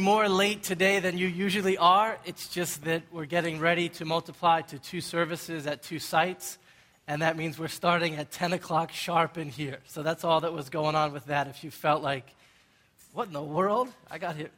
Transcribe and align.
more 0.00 0.26
late 0.26 0.62
today 0.62 1.00
than 1.00 1.18
you 1.18 1.26
usually 1.26 1.76
are. 1.76 2.16
It's 2.24 2.48
just 2.48 2.84
that 2.84 3.02
we're 3.12 3.26
getting 3.26 3.60
ready 3.60 3.90
to 3.90 4.06
multiply 4.06 4.62
to 4.62 4.78
two 4.78 5.02
services 5.02 5.66
at 5.66 5.82
two 5.82 5.98
sites, 5.98 6.56
and 7.06 7.20
that 7.20 7.36
means 7.36 7.58
we're 7.58 7.68
starting 7.68 8.14
at 8.14 8.30
10 8.30 8.54
o'clock 8.54 8.90
sharp 8.90 9.36
in 9.36 9.50
here. 9.50 9.80
So 9.84 10.02
that's 10.02 10.24
all 10.24 10.40
that 10.40 10.52
was 10.54 10.70
going 10.70 10.94
on 10.94 11.12
with 11.12 11.26
that. 11.26 11.46
If 11.46 11.62
you 11.62 11.70
felt 11.70 12.02
like, 12.02 12.24
what 13.12 13.26
in 13.26 13.34
the 13.34 13.42
world? 13.42 13.90
I 14.10 14.16
got 14.16 14.34
here. 14.34 14.48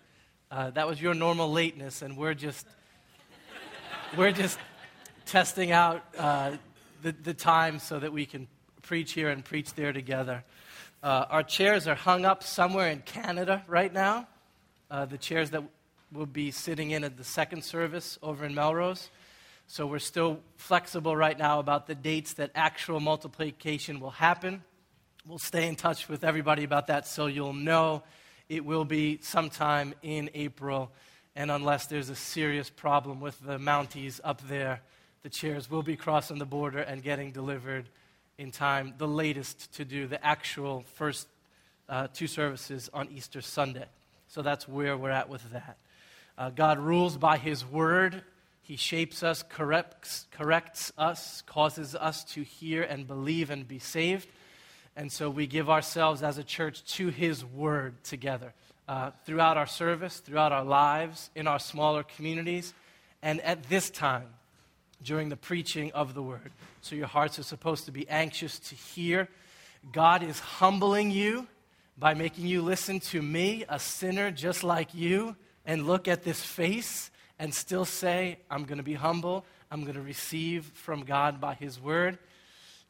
Uh, 0.53 0.71
that 0.71 0.87
was 0.87 1.03
your 1.03 1.15
normal 1.15 1.51
lateness, 1.51 2.01
and 2.03 2.17
we're 2.17 2.35
just, 2.35 2.69
we're 4.17 4.31
just 4.31 4.61
testing 5.27 5.73
out 5.73 6.05
uh, 6.17 6.53
the, 7.03 7.11
the 7.11 7.35
time 7.35 7.81
so 7.81 7.99
that 7.99 8.13
we 8.13 8.25
can 8.25 8.47
preach 8.83 9.15
here 9.15 9.31
and 9.31 9.45
preach 9.45 9.75
there 9.75 9.93
together. 9.93 10.45
Uh, 11.03 11.27
our 11.29 11.43
chairs 11.43 11.89
are 11.89 11.97
hung 11.97 12.25
up 12.25 12.45
somewhere 12.45 12.89
in 12.89 13.01
Canada 13.01 13.65
right 13.67 13.93
now 13.93 14.29
uh, 14.91 15.05
the 15.05 15.19
chairs 15.19 15.51
that 15.51 15.63
will 16.13 16.27
be 16.27 16.51
sitting 16.51 16.93
in 16.93 17.05
at 17.05 17.17
the 17.17 17.25
second 17.25 17.65
service 17.65 18.19
over 18.23 18.45
in 18.45 18.55
Melrose. 18.55 19.11
So 19.67 19.87
we're 19.87 19.99
still 19.99 20.41
flexible 20.57 21.17
right 21.17 21.39
now 21.39 21.59
about 21.59 21.87
the 21.87 21.95
dates 21.95 22.35
that 22.35 22.51
actual 22.55 23.01
multiplication 23.01 23.99
will 23.99 24.11
happen. 24.11 24.63
We'll 25.27 25.39
stay 25.39 25.67
in 25.67 25.75
touch 25.75 26.09
with 26.09 26.23
everybody 26.23 26.65
about 26.65 26.89
that 26.89 27.07
so 27.07 27.27
you'll 27.27 27.55
know 27.55 28.03
it 28.49 28.65
will 28.65 28.85
be 28.85 29.19
sometime 29.23 29.95
in 30.03 30.31
April. 30.35 30.93
And 31.35 31.51
unless 31.51 31.87
there's 31.87 32.11
a 32.11 32.15
serious 32.15 32.69
problem 32.69 33.21
with 33.21 33.41
the 33.41 33.59
Mounties 33.59 34.21
up 34.23 34.47
there, 34.49 34.83
the 35.23 35.31
chairs 35.31 35.71
will 35.71 35.83
be 35.83 35.97
crossing 35.97 36.39
the 36.39 36.45
border 36.45 36.81
and 36.81 37.03
getting 37.03 37.33
delivered 37.33 37.89
in 38.37 38.51
time, 38.51 38.95
the 38.99 39.09
latest 39.09 39.73
to 39.75 39.85
do 39.85 40.07
the 40.07 40.25
actual 40.25 40.85
first 40.95 41.27
uh, 41.89 42.09
two 42.13 42.27
services 42.27 42.91
on 42.93 43.09
Easter 43.11 43.41
Sunday. 43.41 43.87
So 44.35 44.43
that's 44.43 44.67
where 44.67 44.97
we're 44.97 45.11
at 45.11 45.29
with 45.29 45.49
that. 45.53 45.77
Uh, 46.37 46.51
God 46.51 46.81
rules 46.81 47.17
by 47.17 47.39
His 47.39 47.65
word. 47.65 48.21
He 48.63 48.75
shapes 48.75 49.23
us, 49.23 49.45
corrects, 49.45 50.27
corrects 50.33 50.93
us, 50.99 51.43
causes 51.43 51.95
us 51.95 52.25
to 52.33 52.43
hear 52.43 52.83
and 52.83 53.07
believe 53.07 53.51
and 53.51 53.69
be 53.69 53.79
saved. 53.79 54.27
And 54.97 55.13
so 55.13 55.31
we 55.31 55.47
give 55.47 55.71
ourselves 55.71 56.25
as 56.25 56.37
a 56.37 56.43
church 56.43 56.85
to 56.97 57.11
His 57.11 57.45
word 57.45 58.03
together 58.03 58.53
uh, 58.89 59.13
throughout 59.25 59.57
our 59.57 59.69
service, 59.69 60.19
throughout 60.19 60.51
our 60.51 60.65
lives, 60.65 61.31
in 61.37 61.47
our 61.47 61.61
smaller 61.61 62.03
communities, 62.03 62.75
and 63.23 63.41
at 63.43 63.63
this 63.69 63.89
time 63.89 64.27
during 65.05 65.29
the 65.29 65.37
preaching 65.37 65.93
of 65.93 66.13
the 66.13 66.23
word. 66.25 66.51
So 66.81 66.97
your 66.97 67.07
hearts 67.07 67.39
are 67.39 67.45
supposed 67.45 67.85
to 67.85 67.93
be 67.93 68.09
anxious 68.09 68.59
to 68.59 68.75
hear. 68.75 69.29
God 69.93 70.25
is 70.25 70.41
humbling 70.41 71.13
you 71.13 71.47
by 71.97 72.15
making 72.15 72.47
you 72.47 72.63
listen 72.63 73.01
to 73.01 73.23
me, 73.23 73.65
a 73.69 73.79
sinner 73.79 74.31
just 74.31 74.65
like 74.65 74.95
you, 74.95 75.37
and 75.65 75.87
look 75.87 76.09
at 76.09 76.23
this 76.23 76.43
face 76.43 77.11
and 77.39 77.55
still 77.55 77.85
say, 77.85 78.39
I'm 78.51 78.65
going 78.65 78.79
to 78.79 78.85
be 78.85 78.95
humble. 78.95 79.45
I'm 79.71 79.83
going 79.83 79.95
to 79.95 80.03
receive 80.03 80.65
from 80.75 81.05
God 81.05 81.41
by 81.41 81.55
His 81.55 81.81
word. 81.81 82.19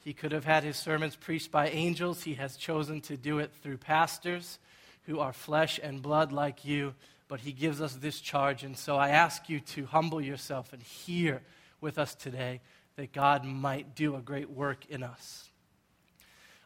He 0.05 0.13
could 0.13 0.33
have 0.33 0.45
had 0.45 0.65
his 0.65 0.77
sermons 0.77 1.17
preached 1.17 1.51
by 1.51 1.71
angels. 1.71 2.23
He 2.23 2.35
has 2.35 2.59
chosen 2.59 3.01
to 3.03 3.17
do 3.17 3.39
it 3.39 3.51
through 3.63 3.79
pastors 3.79 4.59
who 5.07 5.19
are 5.19 5.33
flesh 5.33 5.81
and 5.83 6.03
blood 6.03 6.31
like 6.31 6.63
you, 6.63 6.95
but 7.27 7.41
he 7.41 7.53
gives 7.53 7.81
us 7.81 7.95
this 7.95 8.21
charge. 8.21 8.65
And 8.65 8.77
so 8.77 8.97
I 8.97 9.09
ask 9.09 9.49
you 9.49 9.61
to 9.61 9.87
humble 9.87 10.21
yourself 10.21 10.75
and 10.75 10.83
hear 10.83 11.41
with 11.81 11.99
us 11.99 12.15
today 12.15 12.61
that 12.97 13.13
God 13.13 13.47
might 13.47 13.95
do 13.95 14.15
a 14.15 14.21
great 14.21 14.51
work 14.51 14.85
in 14.91 15.03
us. 15.03 15.49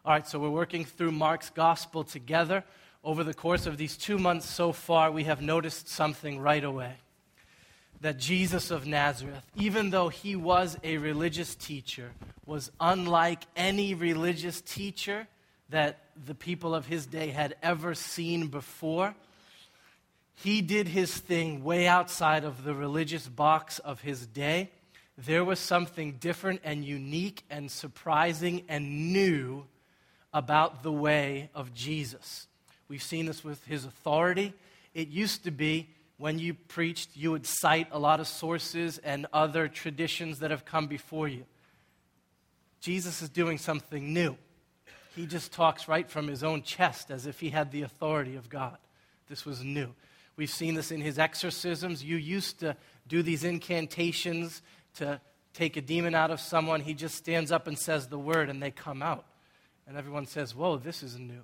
All 0.05 0.13
right, 0.13 0.27
so 0.27 0.39
we're 0.39 0.49
working 0.49 0.85
through 0.85 1.13
Mark's 1.13 1.51
gospel 1.51 2.05
together. 2.05 2.65
Over 3.03 3.25
the 3.25 3.35
course 3.35 3.67
of 3.67 3.77
these 3.77 3.97
two 3.97 4.19
months 4.19 4.49
so 4.49 4.73
far, 4.73 5.11
we 5.11 5.25
have 5.25 5.43
noticed 5.43 5.89
something 5.89 6.39
right 6.39 6.63
away 6.63 6.95
that 8.01 8.19
Jesus 8.19 8.71
of 8.71 8.87
Nazareth, 8.87 9.45
even 9.57 9.91
though 9.91 10.09
he 10.09 10.37
was 10.37 10.77
a 10.85 10.99
religious 10.99 11.55
teacher, 11.57 12.13
was 12.47 12.71
unlike 12.81 13.43
any 13.57 13.95
religious 13.95 14.61
teacher 14.61 15.27
that 15.71 16.05
the 16.27 16.35
people 16.35 16.75
of 16.75 16.87
his 16.87 17.07
day 17.07 17.29
had 17.29 17.57
ever 17.63 17.95
seen 17.95 18.47
before. 18.47 19.15
He 20.37 20.63
did 20.63 20.87
his 20.87 21.15
thing 21.17 21.65
way 21.65 21.89
outside 21.89 22.45
of 22.45 22.63
the 22.63 22.75
religious 22.75 23.27
box 23.29 23.81
of 23.81 24.01
his 24.01 24.27
day. 24.27 24.71
There 25.17 25.45
was 25.45 25.59
something 25.59 26.13
different 26.13 26.61
and 26.63 26.85
unique 26.85 27.43
and 27.51 27.69
surprising 27.69 28.63
and 28.69 29.13
new 29.13 29.67
about 30.33 30.83
the 30.83 30.93
way 30.93 31.51
of 31.55 31.75
Jesus. 31.75 32.47
We've 32.89 33.03
seen 33.03 33.27
this 33.27 33.45
with 33.45 33.65
his 33.67 33.85
authority. 33.85 34.55
It 34.95 35.09
used 35.09 35.45
to 35.45 35.51
be 35.51 35.89
when 36.19 36.39
you 36.41 36.55
preached, 36.55 37.11
you 37.15 37.31
would 37.31 37.47
cite 37.47 37.89
a 37.93 37.99
lot 37.99 38.19
of 38.19 38.27
sources 38.27 38.99
and 38.99 39.27
other 39.33 39.69
traditions 39.69 40.41
that 40.41 40.51
have 40.51 40.65
come 40.65 40.89
before 40.89 41.29
you. 41.29 41.45
Jesus 42.81 43.23
is 43.23 43.29
doing 43.29 43.57
something 43.57 44.13
new. 44.13 44.37
He 45.15 45.27
just 45.27 45.53
talks 45.53 45.89
right 45.89 46.09
from 46.09 46.27
his 46.27 46.43
own 46.43 46.63
chest 46.63 47.11
as 47.11 47.27
if 47.27 47.41
he 47.41 47.51
had 47.51 47.71
the 47.71 47.83
authority 47.83 48.37
of 48.37 48.49
God. 48.49 48.79
This 49.29 49.45
was 49.45 49.63
new. 49.63 49.95
We've 50.37 50.51
seen 50.51 50.75
this 50.75 50.91
in 50.91 51.01
his 51.01 51.19
exorcisms. 51.19 52.03
You 52.03 52.17
used 52.17 52.61
to 52.61 52.77
do 53.07 53.23
these 53.23 53.45
incantations 53.45 54.63
to 54.97 55.21
take 55.55 55.77
a 55.77 55.81
demon 55.81 56.15
out 56.15 56.31
of 56.31 56.41
someone. 56.41 56.81
He 56.81 56.95
just 56.95 57.17
stands 57.17 57.51
up 57.51 57.67
and 57.67 57.79
says 57.79 58.09
the 58.09 58.19
word 58.19 58.49
and 58.49 58.63
they 58.63 58.71
come 58.71 59.03
out. 59.03 59.25
And 59.89 59.97
everyone 59.97 60.27
says, 60.27 60.55
Whoa, 60.55 60.77
this 60.77 61.03
is 61.03 61.19
new. 61.19 61.41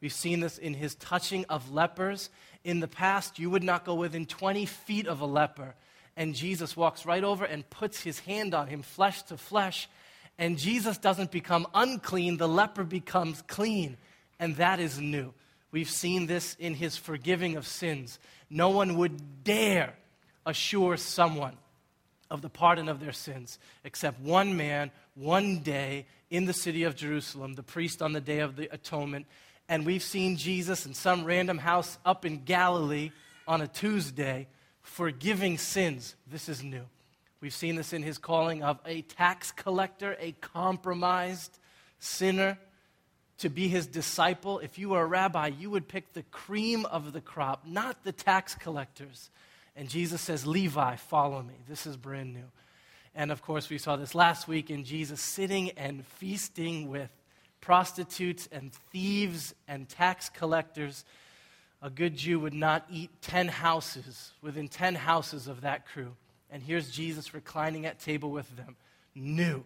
We've 0.00 0.12
seen 0.12 0.40
this 0.40 0.58
in 0.58 0.74
his 0.74 0.96
touching 0.96 1.44
of 1.48 1.70
lepers. 1.70 2.30
In 2.64 2.80
the 2.80 2.88
past, 2.88 3.38
you 3.38 3.48
would 3.48 3.62
not 3.62 3.84
go 3.84 3.94
within 3.94 4.26
20 4.26 4.66
feet 4.66 5.06
of 5.06 5.20
a 5.20 5.26
leper. 5.26 5.74
And 6.16 6.34
Jesus 6.34 6.76
walks 6.76 7.06
right 7.06 7.22
over 7.22 7.44
and 7.44 7.68
puts 7.70 8.02
his 8.02 8.18
hand 8.18 8.54
on 8.54 8.66
him, 8.66 8.82
flesh 8.82 9.22
to 9.24 9.36
flesh. 9.36 9.88
And 10.36 10.58
Jesus 10.58 10.98
doesn't 10.98 11.30
become 11.30 11.66
unclean, 11.74 12.36
the 12.36 12.48
leper 12.48 12.84
becomes 12.84 13.42
clean. 13.42 13.96
And 14.38 14.56
that 14.56 14.80
is 14.80 15.00
new. 15.00 15.32
We've 15.70 15.88
seen 15.88 16.26
this 16.26 16.56
in 16.58 16.74
his 16.74 16.96
forgiving 16.96 17.56
of 17.56 17.66
sins. 17.66 18.18
No 18.50 18.70
one 18.70 18.96
would 18.96 19.44
dare 19.44 19.94
assure 20.44 20.96
someone 20.96 21.56
of 22.30 22.42
the 22.42 22.48
pardon 22.48 22.88
of 22.88 23.00
their 23.00 23.12
sins 23.12 23.58
except 23.84 24.20
one 24.20 24.56
man, 24.56 24.90
one 25.14 25.60
day, 25.60 26.06
in 26.30 26.44
the 26.44 26.52
city 26.52 26.82
of 26.82 26.96
Jerusalem, 26.96 27.54
the 27.54 27.62
priest 27.62 28.02
on 28.02 28.12
the 28.12 28.20
day 28.20 28.40
of 28.40 28.56
the 28.56 28.72
atonement. 28.74 29.26
And 29.68 29.86
we've 29.86 30.02
seen 30.02 30.36
Jesus 30.36 30.86
in 30.86 30.94
some 30.94 31.24
random 31.24 31.58
house 31.58 31.98
up 32.04 32.24
in 32.24 32.44
Galilee 32.44 33.10
on 33.46 33.60
a 33.60 33.68
Tuesday 33.68 34.48
forgiving 34.82 35.58
sins. 35.58 36.14
This 36.26 36.48
is 36.48 36.62
new. 36.62 36.84
We've 37.40 37.54
seen 37.54 37.76
this 37.76 37.92
in 37.92 38.02
his 38.02 38.18
calling 38.18 38.62
of 38.62 38.80
a 38.86 39.02
tax 39.02 39.52
collector, 39.52 40.16
a 40.20 40.32
compromised 40.40 41.58
sinner, 41.98 42.58
to 43.38 43.50
be 43.50 43.68
his 43.68 43.86
disciple. 43.86 44.60
If 44.60 44.78
you 44.78 44.90
were 44.90 45.02
a 45.02 45.06
rabbi, 45.06 45.48
you 45.48 45.70
would 45.70 45.88
pick 45.88 46.12
the 46.12 46.22
cream 46.24 46.86
of 46.86 47.12
the 47.12 47.20
crop, 47.20 47.66
not 47.66 48.02
the 48.02 48.12
tax 48.12 48.54
collectors. 48.54 49.30
And 49.76 49.88
Jesus 49.88 50.22
says, 50.22 50.46
Levi, 50.46 50.96
follow 50.96 51.42
me. 51.42 51.54
This 51.68 51.86
is 51.86 51.96
brand 51.96 52.32
new. 52.32 52.50
And 53.14 53.30
of 53.30 53.42
course, 53.42 53.68
we 53.68 53.78
saw 53.78 53.96
this 53.96 54.14
last 54.14 54.48
week 54.48 54.70
in 54.70 54.84
Jesus 54.84 55.20
sitting 55.20 55.70
and 55.72 56.04
feasting 56.06 56.88
with 56.88 57.10
prostitutes 57.60 58.48
and 58.50 58.72
thieves 58.90 59.54
and 59.68 59.88
tax 59.88 60.30
collectors. 60.30 61.04
A 61.82 61.90
good 61.90 62.16
Jew 62.16 62.40
would 62.40 62.54
not 62.54 62.86
eat 62.90 63.10
10 63.22 63.48
houses 63.48 64.32
within 64.40 64.68
10 64.68 64.94
houses 64.94 65.46
of 65.46 65.60
that 65.60 65.86
crew. 65.86 66.14
And 66.50 66.62
here's 66.62 66.90
Jesus 66.90 67.34
reclining 67.34 67.86
at 67.86 68.00
table 68.00 68.30
with 68.30 68.54
them. 68.56 68.76
New. 69.14 69.64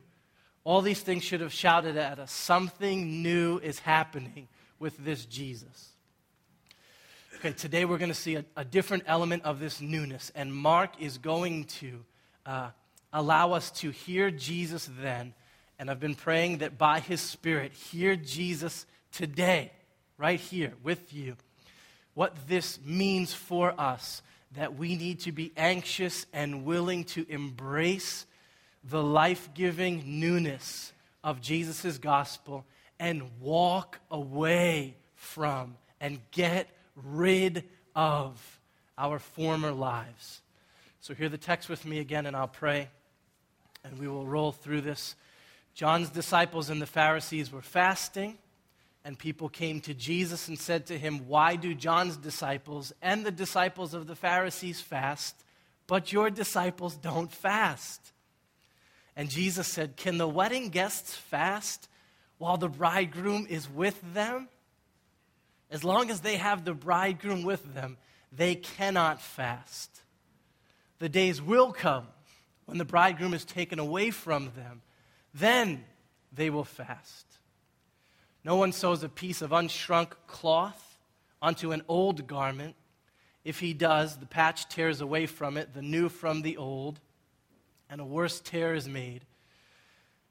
All 0.65 0.83
these 0.83 1.01
things 1.01 1.23
should 1.25 1.41
have 1.41 1.53
shouted 1.53 1.97
at 1.97 2.19
us. 2.19 2.33
Something 2.33 3.23
new 3.23 3.59
is 3.59 3.79
happening 3.79 4.49
with 4.79 4.97
this 5.05 5.25
Jesus. 5.25 5.91
Okay, 7.41 7.55
today 7.55 7.87
we're 7.87 7.97
going 7.97 8.11
to 8.11 8.15
see 8.15 8.35
a, 8.35 8.45
a, 8.55 8.67
different 8.67 9.05
element 9.07 9.45
of 9.45 9.61
this 9.61 9.81
newness. 9.81 10.31
And 10.35 10.55
Mark 10.55 11.01
is 11.01 11.17
going 11.17 11.65
to 11.81 12.05
uh, 12.45 12.69
allow 13.15 13.53
us 13.53 13.71
to 13.81 13.89
hear 13.89 14.31
Jesus 14.31 14.91
then. 15.01 15.33
And 15.79 15.91
I've 15.91 16.01
been 16.01 16.15
praying 16.15 16.59
that 16.59 16.77
by 16.77 17.01
his 17.01 17.23
Spirit, 17.23 17.73
hear 17.73 18.15
Jesus 18.15 18.85
today, 19.11 19.73
right 20.19 20.39
here 20.39 20.75
with 20.83 21.15
you. 21.15 21.35
What 22.13 22.37
this 22.47 22.79
means 22.85 23.33
for 23.33 23.73
us 23.81 24.21
that 24.53 24.77
we 24.77 24.95
need 24.95 25.21
to 25.21 25.33
be 25.33 25.51
anxious 25.57 26.27
and 26.35 26.67
willing 26.67 27.05
to 27.05 27.25
embrace 27.27 28.27
the 28.85 29.03
life 29.03 29.49
giving 29.55 30.21
newness 30.21 30.93
of 31.25 31.41
Jesus' 31.41 31.97
gospel 31.97 32.67
and 32.99 33.31
walk 33.41 33.99
away 34.11 34.99
from 35.15 35.79
and 36.03 36.19
get 36.33 36.69
rid 37.05 37.65
of 37.95 38.61
our 38.97 39.19
former 39.19 39.73
lives. 39.73 40.41
So, 41.01 41.15
hear 41.15 41.29
the 41.29 41.39
text 41.39 41.69
with 41.69 41.85
me 41.85 41.99
again, 41.99 42.27
and 42.27 42.37
I'll 42.37 42.49
pray 42.49 42.89
and 43.85 43.99
we 43.99 44.09
will 44.09 44.27
roll 44.27 44.53
through 44.53 44.83
this. 44.83 45.15
John's 45.75 46.11
disciples 46.11 46.71
and 46.71 46.81
the 46.81 46.87
Pharisees 46.87 47.53
were 47.53 47.63
fasting. 47.63 48.39
And 49.03 49.19
people 49.19 49.49
came 49.49 49.81
to 49.83 49.95
Jesus 49.95 50.49
and 50.49 50.59
said 50.59 50.87
to 50.87 50.99
him, 50.99 51.27
Why 51.27 51.57
do 51.57 51.75
John's 51.75 52.19
disciples 52.19 52.93
and 53.01 53.25
the 53.25 53.31
disciples 53.31 53.95
of 53.95 54.07
the 54.07 54.15
Pharisees 54.15 54.83
fast, 54.83 55.35
but 55.87 56.13
your 56.13 56.29
disciples 56.29 56.97
don't 56.97 57.33
fast? 57.33 58.13
And 59.17 59.31
Jesus 59.31 59.69
said, 59.69 59.97
Can 59.97 60.19
the 60.19 60.29
wedding 60.29 60.69
guests 60.69 61.15
fast 61.15 61.89
while 62.37 62.59
the 62.59 62.69
bridegroom 62.69 63.47
is 63.49 63.71
with 63.71 63.99
them? 64.13 64.49
As 65.71 65.85
long 65.85 66.11
as 66.11 66.21
they 66.21 66.37
have 66.37 66.65
the 66.65 66.75
bridegroom 66.75 67.43
with 67.43 67.75
them, 67.75 67.97
they 68.33 68.55
cannot 68.55 69.21
fast. 69.21 70.01
The 70.99 71.09
days 71.09 71.41
will 71.41 71.73
come 71.73 72.07
when 72.67 72.79
the 72.79 72.85
bridegroom 72.85 73.35
is 73.35 73.45
taken 73.45 73.79
away 73.79 74.11
from 74.11 74.53
them. 74.57 74.83
Then 75.33 75.85
they 76.33 76.51
will 76.51 76.65
fast. 76.65 77.27
No 78.45 78.57
one 78.57 78.73
sews 78.73 79.03
a 79.03 79.09
piece 79.09 79.43
of 79.43 79.51
unshrunk 79.51 80.13
cloth 80.27 80.99
onto 81.43 81.73
an 81.73 81.83
old 81.89 82.27
garment. 82.27 82.75
If 83.45 83.61
he 83.61 83.73
does, 83.73 84.17
the 84.17 84.27
patch 84.27 84.69
tears 84.69 85.01
away 85.01 85.27
from 85.27 85.57
it, 85.57 85.73
the 85.73 85.83
new 85.83 86.09
from 86.09 86.43
the 86.43 86.57
old, 86.57 87.01
and 87.89 88.01
a 88.01 88.05
worse 88.05 88.41
tear 88.41 88.75
is 88.75 88.89
made. 88.89 89.25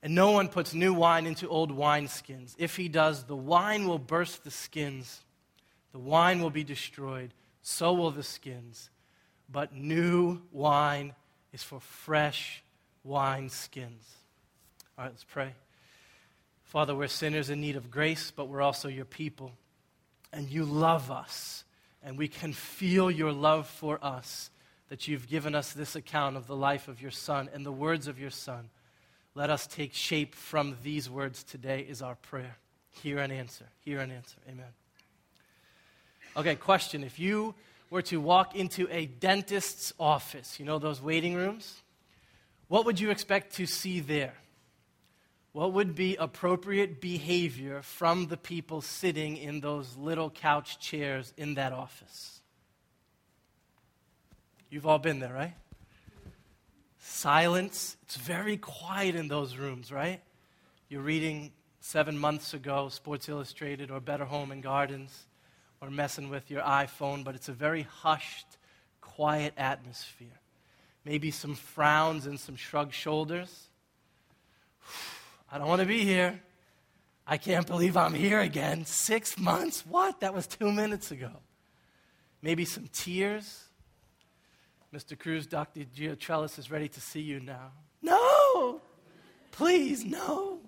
And 0.01 0.15
no 0.15 0.31
one 0.31 0.47
puts 0.47 0.73
new 0.73 0.93
wine 0.93 1.25
into 1.25 1.47
old 1.47 1.75
wineskins. 1.75 2.55
If 2.57 2.77
he 2.77 2.87
does, 2.87 3.23
the 3.23 3.35
wine 3.35 3.87
will 3.87 3.99
burst 3.99 4.43
the 4.43 4.51
skins, 4.51 5.23
the 5.91 5.99
wine 5.99 6.41
will 6.41 6.49
be 6.49 6.63
destroyed, 6.63 7.33
so 7.61 7.93
will 7.93 8.11
the 8.11 8.23
skins. 8.23 8.89
But 9.51 9.73
new 9.73 10.41
wine 10.51 11.13
is 11.51 11.63
for 11.63 11.79
fresh 11.79 12.63
wine 13.03 13.49
skins. 13.49 14.05
All 14.97 15.05
right, 15.05 15.11
let's 15.11 15.23
pray. 15.23 15.53
Father, 16.63 16.95
we're 16.95 17.07
sinners 17.07 17.49
in 17.49 17.61
need 17.61 17.75
of 17.75 17.89
grace, 17.89 18.31
but 18.35 18.47
we're 18.47 18.61
also 18.61 18.87
your 18.87 19.05
people. 19.05 19.51
And 20.31 20.47
you 20.47 20.63
love 20.65 21.09
us, 21.09 21.63
and 22.03 22.17
we 22.17 22.27
can 22.27 22.53
feel 22.53 23.09
your 23.09 23.31
love 23.31 23.67
for 23.67 23.97
us 24.03 24.51
that 24.89 25.07
you've 25.07 25.27
given 25.27 25.55
us 25.55 25.73
this 25.73 25.95
account 25.95 26.37
of 26.37 26.45
the 26.45 26.55
life 26.55 26.87
of 26.87 27.01
your 27.01 27.11
Son 27.11 27.49
and 27.53 27.65
the 27.65 27.71
words 27.71 28.07
of 28.07 28.19
your 28.19 28.29
Son. 28.29 28.69
Let 29.33 29.49
us 29.49 29.65
take 29.65 29.93
shape 29.93 30.35
from 30.35 30.77
these 30.83 31.09
words 31.09 31.43
today, 31.43 31.85
is 31.87 32.01
our 32.01 32.15
prayer. 32.15 32.57
Hear 33.01 33.19
and 33.19 33.31
answer. 33.31 33.65
Hear 33.79 33.99
and 33.99 34.11
answer. 34.11 34.37
Amen. 34.47 34.78
Okay, 36.37 36.55
question. 36.55 37.03
If 37.03 37.19
you 37.19 37.55
were 37.89 38.01
to 38.03 38.17
walk 38.17 38.55
into 38.55 38.87
a 38.91 39.07
dentist's 39.07 39.93
office, 39.99 40.59
you 40.59 40.65
know 40.65 40.79
those 40.79 41.01
waiting 41.01 41.35
rooms, 41.35 41.81
what 42.67 42.85
would 42.85 42.99
you 42.99 43.09
expect 43.09 43.55
to 43.55 43.65
see 43.65 43.99
there? 43.99 44.35
What 45.53 45.73
would 45.73 45.95
be 45.95 46.15
appropriate 46.15 47.01
behavior 47.01 47.81
from 47.81 48.27
the 48.27 48.37
people 48.37 48.81
sitting 48.81 49.37
in 49.37 49.61
those 49.61 49.97
little 49.97 50.29
couch 50.29 50.79
chairs 50.79 51.33
in 51.35 51.55
that 51.55 51.73
office? 51.73 52.41
You've 54.69 54.85
all 54.85 54.99
been 54.99 55.19
there, 55.19 55.33
right? 55.33 55.55
Silence. 56.99 57.97
It's 58.03 58.17
very 58.17 58.57
quiet 58.57 59.15
in 59.15 59.27
those 59.27 59.57
rooms, 59.57 59.91
right? 59.91 60.21
You're 60.89 61.01
reading 61.01 61.51
seven 61.79 62.19
months 62.19 62.53
ago 62.53 62.89
Sports 62.89 63.27
Illustrated 63.27 63.89
or 63.89 63.99
Better 63.99 64.25
Home 64.25 64.51
and 64.51 64.61
Gardens 64.61 65.25
or 65.81 65.89
messing 65.89 66.29
with 66.29 66.49
your 66.51 66.61
iPhone, 66.61 67.23
but 67.23 67.35
it's 67.35 67.49
a 67.49 67.53
very 67.53 67.83
hushed, 67.83 68.57
quiet 69.01 69.53
atmosphere. 69.57 70.39
Maybe 71.05 71.31
some 71.31 71.55
frowns 71.55 72.25
and 72.25 72.39
some 72.39 72.55
shrugged 72.55 72.93
shoulders. 72.93 73.67
I 75.51 75.57
don't 75.57 75.67
want 75.67 75.81
to 75.81 75.87
be 75.87 76.03
here. 76.03 76.41
I 77.25 77.37
can't 77.37 77.67
believe 77.67 77.95
I'm 77.95 78.13
here 78.13 78.39
again. 78.39 78.85
Six 78.85 79.37
months? 79.37 79.85
What? 79.85 80.19
That 80.21 80.33
was 80.33 80.47
two 80.47 80.71
minutes 80.71 81.11
ago. 81.11 81.31
Maybe 82.41 82.65
some 82.65 82.89
tears. 82.91 83.65
Mr. 84.93 85.17
Cruz, 85.17 85.45
Dr. 85.45 85.81
Giotrellis 85.81 86.57
is 86.57 86.71
ready 86.71 86.87
to 86.87 86.99
see 86.99 87.21
you 87.21 87.39
now. 87.39 87.71
No! 88.01 88.81
Please, 89.51 90.03
no. 90.03 90.59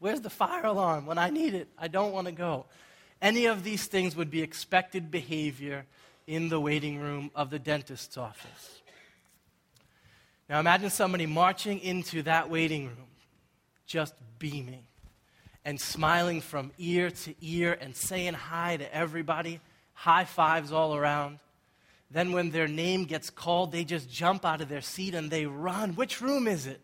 Where's 0.00 0.20
the 0.20 0.30
fire 0.30 0.64
alarm 0.64 1.06
when 1.06 1.18
I 1.18 1.30
need 1.30 1.54
it? 1.54 1.68
I 1.78 1.88
don't 1.88 2.12
want 2.12 2.26
to 2.26 2.32
go. 2.32 2.66
Any 3.20 3.46
of 3.46 3.64
these 3.64 3.86
things 3.86 4.14
would 4.14 4.30
be 4.30 4.42
expected 4.42 5.10
behavior 5.10 5.86
in 6.26 6.48
the 6.48 6.60
waiting 6.60 7.00
room 7.00 7.30
of 7.34 7.50
the 7.50 7.58
dentist's 7.58 8.16
office. 8.16 8.80
Now 10.48 10.60
imagine 10.60 10.90
somebody 10.90 11.26
marching 11.26 11.80
into 11.80 12.22
that 12.22 12.48
waiting 12.48 12.86
room 12.86 13.08
just 13.86 14.14
beaming 14.38 14.84
and 15.64 15.80
smiling 15.80 16.40
from 16.40 16.70
ear 16.78 17.10
to 17.10 17.34
ear 17.40 17.76
and 17.80 17.94
saying 17.96 18.34
hi 18.34 18.76
to 18.76 18.94
everybody, 18.94 19.60
high 19.94 20.24
fives 20.24 20.72
all 20.72 20.94
around. 20.94 21.40
Then, 22.10 22.32
when 22.32 22.50
their 22.50 22.68
name 22.68 23.04
gets 23.04 23.28
called, 23.28 23.70
they 23.70 23.84
just 23.84 24.10
jump 24.10 24.46
out 24.46 24.62
of 24.62 24.70
their 24.70 24.80
seat 24.80 25.14
and 25.14 25.30
they 25.30 25.44
run. 25.44 25.94
Which 25.94 26.22
room 26.22 26.48
is 26.48 26.66
it? 26.66 26.80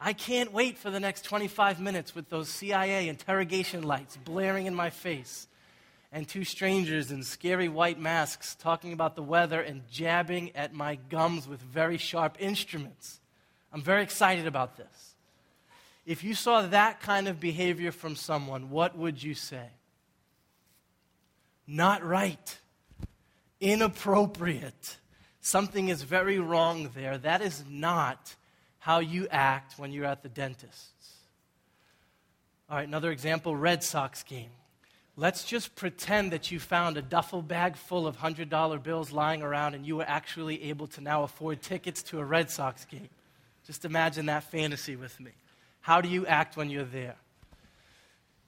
I 0.00 0.12
can't 0.12 0.52
wait 0.52 0.78
for 0.78 0.90
the 0.90 0.98
next 0.98 1.22
25 1.22 1.80
minutes 1.80 2.14
with 2.14 2.28
those 2.28 2.48
CIA 2.48 3.08
interrogation 3.08 3.82
lights 3.82 4.16
blaring 4.16 4.66
in 4.66 4.74
my 4.74 4.90
face 4.90 5.46
and 6.10 6.26
two 6.26 6.44
strangers 6.44 7.10
in 7.10 7.22
scary 7.22 7.68
white 7.68 8.00
masks 8.00 8.54
talking 8.54 8.92
about 8.92 9.14
the 9.14 9.22
weather 9.22 9.60
and 9.60 9.86
jabbing 9.90 10.54
at 10.56 10.72
my 10.72 10.96
gums 11.08 11.46
with 11.46 11.60
very 11.60 11.98
sharp 11.98 12.36
instruments. 12.38 13.20
I'm 13.72 13.82
very 13.82 14.02
excited 14.02 14.46
about 14.46 14.76
this. 14.76 15.14
If 16.06 16.24
you 16.24 16.34
saw 16.34 16.62
that 16.62 17.00
kind 17.00 17.28
of 17.28 17.38
behavior 17.38 17.92
from 17.92 18.16
someone, 18.16 18.70
what 18.70 18.96
would 18.96 19.22
you 19.22 19.34
say? 19.34 19.68
Not 21.66 22.02
right. 22.02 22.58
Inappropriate. 23.60 24.96
Something 25.42 25.90
is 25.90 26.02
very 26.02 26.38
wrong 26.38 26.90
there. 26.94 27.18
That 27.18 27.42
is 27.42 27.62
not 27.68 28.34
how 28.78 29.00
you 29.00 29.28
act 29.30 29.78
when 29.78 29.92
you're 29.92 30.06
at 30.06 30.22
the 30.22 30.30
dentist's. 30.30 31.12
All 32.70 32.76
right, 32.76 32.88
another 32.88 33.10
example 33.10 33.54
Red 33.54 33.84
Sox 33.84 34.22
game. 34.22 34.50
Let's 35.20 35.42
just 35.42 35.74
pretend 35.74 36.30
that 36.30 36.52
you 36.52 36.60
found 36.60 36.96
a 36.96 37.02
duffel 37.02 37.42
bag 37.42 37.74
full 37.74 38.06
of 38.06 38.16
$100 38.18 38.82
bills 38.84 39.10
lying 39.10 39.42
around 39.42 39.74
and 39.74 39.84
you 39.84 39.96
were 39.96 40.06
actually 40.06 40.62
able 40.70 40.86
to 40.86 41.00
now 41.00 41.24
afford 41.24 41.60
tickets 41.60 42.04
to 42.04 42.20
a 42.20 42.24
Red 42.24 42.52
Sox 42.52 42.84
game. 42.84 43.08
Just 43.66 43.84
imagine 43.84 44.26
that 44.26 44.44
fantasy 44.44 44.94
with 44.94 45.18
me. 45.18 45.32
How 45.80 46.00
do 46.00 46.08
you 46.08 46.24
act 46.24 46.56
when 46.56 46.70
you're 46.70 46.84
there? 46.84 47.16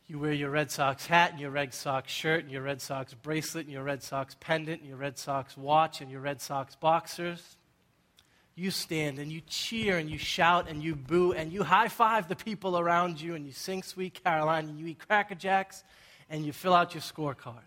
You 0.06 0.20
wear 0.20 0.32
your 0.32 0.50
Red 0.50 0.70
Sox 0.70 1.06
hat 1.06 1.32
and 1.32 1.40
your 1.40 1.50
Red 1.50 1.74
Sox 1.74 2.12
shirt 2.12 2.44
and 2.44 2.52
your 2.52 2.62
Red 2.62 2.80
Sox 2.80 3.14
bracelet 3.14 3.64
and 3.64 3.72
your 3.72 3.82
Red 3.82 4.04
Sox 4.04 4.36
pendant 4.38 4.78
and 4.78 4.88
your 4.88 4.98
Red 4.98 5.18
Sox 5.18 5.56
watch 5.56 6.00
and 6.00 6.08
your 6.08 6.20
Red 6.20 6.40
Sox 6.40 6.76
boxers. 6.76 7.56
You 8.54 8.70
stand 8.70 9.18
and 9.18 9.32
you 9.32 9.40
cheer 9.48 9.98
and 9.98 10.08
you 10.08 10.18
shout 10.18 10.68
and 10.68 10.84
you 10.84 10.94
boo 10.94 11.32
and 11.32 11.52
you 11.52 11.64
high 11.64 11.88
five 11.88 12.28
the 12.28 12.36
people 12.36 12.78
around 12.78 13.20
you 13.20 13.34
and 13.34 13.44
you 13.44 13.50
sing 13.50 13.82
Sweet 13.82 14.22
Caroline 14.22 14.68
and 14.68 14.78
you 14.78 14.86
eat 14.86 15.00
Cracker 15.00 15.34
Jacks 15.34 15.82
and 16.30 16.46
you 16.46 16.52
fill 16.52 16.72
out 16.72 16.94
your 16.94 17.02
scorecard. 17.02 17.64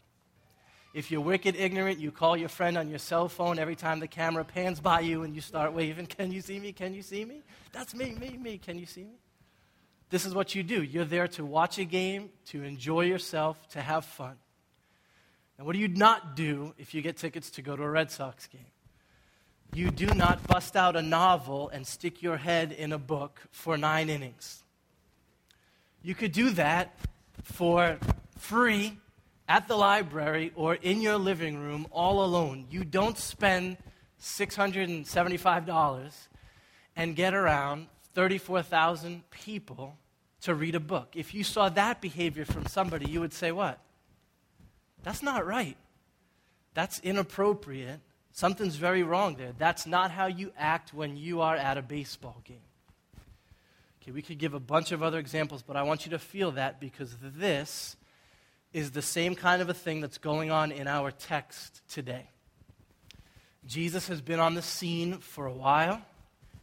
If 0.93 1.11
you're 1.11 1.21
wicked 1.21 1.55
ignorant, 1.55 1.99
you 1.99 2.11
call 2.11 2.37
your 2.37 2.49
friend 2.49 2.77
on 2.77 2.87
your 2.87 2.99
cell 2.99 3.27
phone 3.27 3.57
every 3.59 3.75
time 3.75 3.99
the 3.99 4.07
camera 4.07 4.45
pans 4.45 4.79
by 4.79 5.01
you 5.01 5.23
and 5.23 5.35
you 5.35 5.41
start 5.41 5.73
waving, 5.73 6.05
Can 6.05 6.31
you 6.31 6.41
see 6.41 6.59
me? 6.59 6.71
Can 6.71 6.93
you 6.93 7.01
see 7.01 7.25
me? 7.25 7.41
That's 7.71 7.93
me, 7.93 8.15
me, 8.19 8.37
me. 8.37 8.57
Can 8.57 8.77
you 8.77 8.85
see 8.85 9.03
me? 9.03 9.17
This 10.09 10.25
is 10.25 10.35
what 10.35 10.53
you 10.53 10.61
do. 10.61 10.83
You're 10.83 11.05
there 11.05 11.27
to 11.29 11.43
watch 11.43 11.79
a 11.79 11.85
game, 11.85 12.29
to 12.47 12.63
enjoy 12.63 13.01
yourself, 13.01 13.67
to 13.69 13.81
have 13.81 14.05
fun. 14.05 14.35
Now, 15.57 15.65
what 15.65 15.73
do 15.73 15.79
you 15.79 15.87
not 15.87 16.35
do 16.35 16.75
if 16.77 16.93
you 16.93 17.01
get 17.01 17.17
tickets 17.17 17.49
to 17.51 17.63
go 17.63 17.75
to 17.75 17.81
a 17.81 17.89
Red 17.89 18.11
Sox 18.11 18.45
game? 18.45 18.61
You 19.73 19.89
do 19.89 20.05
not 20.05 20.45
bust 20.45 20.75
out 20.75 20.95
a 20.95 21.01
novel 21.01 21.69
and 21.69 21.87
stick 21.87 22.21
your 22.21 22.37
head 22.37 22.71
in 22.71 22.93
a 22.93 22.99
book 22.99 23.41
for 23.49 23.75
nine 23.75 24.07
innings. 24.07 24.63
You 26.03 26.13
could 26.13 26.31
do 26.31 26.51
that 26.51 26.95
for 27.41 27.97
free 28.43 28.97
at 29.47 29.67
the 29.67 29.75
library 29.75 30.51
or 30.55 30.75
in 30.75 31.01
your 31.01 31.17
living 31.17 31.57
room 31.57 31.87
all 31.91 32.23
alone. 32.23 32.65
You 32.69 32.83
don't 32.83 33.17
spend 33.17 33.77
$675 34.21 36.13
and 36.95 37.15
get 37.15 37.33
around 37.33 37.87
34,000 38.13 39.23
people 39.31 39.97
to 40.41 40.53
read 40.53 40.75
a 40.75 40.79
book. 40.79 41.15
If 41.15 41.33
you 41.33 41.43
saw 41.43 41.69
that 41.69 42.01
behavior 42.01 42.45
from 42.45 42.67
somebody, 42.67 43.09
you 43.09 43.21
would 43.21 43.33
say, 43.33 43.51
What? 43.51 43.79
That's 45.03 45.23
not 45.23 45.45
right. 45.45 45.77
That's 46.73 46.99
inappropriate. 46.99 47.99
Something's 48.31 48.75
very 48.75 49.03
wrong 49.03 49.35
there. 49.35 49.53
That's 49.57 49.85
not 49.85 50.11
how 50.11 50.27
you 50.27 50.51
act 50.57 50.93
when 50.93 51.15
you 51.17 51.41
are 51.41 51.55
at 51.55 51.77
a 51.77 51.81
baseball 51.81 52.41
game. 52.43 52.57
Okay, 54.01 54.11
we 54.11 54.21
could 54.21 54.37
give 54.37 54.53
a 54.53 54.59
bunch 54.59 54.91
of 54.91 55.01
other 55.03 55.19
examples, 55.19 55.61
but 55.61 55.77
I 55.77 55.83
want 55.83 56.05
you 56.05 56.11
to 56.11 56.19
feel 56.19 56.51
that 56.51 56.79
because 56.79 57.15
this 57.21 57.95
is 58.73 58.91
the 58.91 59.01
same 59.01 59.35
kind 59.35 59.61
of 59.61 59.69
a 59.69 59.73
thing 59.73 60.01
that's 60.01 60.17
going 60.17 60.49
on 60.51 60.71
in 60.71 60.87
our 60.87 61.11
text 61.11 61.81
today. 61.87 62.29
Jesus 63.65 64.07
has 64.07 64.19
been 64.19 64.39
on 64.39 64.55
the 64.55 64.61
scene 64.61 65.19
for 65.19 65.45
a 65.45 65.53
while, 65.53 66.01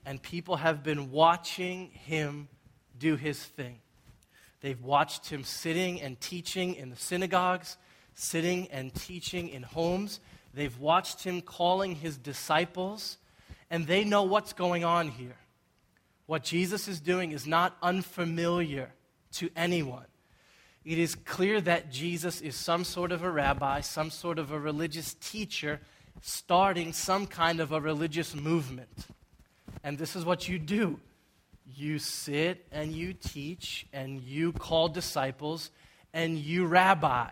and 0.04 0.20
people 0.20 0.56
have 0.56 0.82
been 0.82 1.12
watching 1.12 1.90
him 1.92 2.48
do 2.98 3.16
his 3.16 3.42
thing. 3.42 3.78
They've 4.60 4.82
watched 4.82 5.30
him 5.30 5.44
sitting 5.44 6.02
and 6.02 6.20
teaching 6.20 6.74
in 6.74 6.90
the 6.90 6.96
synagogues, 6.96 7.78
sitting 8.14 8.68
and 8.68 8.94
teaching 8.94 9.48
in 9.48 9.62
homes. 9.62 10.20
They've 10.52 10.78
watched 10.78 11.22
him 11.22 11.40
calling 11.40 11.94
his 11.94 12.18
disciples, 12.18 13.16
and 13.70 13.86
they 13.86 14.04
know 14.04 14.24
what's 14.24 14.52
going 14.52 14.84
on 14.84 15.08
here. 15.08 15.36
What 16.26 16.42
Jesus 16.42 16.88
is 16.88 17.00
doing 17.00 17.32
is 17.32 17.46
not 17.46 17.76
unfamiliar 17.82 18.92
to 19.32 19.48
anyone. 19.56 20.04
It 20.90 20.98
is 20.98 21.14
clear 21.14 21.60
that 21.60 21.92
Jesus 21.92 22.40
is 22.40 22.56
some 22.56 22.82
sort 22.82 23.12
of 23.12 23.22
a 23.22 23.30
rabbi, 23.30 23.80
some 23.80 24.10
sort 24.10 24.40
of 24.40 24.50
a 24.50 24.58
religious 24.58 25.14
teacher, 25.20 25.78
starting 26.20 26.92
some 26.92 27.28
kind 27.28 27.60
of 27.60 27.70
a 27.70 27.80
religious 27.80 28.34
movement. 28.34 29.06
And 29.84 29.96
this 29.96 30.16
is 30.16 30.24
what 30.24 30.48
you 30.48 30.58
do 30.58 30.98
you 31.64 32.00
sit 32.00 32.66
and 32.72 32.90
you 32.90 33.12
teach 33.12 33.86
and 33.92 34.20
you 34.20 34.50
call 34.52 34.88
disciples 34.88 35.70
and 36.12 36.36
you 36.36 36.66
rabbi. 36.66 37.28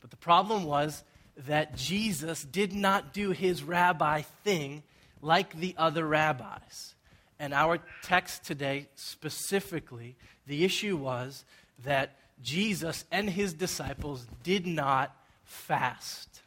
But 0.00 0.08
the 0.08 0.16
problem 0.16 0.64
was 0.64 1.04
that 1.36 1.76
Jesus 1.76 2.44
did 2.44 2.72
not 2.72 3.12
do 3.12 3.32
his 3.32 3.62
rabbi 3.62 4.22
thing 4.42 4.84
like 5.20 5.52
the 5.52 5.74
other 5.76 6.06
rabbis. 6.06 6.94
And 7.38 7.52
our 7.52 7.78
text 8.02 8.44
today, 8.44 8.88
specifically, 8.94 10.16
the 10.46 10.64
issue 10.64 10.96
was 10.96 11.44
that 11.84 12.16
Jesus 12.42 13.04
and 13.10 13.28
his 13.28 13.52
disciples 13.52 14.26
did 14.42 14.66
not 14.66 15.14
fast. 15.44 16.42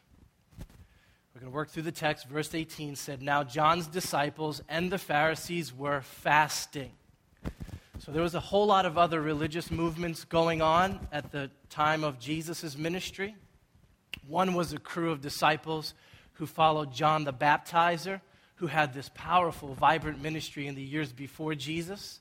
We're 1.33 1.41
going 1.41 1.51
to 1.51 1.55
work 1.55 1.69
through 1.69 1.83
the 1.83 1.91
text. 1.91 2.27
Verse 2.27 2.53
18 2.53 2.95
said, 2.95 3.21
Now 3.21 3.43
John's 3.43 3.87
disciples 3.87 4.61
and 4.69 4.91
the 4.91 4.97
Pharisees 4.97 5.73
were 5.73 6.01
fasting. 6.01 6.91
So 7.99 8.11
there 8.11 8.21
was 8.21 8.35
a 8.35 8.39
whole 8.39 8.65
lot 8.65 8.85
of 8.85 8.97
other 8.97 9.21
religious 9.21 9.71
movements 9.71 10.25
going 10.25 10.61
on 10.61 11.07
at 11.11 11.31
the 11.31 11.49
time 11.69 12.03
of 12.03 12.19
Jesus' 12.19 12.77
ministry. 12.77 13.35
One 14.27 14.53
was 14.53 14.73
a 14.73 14.79
crew 14.79 15.11
of 15.11 15.21
disciples 15.21 15.93
who 16.33 16.45
followed 16.45 16.93
John 16.93 17.23
the 17.23 17.33
Baptizer, 17.33 18.21
who 18.55 18.67
had 18.67 18.93
this 18.93 19.09
powerful, 19.13 19.73
vibrant 19.73 20.21
ministry 20.21 20.67
in 20.67 20.75
the 20.75 20.81
years 20.81 21.11
before 21.11 21.55
Jesus. 21.55 22.19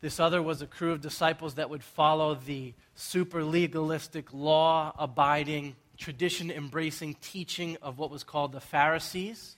This 0.00 0.20
other 0.20 0.42
was 0.42 0.60
a 0.60 0.66
crew 0.66 0.92
of 0.92 1.00
disciples 1.00 1.54
that 1.54 1.70
would 1.70 1.82
follow 1.82 2.34
the 2.34 2.74
super 2.94 3.42
legalistic, 3.42 4.32
law 4.32 4.92
abiding 4.98 5.76
tradition 5.96 6.50
embracing 6.50 7.14
teaching 7.20 7.76
of 7.80 7.98
what 7.98 8.10
was 8.10 8.22
called 8.22 8.52
the 8.52 8.60
Pharisees. 8.60 9.56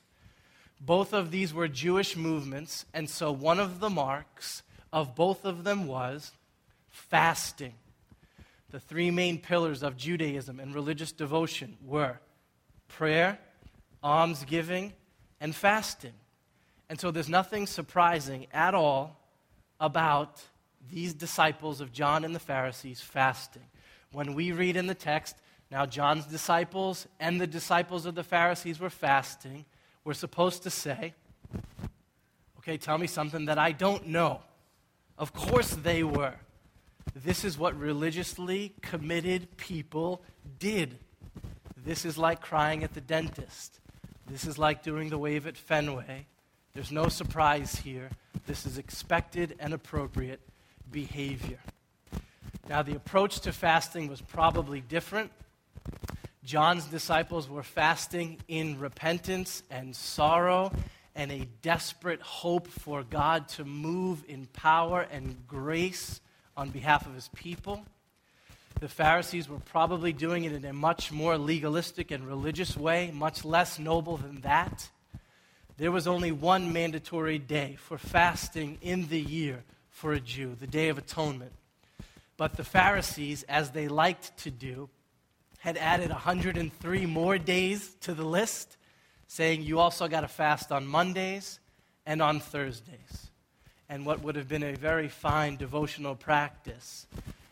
Both 0.81 1.13
of 1.13 1.31
these 1.31 1.53
were 1.53 1.67
Jewish 1.67 2.17
movements, 2.17 2.87
and 2.95 3.11
so 3.11 3.33
one 3.33 3.59
of 3.59 3.81
the 3.81 3.91
marks 3.91 4.63
of 4.93 5.17
both 5.17 5.45
of 5.45 5.65
them 5.65 5.87
was 5.89 6.33
fasting. 6.89 7.75
The 8.71 8.79
three 8.79 9.11
main 9.11 9.39
pillars 9.39 9.83
of 9.83 9.97
Judaism 9.97 10.61
and 10.61 10.75
religious 10.75 11.11
devotion 11.11 11.77
were 11.85 12.21
prayer, 12.87 13.39
almsgiving, 14.05 14.93
and 15.41 15.55
fasting. 15.55 16.13
And 16.89 17.01
so 17.01 17.11
there's 17.11 17.29
nothing 17.29 17.67
surprising 17.67 18.47
at 18.53 18.75
all 18.75 19.18
about 19.81 20.43
these 20.91 21.15
disciples 21.15 21.81
of 21.81 21.93
John 21.93 22.25
and 22.25 22.35
the 22.35 22.41
Pharisees 22.41 23.01
fasting. 23.01 23.65
When 24.13 24.35
we 24.35 24.53
read 24.53 24.77
in 24.77 24.87
the 24.87 24.95
text, 24.95 25.37
now, 25.71 25.85
John's 25.85 26.25
disciples 26.25 27.07
and 27.21 27.41
the 27.41 27.47
disciples 27.47 28.07
of 28.07 28.15
the 28.15 28.25
Pharisees 28.25 28.81
were 28.81 28.91
fasting. 28.91 29.67
We're 30.03 30.15
supposed 30.15 30.63
to 30.63 30.71
say, 30.71 31.15
okay, 32.59 32.79
tell 32.79 32.97
me 32.97 33.07
something 33.07 33.47
that 33.47 33.59
I 33.59 33.73
don't 33.73 34.07
know. 34.07 34.41
Of 35.19 35.35
course 35.35 35.71
they 35.71 36.03
were. 36.03 36.35
This 37.15 37.45
is 37.45 37.59
what 37.59 37.79
religiously 37.79 38.75
committed 38.81 39.57
people 39.59 40.23
did. 40.59 40.99
This 41.77 42.05
is 42.05 42.17
like 42.17 42.41
crying 42.41 42.83
at 42.83 42.95
the 42.95 43.01
dentist. 43.01 43.81
This 44.27 44.47
is 44.47 44.59
like 44.59 44.83
doing 44.83 45.11
the 45.11 45.19
wave 45.19 45.47
at 45.47 45.57
Fenway. 45.57 46.27
There's 46.79 46.93
no 46.93 47.09
surprise 47.09 47.75
here. 47.75 48.09
This 48.47 48.65
is 48.65 48.79
expected 48.79 49.57
and 49.59 49.75
appropriate 49.75 50.39
behavior. 50.93 51.59
Now, 52.69 52.83
the 52.83 52.95
approach 52.95 53.41
to 53.41 53.53
fasting 53.53 54.07
was 54.07 54.21
probably 54.21 54.81
different 54.81 55.33
John's 56.45 56.85
disciples 56.85 57.49
were 57.49 57.65
fasting 57.65 58.39
in 58.47 58.79
repentance 58.79 59.65
and 59.73 59.97
sorrow 59.97 60.71
and 61.17 61.33
a 61.33 61.49
desperate 61.63 62.23
hope 62.23 62.69
for 62.69 63.03
God 63.03 63.49
to 63.49 63.65
move 63.65 64.23
in 64.29 64.47
power 64.47 65.05
and 65.11 65.49
grace 65.49 66.21
on 66.57 66.71
behalf 66.71 67.07
of 67.07 67.15
his 67.17 67.27
people. 67.35 67.85
The 68.79 68.89
Pharisees 68.89 69.49
were 69.49 69.59
probably 69.59 70.13
doing 70.13 70.45
it 70.45 70.53
in 70.53 70.65
a 70.65 70.73
much 70.73 71.11
more 71.11 71.37
legalistic 71.37 72.13
and 72.13 72.25
religious 72.25 72.77
way, 72.77 73.11
much 73.13 73.45
less 73.45 73.81
noble 73.81 74.17
than 74.17 74.43
that. 74.43 74.89
There 75.79 75.93
was 75.93 76.09
only 76.09 76.33
one 76.33 76.73
mandatory 76.73 77.39
day 77.39 77.77
for 77.79 77.99
fasting 77.99 78.79
in 78.83 79.07
the 79.07 79.21
year 79.21 79.63
for 79.91 80.13
a 80.13 80.19
Jew, 80.19 80.57
the 80.59 80.67
Day 80.67 80.89
of 80.89 80.99
Atonement. 80.99 81.53
But 82.37 82.57
the 82.57 82.65
Pharisees, 82.65 83.45
as 83.45 83.71
they 83.71 83.87
liked 83.87 84.37
to 84.39 84.51
do, 84.51 84.89
had 85.61 85.77
added 85.77 86.11
103 86.11 87.07
more 87.07 87.39
days 87.39 87.95
to 88.01 88.13
the 88.13 88.25
list, 88.25 88.77
saying 89.29 89.63
you 89.63 89.79
also 89.79 90.09
got 90.09 90.23
to 90.23 90.29
fast 90.29 90.73
on 90.73 90.85
Mondays 90.85 91.61
and 92.05 92.21
on 92.21 92.41
Thursdays. 92.41 93.31
And 93.89 94.05
what 94.05 94.21
would 94.25 94.35
have 94.35 94.49
been 94.49 94.65
a 94.65 94.75
very 94.75 95.07
fine 95.07 95.55
devotional 95.55 96.17
practice, 96.17 97.07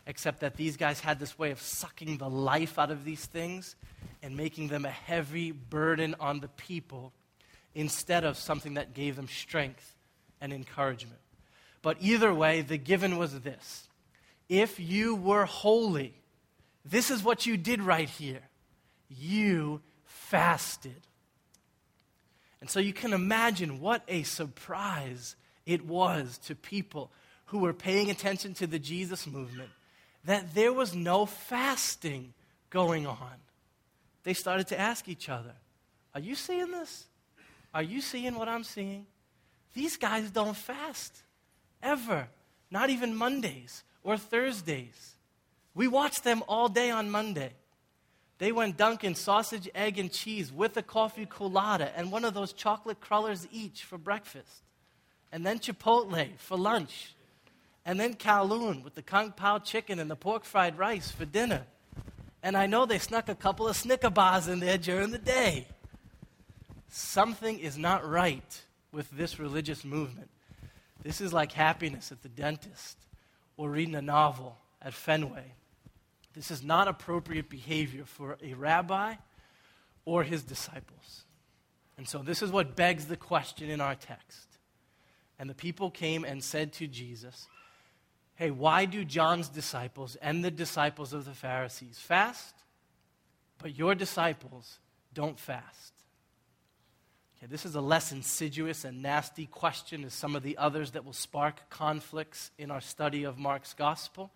except 0.05 0.41
that 0.41 0.57
these 0.57 0.75
guys 0.75 0.99
had 0.99 1.17
this 1.17 1.39
way 1.39 1.51
of 1.51 1.61
sucking 1.61 2.17
the 2.17 2.29
life 2.29 2.77
out 2.77 2.91
of 2.91 3.05
these 3.05 3.25
things 3.25 3.77
and 4.21 4.35
making 4.35 4.67
them 4.67 4.83
a 4.83 4.89
heavy 4.89 5.51
burden 5.51 6.13
on 6.19 6.41
the 6.41 6.49
people 6.49 7.13
instead 7.77 8.23
of 8.23 8.35
something 8.35 8.73
that 8.73 8.95
gave 8.95 9.15
them 9.15 9.27
strength 9.27 9.95
and 10.41 10.51
encouragement. 10.51 11.19
But 11.83 11.97
either 12.01 12.33
way, 12.33 12.61
the 12.61 12.77
given 12.77 13.17
was 13.17 13.39
this 13.39 13.87
if 14.49 14.79
you 14.79 15.15
were 15.15 15.45
holy, 15.45 16.15
this 16.83 17.11
is 17.11 17.23
what 17.23 17.45
you 17.45 17.55
did 17.55 17.81
right 17.81 18.09
here. 18.09 18.41
You 19.09 19.81
fasted. 20.05 21.01
And 22.59 22.69
so 22.69 22.79
you 22.79 22.93
can 22.93 23.13
imagine 23.13 23.79
what 23.79 24.01
a 24.07 24.23
surprise 24.23 25.35
it 25.67 25.85
was 25.85 26.39
to 26.39 26.55
people 26.55 27.11
who 27.45 27.59
were 27.59 27.73
paying 27.73 28.09
attention 28.09 28.55
to 28.55 28.65
the 28.65 28.79
Jesus 28.79 29.27
movement 29.27 29.69
that 30.25 30.55
there 30.55 30.73
was 30.73 30.95
no 30.95 31.27
fasting 31.27 32.33
going 32.71 33.05
on. 33.05 33.35
They 34.23 34.33
started 34.33 34.67
to 34.69 34.79
ask 34.79 35.07
each 35.07 35.29
other, 35.29 35.53
Are 36.15 36.19
you 36.19 36.33
seeing 36.33 36.71
this? 36.71 37.05
Are 37.77 37.83
you 37.83 38.01
seeing 38.01 38.33
what 38.33 38.49
I'm 38.49 38.63
seeing? 38.63 39.05
These 39.75 39.97
guys 39.97 40.31
don't 40.31 40.57
fast 40.57 41.15
ever, 41.83 42.27
not 42.71 42.89
even 42.89 43.15
Mondays 43.15 43.83
or 44.03 44.17
Thursdays. 44.17 45.13
We 45.75 45.87
watched 45.87 46.23
them 46.23 46.41
all 46.47 46.69
day 46.69 46.89
on 46.89 47.11
Monday. 47.11 47.51
They 48.39 48.51
went 48.51 48.77
Dunkin' 48.77 49.13
sausage, 49.13 49.69
egg, 49.75 49.99
and 49.99 50.11
cheese 50.11 50.51
with 50.51 50.75
a 50.75 50.81
coffee 50.81 51.27
coolatta 51.27 51.91
and 51.95 52.11
one 52.11 52.25
of 52.25 52.33
those 52.33 52.51
chocolate 52.51 52.99
crullers 52.99 53.47
each 53.51 53.83
for 53.83 53.99
breakfast. 53.99 54.63
And 55.31 55.45
then 55.45 55.59
Chipotle 55.59 56.35
for 56.39 56.57
lunch. 56.57 57.13
And 57.85 57.99
then 57.99 58.15
Kowloon 58.15 58.83
with 58.83 58.95
the 58.95 59.03
Kung 59.03 59.33
Pao 59.33 59.59
chicken 59.59 59.99
and 59.99 60.09
the 60.09 60.15
pork 60.15 60.45
fried 60.45 60.79
rice 60.79 61.11
for 61.11 61.25
dinner. 61.25 61.61
And 62.41 62.57
I 62.57 62.65
know 62.65 62.87
they 62.87 62.97
snuck 62.97 63.29
a 63.29 63.35
couple 63.35 63.67
of 63.67 63.75
Snicker 63.75 64.09
bars 64.09 64.47
in 64.47 64.61
there 64.61 64.79
during 64.79 65.11
the 65.11 65.19
day. 65.19 65.67
Something 66.89 67.59
is 67.59 67.77
not 67.77 68.07
right 68.07 68.61
with 68.91 69.09
this 69.11 69.39
religious 69.39 69.83
movement. 69.83 70.29
This 71.03 71.21
is 71.21 71.33
like 71.33 71.51
happiness 71.51 72.11
at 72.11 72.23
the 72.23 72.29
dentist 72.29 72.97
or 73.55 73.69
reading 73.69 73.95
a 73.95 74.01
novel 74.01 74.57
at 74.81 74.93
Fenway 74.93 75.53
this 76.37 76.51
is 76.51 76.63
not 76.63 76.87
appropriate 76.87 77.49
behavior 77.49 78.03
for 78.05 78.37
a 78.43 78.53
rabbi 78.53 79.15
or 80.05 80.23
his 80.23 80.43
disciples. 80.43 81.25
And 81.97 82.07
so 82.07 82.19
this 82.19 82.43
is 82.43 82.51
what 82.51 82.75
begs 82.75 83.07
the 83.07 83.17
question 83.17 83.71
in 83.71 83.81
our 83.81 83.95
text. 83.95 84.47
And 85.39 85.49
the 85.49 85.55
people 85.55 85.89
came 85.89 86.23
and 86.23 86.43
said 86.43 86.73
to 86.73 86.85
Jesus, 86.85 87.47
Hey, 88.35 88.51
why 88.51 88.85
do 88.85 89.03
John's 89.03 89.49
disciples 89.49 90.15
and 90.21 90.45
the 90.45 90.51
disciples 90.51 91.11
of 91.11 91.25
the 91.25 91.33
Pharisees 91.33 91.97
fast, 91.97 92.53
but 93.57 93.75
your 93.75 93.95
disciples 93.95 94.77
don't 95.11 95.39
fast? 95.39 95.93
Okay, 97.37 97.47
this 97.51 97.65
is 97.65 97.75
a 97.75 97.81
less 97.81 98.11
insidious 98.11 98.83
and 98.83 99.03
nasty 99.03 99.45
question 99.45 100.03
as 100.03 100.13
some 100.13 100.35
of 100.35 100.41
the 100.41 100.57
others 100.57 100.91
that 100.91 101.05
will 101.05 101.13
spark 101.13 101.69
conflicts 101.69 102.49
in 102.57 102.71
our 102.71 102.81
study 102.81 103.25
of 103.25 103.37
Mark's 103.37 103.75
gospel. 103.75 104.31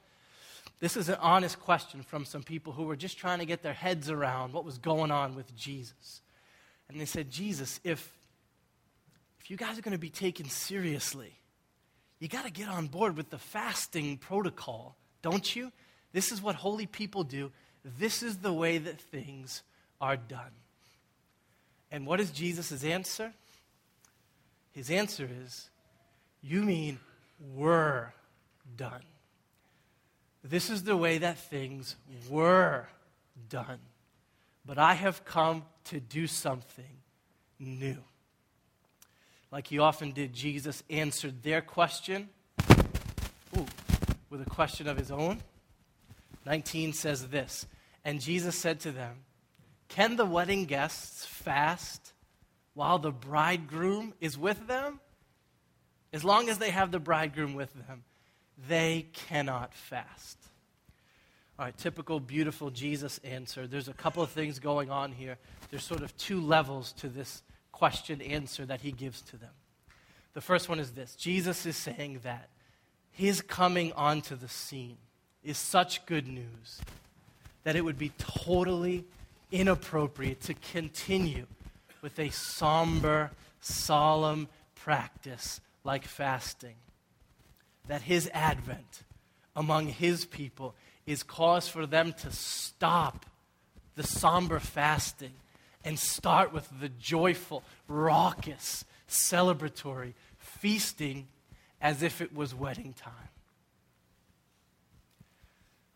This 0.79 0.95
is 0.95 1.09
an 1.09 1.17
honest 1.19 1.59
question 1.59 2.03
from 2.03 2.25
some 2.25 2.43
people 2.43 2.73
who 2.73 2.83
were 2.83 2.95
just 2.95 3.17
trying 3.17 3.39
to 3.39 3.45
get 3.45 3.63
their 3.63 3.73
heads 3.73 4.09
around 4.09 4.53
what 4.53 4.65
was 4.65 4.77
going 4.77 5.09
on 5.09 5.35
with 5.35 5.55
Jesus. 5.55 6.21
And 6.89 6.99
they 6.99 7.05
said, 7.05 7.31
Jesus, 7.31 7.79
if, 7.83 8.11
if 9.39 9.49
you 9.49 9.57
guys 9.57 9.79
are 9.79 9.81
going 9.81 9.93
to 9.93 9.97
be 9.97 10.09
taken 10.09 10.47
seriously, 10.47 11.33
you 12.19 12.27
got 12.27 12.45
to 12.45 12.51
get 12.51 12.67
on 12.67 12.85
board 12.85 13.17
with 13.17 13.31
the 13.31 13.39
fasting 13.39 14.17
protocol, 14.17 14.95
don't 15.23 15.55
you? 15.55 15.71
This 16.13 16.31
is 16.31 16.41
what 16.41 16.55
holy 16.55 16.85
people 16.85 17.23
do. 17.23 17.51
This 17.83 18.21
is 18.21 18.37
the 18.37 18.53
way 18.53 18.77
that 18.77 19.01
things 19.01 19.63
are 19.99 20.17
done. 20.17 20.51
And 21.91 22.05
what 22.05 22.19
is 22.19 22.31
Jesus' 22.31 22.83
answer? 22.83 23.33
His 24.71 24.89
answer 24.89 25.29
is, 25.43 25.69
You 26.41 26.63
mean 26.63 26.99
were 27.53 28.13
done. 28.77 29.03
This 30.43 30.69
is 30.69 30.83
the 30.83 30.97
way 30.97 31.19
that 31.19 31.37
things 31.37 31.95
were 32.29 32.87
done. 33.49 33.79
But 34.65 34.77
I 34.77 34.93
have 34.93 35.25
come 35.25 35.63
to 35.85 35.99
do 35.99 36.27
something 36.27 36.97
new. 37.59 37.97
Like 39.51 39.67
he 39.67 39.79
often 39.79 40.11
did, 40.11 40.33
Jesus 40.33 40.83
answered 40.89 41.43
their 41.43 41.61
question 41.61 42.29
ooh, 43.57 43.65
with 44.29 44.41
a 44.41 44.49
question 44.49 44.87
of 44.87 44.97
his 44.97 45.11
own. 45.11 45.41
19 46.45 46.93
says 46.93 47.27
this 47.27 47.67
And 48.05 48.21
Jesus 48.21 48.55
said 48.55 48.79
to 48.81 48.91
them, 48.91 49.17
Can 49.91 50.15
the 50.15 50.25
wedding 50.25 50.65
guests 50.65 51.25
fast 51.25 52.13
while 52.75 52.97
the 52.97 53.11
bridegroom 53.11 54.13
is 54.21 54.37
with 54.37 54.65
them? 54.65 55.01
As 56.13 56.23
long 56.23 56.47
as 56.47 56.59
they 56.59 56.69
have 56.69 56.91
the 56.91 56.99
bridegroom 56.99 57.55
with 57.55 57.73
them, 57.73 58.03
they 58.69 59.07
cannot 59.11 59.73
fast. 59.73 60.37
All 61.59 61.65
right, 61.65 61.77
typical 61.77 62.21
beautiful 62.21 62.69
Jesus 62.69 63.19
answer. 63.25 63.67
There's 63.67 63.89
a 63.89 63.93
couple 63.93 64.23
of 64.23 64.29
things 64.29 64.59
going 64.59 64.89
on 64.89 65.11
here. 65.11 65.37
There's 65.69 65.83
sort 65.83 66.03
of 66.03 66.15
two 66.15 66.39
levels 66.39 66.93
to 66.93 67.09
this 67.09 67.43
question 67.73 68.21
answer 68.21 68.65
that 68.65 68.79
he 68.79 68.93
gives 68.93 69.21
to 69.23 69.35
them. 69.35 69.51
The 70.33 70.41
first 70.41 70.69
one 70.69 70.79
is 70.79 70.91
this 70.91 71.15
Jesus 71.15 71.65
is 71.65 71.75
saying 71.75 72.21
that 72.23 72.47
his 73.11 73.41
coming 73.41 73.91
onto 73.91 74.37
the 74.37 74.47
scene 74.47 74.99
is 75.43 75.57
such 75.57 76.05
good 76.05 76.29
news 76.29 76.79
that 77.63 77.75
it 77.75 77.83
would 77.83 77.97
be 77.97 78.13
totally 78.17 79.03
inappropriate 79.51 80.41
to 80.41 80.53
continue 80.53 81.45
with 82.01 82.17
a 82.19 82.29
somber, 82.29 83.31
solemn 83.59 84.47
practice 84.75 85.61
like 85.83 86.05
fasting. 86.05 86.75
That 87.87 88.03
his 88.03 88.29
advent 88.33 89.03
among 89.55 89.87
his 89.87 90.25
people 90.25 90.75
is 91.05 91.23
cause 91.23 91.67
for 91.67 91.85
them 91.85 92.13
to 92.13 92.31
stop 92.31 93.25
the 93.95 94.03
somber 94.03 94.59
fasting 94.59 95.33
and 95.83 95.97
start 95.97 96.53
with 96.53 96.69
the 96.79 96.89
joyful, 96.89 97.63
raucous, 97.87 98.85
celebratory 99.09 100.13
feasting 100.37 101.27
as 101.81 102.03
if 102.03 102.21
it 102.21 102.33
was 102.33 102.53
wedding 102.53 102.93
time. 102.93 103.30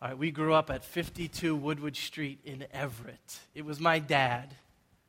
All 0.06 0.12
right, 0.12 0.18
we 0.20 0.30
grew 0.30 0.54
up 0.54 0.70
at 0.70 0.84
52 0.84 1.56
Woodward 1.56 1.96
Street 1.96 2.38
in 2.44 2.64
Everett. 2.72 3.40
It 3.56 3.64
was 3.64 3.80
my 3.80 3.98
dad. 3.98 4.54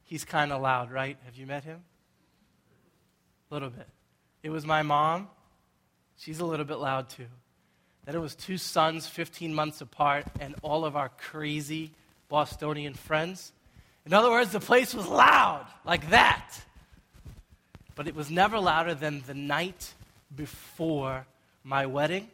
He's 0.04 0.26
kind 0.26 0.52
of 0.52 0.60
loud, 0.60 0.90
right? 0.90 1.20
Have 1.26 1.36
you 1.36 1.46
met 1.46 1.64
him? 1.64 1.84
A 3.52 3.54
little 3.54 3.70
bit. 3.70 3.88
It 4.42 4.50
was 4.50 4.66
my 4.66 4.82
mom. 4.82 5.28
She's 6.18 6.40
a 6.40 6.46
little 6.46 6.66
bit 6.66 6.80
loud 6.80 7.10
too. 7.10 7.28
Then 8.06 8.16
it 8.16 8.18
was 8.18 8.34
two 8.34 8.58
sons, 8.58 9.06
15 9.06 9.54
months 9.54 9.82
apart, 9.82 10.26
and 10.40 10.56
all 10.64 10.84
of 10.84 10.96
our 10.96 11.10
crazy 11.10 11.92
Bostonian 12.28 12.96
friends. 12.96 13.52
In 14.04 14.16
other 14.16 14.32
words, 14.32 14.52
the 14.52 14.60
place 14.60 14.96
was 14.96 15.06
loud, 15.06 15.68
like 15.86 16.10
that. 16.10 16.56
But 17.94 18.08
it 18.08 18.16
was 18.16 18.32
never 18.32 18.58
louder 18.58 18.96
than 18.96 19.22
the 19.28 19.36
night 19.36 19.94
before 20.36 21.28
my 21.64 21.86
wedding, 21.86 22.30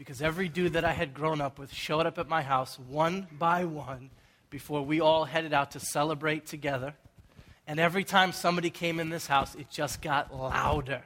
because 0.00 0.22
every 0.22 0.48
dude 0.48 0.72
that 0.72 0.84
I 0.86 0.92
had 0.92 1.12
grown 1.12 1.42
up 1.42 1.58
with 1.58 1.70
showed 1.74 2.06
up 2.06 2.16
at 2.16 2.26
my 2.26 2.40
house 2.40 2.78
one 2.78 3.26
by 3.38 3.66
one 3.66 4.08
before 4.48 4.80
we 4.80 4.98
all 4.98 5.26
headed 5.26 5.52
out 5.52 5.72
to 5.72 5.78
celebrate 5.78 6.46
together. 6.46 6.94
And 7.66 7.78
every 7.78 8.04
time 8.04 8.32
somebody 8.32 8.70
came 8.70 8.98
in 8.98 9.10
this 9.10 9.26
house, 9.26 9.54
it 9.54 9.68
just 9.68 10.00
got 10.00 10.34
louder. 10.34 11.02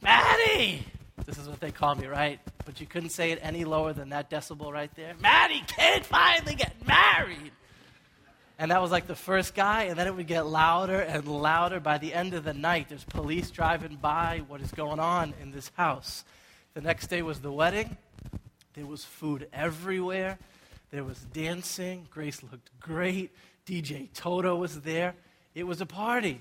Maddie! 0.00 0.82
This 1.26 1.36
is 1.36 1.46
what 1.46 1.60
they 1.60 1.72
call 1.72 1.94
me, 1.94 2.06
right? 2.06 2.40
But 2.64 2.80
you 2.80 2.86
couldn't 2.86 3.10
say 3.10 3.32
it 3.32 3.38
any 3.42 3.66
lower 3.66 3.92
than 3.92 4.08
that 4.08 4.30
decibel 4.30 4.72
right 4.72 4.90
there. 4.96 5.12
Maddie, 5.20 5.62
kid, 5.66 6.06
finally 6.06 6.54
get 6.54 6.72
married. 6.86 7.52
And 8.58 8.70
that 8.70 8.80
was 8.80 8.90
like 8.90 9.06
the 9.06 9.14
first 9.14 9.54
guy, 9.54 9.82
and 9.84 9.98
then 9.98 10.06
it 10.06 10.16
would 10.16 10.26
get 10.26 10.46
louder 10.46 11.00
and 11.00 11.28
louder. 11.28 11.80
By 11.80 11.98
the 11.98 12.14
end 12.14 12.32
of 12.32 12.44
the 12.44 12.54
night, 12.54 12.88
there's 12.88 13.04
police 13.04 13.50
driving 13.50 13.98
by. 14.00 14.40
What 14.48 14.62
is 14.62 14.70
going 14.70 15.00
on 15.00 15.34
in 15.42 15.52
this 15.52 15.70
house? 15.74 16.24
The 16.72 16.80
next 16.80 17.08
day 17.08 17.20
was 17.20 17.40
the 17.40 17.52
wedding. 17.52 17.98
There 18.74 18.86
was 18.86 19.04
food 19.04 19.48
everywhere. 19.52 20.38
There 20.90 21.04
was 21.04 21.18
dancing. 21.32 22.06
Grace 22.10 22.42
looked 22.42 22.70
great. 22.80 23.30
DJ 23.66 24.08
Toto 24.14 24.56
was 24.56 24.80
there. 24.80 25.14
It 25.54 25.64
was 25.64 25.80
a 25.80 25.86
party. 25.86 26.40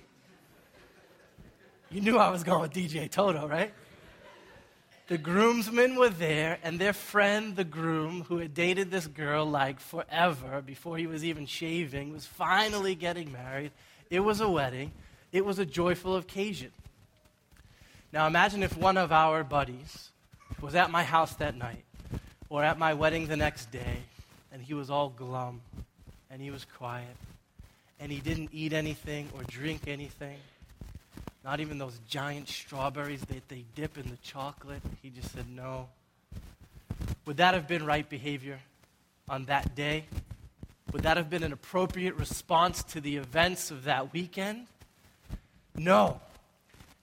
You 1.89 2.01
knew 2.01 2.17
I 2.17 2.29
was 2.29 2.43
going 2.43 2.61
with 2.61 2.73
DJ 2.73 3.11
Toto, 3.11 3.47
right? 3.47 3.73
The 5.07 5.17
groomsmen 5.17 5.97
were 5.97 6.09
there, 6.09 6.57
and 6.63 6.79
their 6.79 6.93
friend, 6.93 7.57
the 7.57 7.65
groom, 7.65 8.23
who 8.29 8.37
had 8.37 8.53
dated 8.53 8.91
this 8.91 9.07
girl 9.07 9.45
like 9.45 9.81
forever 9.81 10.61
before 10.65 10.97
he 10.97 11.05
was 11.05 11.25
even 11.25 11.45
shaving, 11.45 12.13
was 12.13 12.25
finally 12.25 12.95
getting 12.95 13.29
married. 13.29 13.71
It 14.09 14.21
was 14.21 14.39
a 14.39 14.49
wedding, 14.49 14.93
it 15.33 15.43
was 15.43 15.59
a 15.59 15.65
joyful 15.65 16.15
occasion. 16.15 16.71
Now 18.13 18.25
imagine 18.25 18.63
if 18.63 18.77
one 18.77 18.95
of 18.95 19.11
our 19.11 19.43
buddies 19.43 20.11
was 20.61 20.75
at 20.75 20.91
my 20.91 21.03
house 21.03 21.33
that 21.35 21.57
night 21.57 21.83
or 22.51 22.65
at 22.65 22.77
my 22.77 22.93
wedding 22.93 23.27
the 23.27 23.37
next 23.37 23.71
day, 23.71 24.03
and 24.51 24.61
he 24.61 24.73
was 24.73 24.89
all 24.89 25.07
glum 25.09 25.61
and 26.29 26.41
he 26.41 26.51
was 26.51 26.65
quiet 26.77 27.15
and 27.97 28.11
he 28.11 28.19
didn't 28.19 28.49
eat 28.51 28.73
anything 28.73 29.29
or 29.33 29.43
drink 29.43 29.87
anything. 29.87 30.37
Not 31.45 31.61
even 31.61 31.77
those 31.77 31.97
giant 32.09 32.49
strawberries 32.49 33.21
that 33.21 33.47
they 33.47 33.63
dip 33.73 33.97
in 33.97 34.09
the 34.09 34.17
chocolate. 34.17 34.81
He 35.01 35.09
just 35.09 35.31
said 35.31 35.45
no. 35.49 35.87
Would 37.25 37.37
that 37.37 37.53
have 37.53 37.67
been 37.67 37.85
right 37.85 38.07
behavior 38.07 38.59
on 39.29 39.45
that 39.45 39.73
day? 39.73 40.05
Would 40.91 41.03
that 41.03 41.15
have 41.15 41.29
been 41.29 41.43
an 41.43 41.53
appropriate 41.53 42.15
response 42.15 42.83
to 42.83 42.99
the 42.99 43.15
events 43.15 43.71
of 43.71 43.85
that 43.85 44.11
weekend? 44.11 44.67
No. 45.75 46.19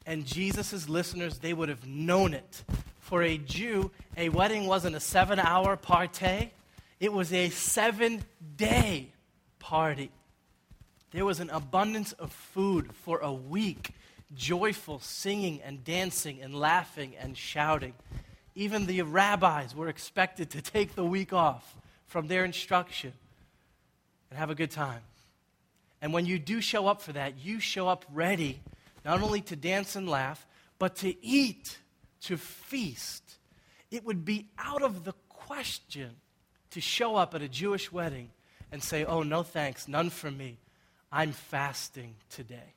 And 0.04 0.26
Jesus' 0.26 0.88
listeners, 0.88 1.38
they 1.38 1.54
would 1.54 1.70
have 1.70 1.86
known 1.86 2.34
it. 2.34 2.64
For 3.08 3.22
a 3.22 3.38
Jew, 3.38 3.90
a 4.18 4.28
wedding 4.28 4.66
wasn't 4.66 4.94
a 4.94 5.00
seven 5.00 5.38
hour 5.38 5.78
party, 5.78 6.52
it 7.00 7.10
was 7.10 7.32
a 7.32 7.48
seven 7.48 8.22
day 8.54 9.08
party. 9.58 10.10
There 11.12 11.24
was 11.24 11.40
an 11.40 11.48
abundance 11.48 12.12
of 12.12 12.30
food 12.30 12.92
for 12.92 13.20
a 13.20 13.32
week, 13.32 13.92
joyful 14.34 14.98
singing 14.98 15.62
and 15.64 15.82
dancing 15.82 16.42
and 16.42 16.54
laughing 16.54 17.14
and 17.18 17.34
shouting. 17.34 17.94
Even 18.54 18.84
the 18.84 19.00
rabbis 19.00 19.74
were 19.74 19.88
expected 19.88 20.50
to 20.50 20.60
take 20.60 20.94
the 20.94 21.02
week 21.02 21.32
off 21.32 21.76
from 22.08 22.26
their 22.26 22.44
instruction 22.44 23.14
and 24.28 24.38
have 24.38 24.50
a 24.50 24.54
good 24.54 24.70
time. 24.70 25.00
And 26.02 26.12
when 26.12 26.26
you 26.26 26.38
do 26.38 26.60
show 26.60 26.86
up 26.86 27.00
for 27.00 27.14
that, 27.14 27.42
you 27.42 27.58
show 27.58 27.88
up 27.88 28.04
ready 28.12 28.60
not 29.02 29.22
only 29.22 29.40
to 29.40 29.56
dance 29.56 29.96
and 29.96 30.06
laugh, 30.06 30.46
but 30.78 30.96
to 30.96 31.14
eat, 31.24 31.78
to 32.22 32.36
feast. 32.36 33.38
It 33.90 34.04
would 34.04 34.24
be 34.24 34.48
out 34.58 34.82
of 34.82 35.04
the 35.04 35.14
question 35.28 36.16
to 36.70 36.80
show 36.80 37.16
up 37.16 37.34
at 37.34 37.42
a 37.42 37.48
Jewish 37.48 37.90
wedding 37.90 38.30
and 38.70 38.82
say, 38.82 39.04
Oh, 39.04 39.22
no 39.22 39.42
thanks, 39.42 39.88
none 39.88 40.10
for 40.10 40.30
me. 40.30 40.58
I'm 41.10 41.32
fasting 41.32 42.14
today. 42.28 42.74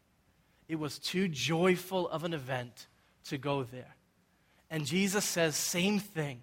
It 0.68 0.80
was 0.80 1.00
too 1.00 1.28
joyful 1.28 2.08
of 2.10 2.24
an 2.24 2.34
event 2.34 2.88
to 3.26 3.38
go 3.38 3.64
there. 3.64 3.96
And 4.70 4.86
Jesus 4.86 5.26
says, 5.26 5.58
same 5.58 6.00
thing 6.00 6.42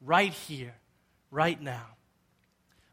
right 0.00 0.32
here, 0.32 0.74
right 1.32 1.60
now. 1.60 1.86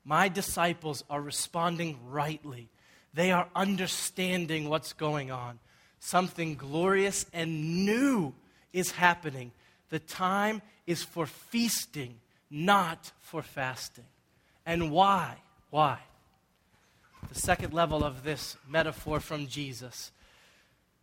My 0.03 0.27
disciples 0.27 1.03
are 1.07 1.21
responding 1.21 1.99
rightly. 2.09 2.69
They 3.13 3.31
are 3.31 3.47
understanding 3.55 4.69
what's 4.69 4.93
going 4.93 5.29
on. 5.29 5.59
Something 5.99 6.55
glorious 6.55 7.27
and 7.31 7.85
new 7.85 8.33
is 8.73 8.91
happening. 8.91 9.51
The 9.89 9.99
time 9.99 10.61
is 10.87 11.03
for 11.03 11.25
feasting, 11.25 12.19
not 12.49 13.11
for 13.19 13.41
fasting. 13.41 14.05
And 14.65 14.91
why? 14.91 15.37
Why? 15.69 15.99
the 17.31 17.39
second 17.39 17.73
level 17.73 18.03
of 18.03 18.23
this 18.23 18.57
metaphor 18.67 19.19
from 19.19 19.47
Jesus 19.47 20.11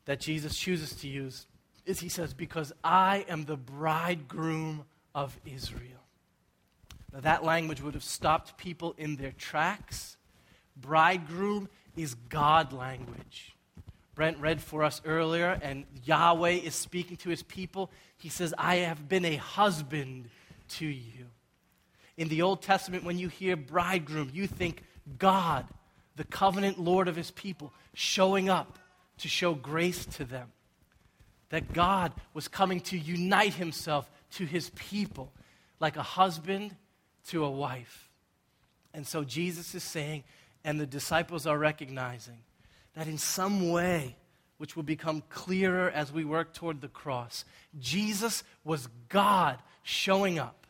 that 0.05 0.21
Jesus 0.21 0.57
chooses 0.57 0.93
to 0.97 1.09
use 1.09 1.47
is 1.87 2.01
he 2.01 2.09
says, 2.09 2.35
Because 2.35 2.73
I 2.85 3.25
am 3.29 3.45
the 3.45 3.57
bridegroom 3.57 4.85
of 5.15 5.39
Israel. 5.47 5.83
Now, 7.13 7.21
that 7.21 7.45
language 7.45 7.81
would 7.81 7.95
have 7.95 8.05
stopped 8.05 8.59
people 8.59 8.95
in 8.99 9.17
their 9.17 9.33
tracks. 9.33 10.19
Bridegroom 10.77 11.69
is 11.97 12.15
God 12.15 12.73
language. 12.73 13.57
Brent 14.19 14.39
read 14.39 14.61
for 14.61 14.83
us 14.83 15.01
earlier, 15.05 15.61
and 15.63 15.85
Yahweh 16.05 16.51
is 16.51 16.75
speaking 16.75 17.17
to 17.19 17.31
his 17.31 17.45
people. 17.45 17.89
He 18.17 18.29
says, 18.29 18.53
I 18.59 18.79
have 18.79 19.09
been 19.09 19.25
a 19.25 19.37
husband 19.37 20.29
to 20.71 20.87
you. 20.87 21.27
In 22.17 22.27
the 22.27 22.43
Old 22.43 22.61
Testament, 22.61 23.05
when 23.05 23.17
you 23.17 23.29
hear 23.29 23.57
bridegroom, 23.57 24.33
you 24.35 24.49
think 24.49 24.83
God, 25.21 25.69
the 26.17 26.25
covenant 26.25 26.81
Lord 26.81 27.07
of 27.07 27.15
his 27.15 27.31
people, 27.31 27.73
showing 27.95 28.49
up 28.51 28.81
to 29.19 29.29
show 29.29 29.55
grace 29.55 30.05
to 30.07 30.25
them. 30.25 30.51
That 31.51 31.73
God 31.73 32.13
was 32.35 32.49
coming 32.49 32.81
to 32.81 32.99
unite 32.99 33.55
himself 33.55 34.11
to 34.33 34.45
his 34.45 34.71
people 34.71 35.33
like 35.79 35.97
a 35.97 36.03
husband 36.03 36.75
to 37.29 37.45
a 37.45 37.51
wife. 37.51 38.11
And 38.93 39.07
so 39.07 39.23
Jesus 39.23 39.77
is 39.77 39.85
saying, 39.85 40.25
and 40.65 40.81
the 40.81 40.87
disciples 40.87 41.47
are 41.47 41.57
recognizing, 41.57 42.39
that 42.99 43.07
in 43.07 43.17
some 43.17 43.71
way, 43.71 44.17
which 44.57 44.75
will 44.75 44.83
become 44.83 45.23
clearer 45.31 45.89
as 45.89 46.13
we 46.13 46.25
work 46.25 46.53
toward 46.53 46.81
the 46.81 46.89
cross, 46.89 47.45
Jesus 47.79 48.43
was 48.65 48.89
God 49.09 49.57
showing 49.85 50.41
up. 50.41 50.67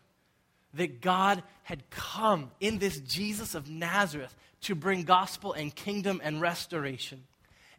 That 0.75 1.01
God 1.01 1.43
had 1.63 1.89
come 1.89 2.51
in 2.61 2.81
this 2.81 3.01
Jesus 3.01 3.55
of 3.55 3.71
Nazareth 3.71 4.37
to 4.61 4.75
bring 4.75 5.05
gospel 5.05 5.55
and 5.55 5.75
kingdom 5.75 6.21
and 6.23 6.39
restoration, 6.39 7.25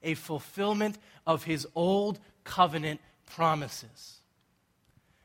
a 0.01 0.15
fulfillment 0.15 0.97
of 1.27 1.43
his 1.43 1.67
old 1.75 2.19
covenant 2.43 3.01
promises. 3.27 4.17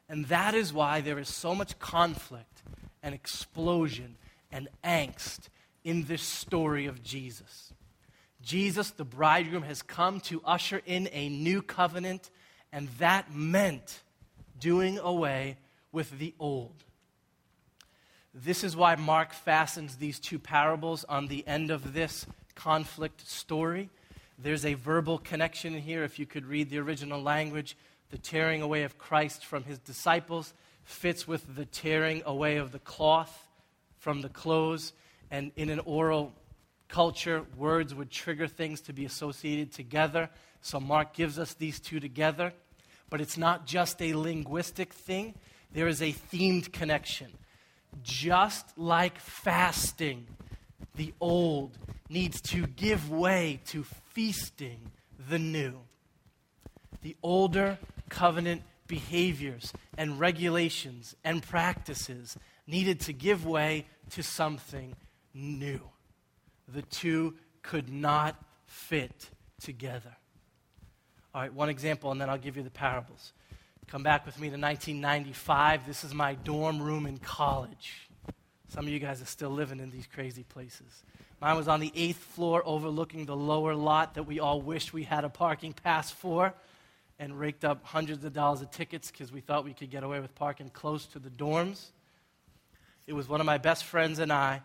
And 0.07 0.27
that 0.27 0.55
is 0.55 0.71
why 0.71 1.01
there 1.01 1.19
is 1.19 1.31
so 1.31 1.55
much 1.55 1.79
conflict 1.79 2.63
and 3.03 3.15
explosion 3.15 4.17
and 4.53 4.69
angst 4.85 5.49
in 5.83 6.05
this 6.05 6.23
story 6.23 6.85
of 6.85 7.03
Jesus. 7.03 7.74
Jesus, 8.45 8.91
the 8.91 9.05
bridegroom, 9.05 9.63
has 9.63 9.83
come 9.83 10.21
to 10.21 10.43
usher 10.45 10.83
in 10.85 11.09
a 11.13 11.29
new 11.29 11.63
covenant, 11.63 12.31
and 12.73 12.89
that 12.99 13.35
meant 13.35 14.03
doing 14.61 14.99
away 14.99 15.57
with 15.93 16.19
the 16.19 16.35
old. 16.39 16.85
This 18.35 18.65
is 18.65 18.77
why 18.77 18.97
Mark 18.97 19.33
fastens 19.33 19.97
these 19.97 20.19
two 20.19 20.39
parables 20.39 21.05
on 21.05 21.29
the 21.29 21.47
end 21.47 21.71
of 21.71 21.93
this 21.95 22.27
conflict 22.55 23.27
story. 23.27 23.91
There's 24.39 24.65
a 24.65 24.75
verbal 24.75 25.19
connection 25.19 25.75
here. 25.75 26.03
If 26.03 26.19
you 26.19 26.27
could 26.27 26.45
read 26.45 26.69
the 26.69 26.79
original 26.79 27.23
language, 27.23 27.77
the 28.11 28.19
tearing 28.19 28.61
away 28.61 28.83
of 28.83 28.99
Christ 28.99 29.45
from 29.45 29.63
his 29.63 29.79
disciples 29.79 30.53
fits 30.83 31.27
with 31.29 31.55
the 31.55 31.65
tearing 31.65 32.23
away 32.27 32.57
of 32.57 32.73
the 32.73 32.81
cloth 32.81 33.47
from 33.99 34.21
the 34.21 34.29
clothes. 34.29 34.93
And 35.31 35.53
in 35.57 35.71
an 35.71 35.81
oral 35.81 36.33
culture, 36.95 37.45
words 37.57 37.93
would 37.93 38.09
trigger 38.09 38.47
things 38.47 38.81
to 38.81 38.93
be 38.93 39.05
associated 39.05 39.73
together. 39.73 40.31
So 40.61 40.79
Mark 40.79 41.13
gives 41.13 41.41
us 41.41 41.55
these 41.55 41.81
two 41.81 41.99
together. 41.99 42.53
But 43.11 43.21
it's 43.21 43.37
not 43.37 43.67
just 43.67 44.01
a 44.01 44.15
linguistic 44.15 44.93
thing, 44.93 45.35
there 45.73 45.89
is 45.89 46.01
a 46.01 46.13
themed 46.13 46.73
connection. 46.73 47.33
Just 48.05 48.79
like 48.79 49.19
fasting, 49.19 50.29
the 50.95 51.13
old 51.21 51.77
needs 52.09 52.41
to 52.43 52.65
give 52.65 53.11
way 53.11 53.61
to 53.67 53.85
feasting 54.13 54.93
the 55.29 55.41
new. 55.41 55.81
The 57.03 57.17
older 57.25 57.77
covenant 58.09 58.63
behaviors 58.87 59.73
and 59.99 60.21
regulations 60.21 61.17
and 61.25 61.43
practices 61.43 62.39
needed 62.69 63.01
to 63.01 63.13
give 63.13 63.45
way 63.45 63.87
to 64.11 64.23
something 64.23 64.95
new. 65.35 65.81
The 66.69 66.83
two 66.83 67.35
could 67.63 67.89
not 67.93 68.37
fit 68.67 69.31
together. 69.61 70.17
All 71.35 71.43
right, 71.43 71.53
one 71.53 71.69
example, 71.69 72.13
and 72.13 72.21
then 72.21 72.31
I'll 72.31 72.39
give 72.39 72.57
you 72.57 72.63
the 72.63 72.71
parables. 72.71 73.33
Come 73.89 74.03
back 74.03 74.25
with 74.25 74.37
me 74.37 74.49
to 74.49 74.57
1995. 74.57 75.87
This 75.87 76.05
is 76.05 76.15
my 76.15 76.35
dorm 76.35 76.81
room 76.81 77.07
in 77.07 77.19
college. 77.19 78.09
Some 78.69 78.87
of 78.87 78.93
you 78.93 78.99
guys 78.99 79.21
are 79.21 79.27
still 79.27 79.51
living 79.51 79.79
in 79.79 79.91
these 79.91 80.07
crazy 80.07 80.43
places. 80.43 81.03
Mine 81.41 81.57
was 81.57 81.69
on 81.69 81.81
the 81.81 81.93
eighth 81.95 82.19
floor 82.19 82.63
overlooking 82.65 83.27
the 83.27 83.37
lower 83.37 83.75
lot 83.75 84.15
that 84.15 84.23
we 84.25 84.41
all 84.41 84.61
wished 84.61 84.93
we 84.93 85.03
had 85.03 85.25
a 85.25 85.29
parking 85.29 85.73
pass 85.73 86.11
for 86.11 86.55
and 87.19 87.39
raked 87.39 87.65
up 87.65 87.85
hundreds 87.85 88.25
of 88.25 88.33
dollars 88.33 88.63
of 88.63 88.71
tickets 88.71 89.11
because 89.11 89.31
we 89.31 89.41
thought 89.41 89.65
we 89.65 89.75
could 89.75 89.91
get 89.91 90.03
away 90.03 90.21
with 90.21 90.35
parking 90.35 90.71
close 90.71 91.07
to 91.07 91.19
the 91.19 91.31
dorms. 91.31 91.91
It 93.07 93.13
was 93.13 93.29
one 93.29 93.41
of 93.41 93.47
my 93.47 93.59
best 93.59 93.85
friends 93.85 94.19
and 94.19 94.33
I 94.33 94.63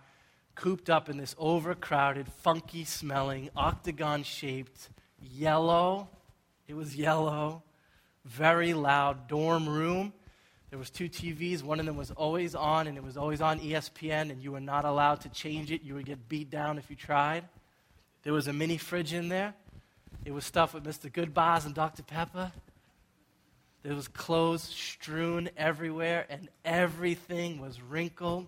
cooped 0.59 0.89
up 0.89 1.07
in 1.07 1.15
this 1.15 1.35
overcrowded, 1.37 2.27
funky 2.41 2.83
smelling, 2.83 3.49
octagon 3.55 4.23
shaped, 4.23 4.89
yellow, 5.21 6.09
it 6.67 6.75
was 6.75 6.97
yellow, 6.97 7.63
very 8.25 8.73
loud 8.73 9.29
dorm 9.29 9.69
room. 9.69 10.11
There 10.69 10.77
was 10.77 10.89
two 10.89 11.07
TVs. 11.07 11.63
One 11.63 11.79
of 11.79 11.85
them 11.85 11.95
was 11.95 12.11
always 12.11 12.55
on, 12.55 12.87
and 12.87 12.97
it 12.97 13.03
was 13.03 13.15
always 13.15 13.39
on 13.39 13.59
ESPN, 13.59 14.31
and 14.31 14.43
you 14.43 14.51
were 14.51 14.59
not 14.59 14.83
allowed 14.83 15.21
to 15.21 15.29
change 15.29 15.71
it. 15.71 15.81
You 15.81 15.93
would 15.95 16.05
get 16.05 16.27
beat 16.27 16.49
down 16.49 16.77
if 16.77 16.89
you 16.89 16.95
tried. 16.97 17.45
There 18.23 18.33
was 18.33 18.47
a 18.47 18.53
mini 18.53 18.77
fridge 18.77 19.13
in 19.13 19.29
there. 19.29 19.53
It 20.25 20.33
was 20.33 20.43
stuffed 20.43 20.73
with 20.73 20.83
Mr. 20.83 21.09
Goodbars 21.09 21.65
and 21.65 21.73
Dr. 21.73 22.03
Pepper. 22.03 22.51
There 23.81 23.95
was 23.95 24.09
clothes 24.09 24.63
strewn 24.63 25.49
everywhere, 25.55 26.25
and 26.29 26.49
everything 26.65 27.61
was 27.61 27.81
wrinkled. 27.81 28.47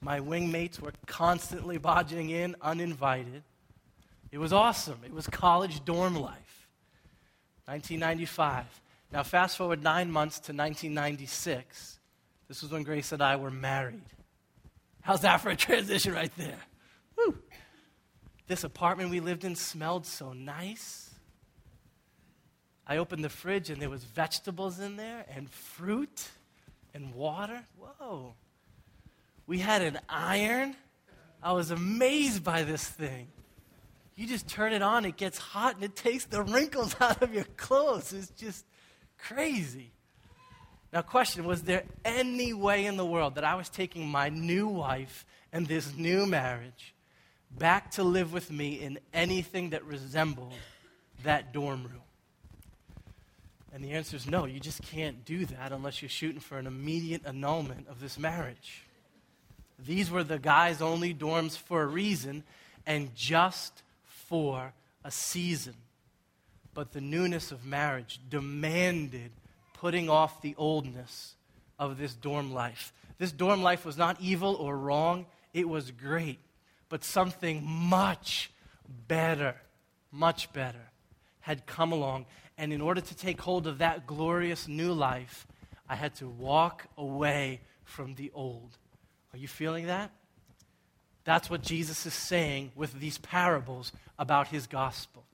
My 0.00 0.20
wingmates 0.20 0.80
were 0.80 0.92
constantly 1.06 1.78
barging 1.78 2.30
in 2.30 2.56
uninvited. 2.62 3.42
It 4.30 4.38
was 4.38 4.52
awesome. 4.52 5.00
It 5.04 5.12
was 5.12 5.26
college 5.26 5.84
dorm 5.84 6.14
life. 6.14 6.68
1995. 7.66 8.64
Now, 9.12 9.22
fast 9.22 9.56
forward 9.56 9.82
nine 9.82 10.10
months 10.10 10.36
to 10.40 10.52
1996. 10.52 11.98
This 12.46 12.62
was 12.62 12.70
when 12.70 12.82
Grace 12.82 13.12
and 13.12 13.22
I 13.22 13.36
were 13.36 13.50
married. 13.50 14.02
How's 15.00 15.22
that 15.22 15.38
for 15.40 15.50
a 15.50 15.56
transition 15.56 16.14
right 16.14 16.34
there? 16.36 16.60
Woo. 17.16 17.38
This 18.46 18.64
apartment 18.64 19.10
we 19.10 19.20
lived 19.20 19.44
in 19.44 19.54
smelled 19.54 20.06
so 20.06 20.32
nice. 20.32 21.10
I 22.86 22.96
opened 22.96 23.22
the 23.22 23.28
fridge 23.28 23.68
and 23.68 23.80
there 23.82 23.90
was 23.90 24.04
vegetables 24.04 24.80
in 24.80 24.96
there 24.96 25.26
and 25.34 25.50
fruit 25.50 26.28
and 26.94 27.14
water. 27.14 27.64
Whoa. 27.78 28.34
We 29.48 29.58
had 29.58 29.80
an 29.80 29.98
iron. 30.10 30.76
I 31.42 31.52
was 31.52 31.70
amazed 31.70 32.44
by 32.44 32.64
this 32.64 32.86
thing. 32.86 33.28
You 34.14 34.26
just 34.26 34.46
turn 34.46 34.74
it 34.74 34.82
on, 34.82 35.06
it 35.06 35.16
gets 35.16 35.38
hot, 35.38 35.76
and 35.76 35.84
it 35.84 35.96
takes 35.96 36.26
the 36.26 36.42
wrinkles 36.42 36.94
out 37.00 37.22
of 37.22 37.32
your 37.32 37.46
clothes. 37.56 38.12
It's 38.12 38.30
just 38.30 38.66
crazy. 39.16 39.90
Now, 40.92 41.00
question 41.00 41.44
Was 41.44 41.62
there 41.62 41.84
any 42.04 42.52
way 42.52 42.84
in 42.84 42.98
the 42.98 43.06
world 43.06 43.36
that 43.36 43.44
I 43.44 43.54
was 43.54 43.70
taking 43.70 44.06
my 44.06 44.28
new 44.28 44.68
wife 44.68 45.24
and 45.50 45.66
this 45.66 45.96
new 45.96 46.26
marriage 46.26 46.94
back 47.50 47.92
to 47.92 48.02
live 48.02 48.34
with 48.34 48.50
me 48.50 48.74
in 48.80 48.98
anything 49.14 49.70
that 49.70 49.82
resembled 49.84 50.52
that 51.24 51.54
dorm 51.54 51.84
room? 51.84 52.02
And 53.72 53.82
the 53.82 53.92
answer 53.92 54.16
is 54.16 54.26
no, 54.26 54.44
you 54.44 54.60
just 54.60 54.82
can't 54.82 55.24
do 55.24 55.46
that 55.46 55.72
unless 55.72 56.02
you're 56.02 56.08
shooting 56.10 56.40
for 56.40 56.58
an 56.58 56.66
immediate 56.66 57.22
annulment 57.24 57.86
of 57.88 58.00
this 58.00 58.18
marriage. 58.18 58.82
These 59.78 60.10
were 60.10 60.24
the 60.24 60.38
guys' 60.38 60.82
only 60.82 61.14
dorms 61.14 61.56
for 61.56 61.82
a 61.82 61.86
reason 61.86 62.42
and 62.86 63.14
just 63.14 63.82
for 64.06 64.72
a 65.04 65.10
season. 65.10 65.74
But 66.74 66.92
the 66.92 67.00
newness 67.00 67.52
of 67.52 67.64
marriage 67.64 68.20
demanded 68.28 69.30
putting 69.74 70.08
off 70.08 70.42
the 70.42 70.54
oldness 70.56 71.34
of 71.78 71.98
this 71.98 72.14
dorm 72.14 72.52
life. 72.52 72.92
This 73.18 73.32
dorm 73.32 73.62
life 73.62 73.84
was 73.84 73.96
not 73.96 74.20
evil 74.20 74.54
or 74.54 74.76
wrong, 74.76 75.26
it 75.52 75.68
was 75.68 75.90
great. 75.90 76.38
But 76.88 77.04
something 77.04 77.64
much 77.64 78.50
better, 79.06 79.56
much 80.10 80.52
better 80.52 80.90
had 81.40 81.66
come 81.66 81.92
along. 81.92 82.26
And 82.56 82.72
in 82.72 82.80
order 82.80 83.00
to 83.00 83.16
take 83.16 83.40
hold 83.40 83.66
of 83.66 83.78
that 83.78 84.06
glorious 84.06 84.66
new 84.66 84.92
life, 84.92 85.46
I 85.88 85.94
had 85.94 86.14
to 86.16 86.28
walk 86.28 86.86
away 86.96 87.60
from 87.84 88.14
the 88.14 88.30
old. 88.34 88.76
Are 89.32 89.38
you 89.38 89.48
feeling 89.48 89.86
that? 89.86 90.10
That's 91.24 91.50
what 91.50 91.62
Jesus 91.62 92.06
is 92.06 92.14
saying 92.14 92.72
with 92.74 92.98
these 92.98 93.18
parables 93.18 93.92
about 94.18 94.48
his 94.48 94.66
gospel. 94.66 95.24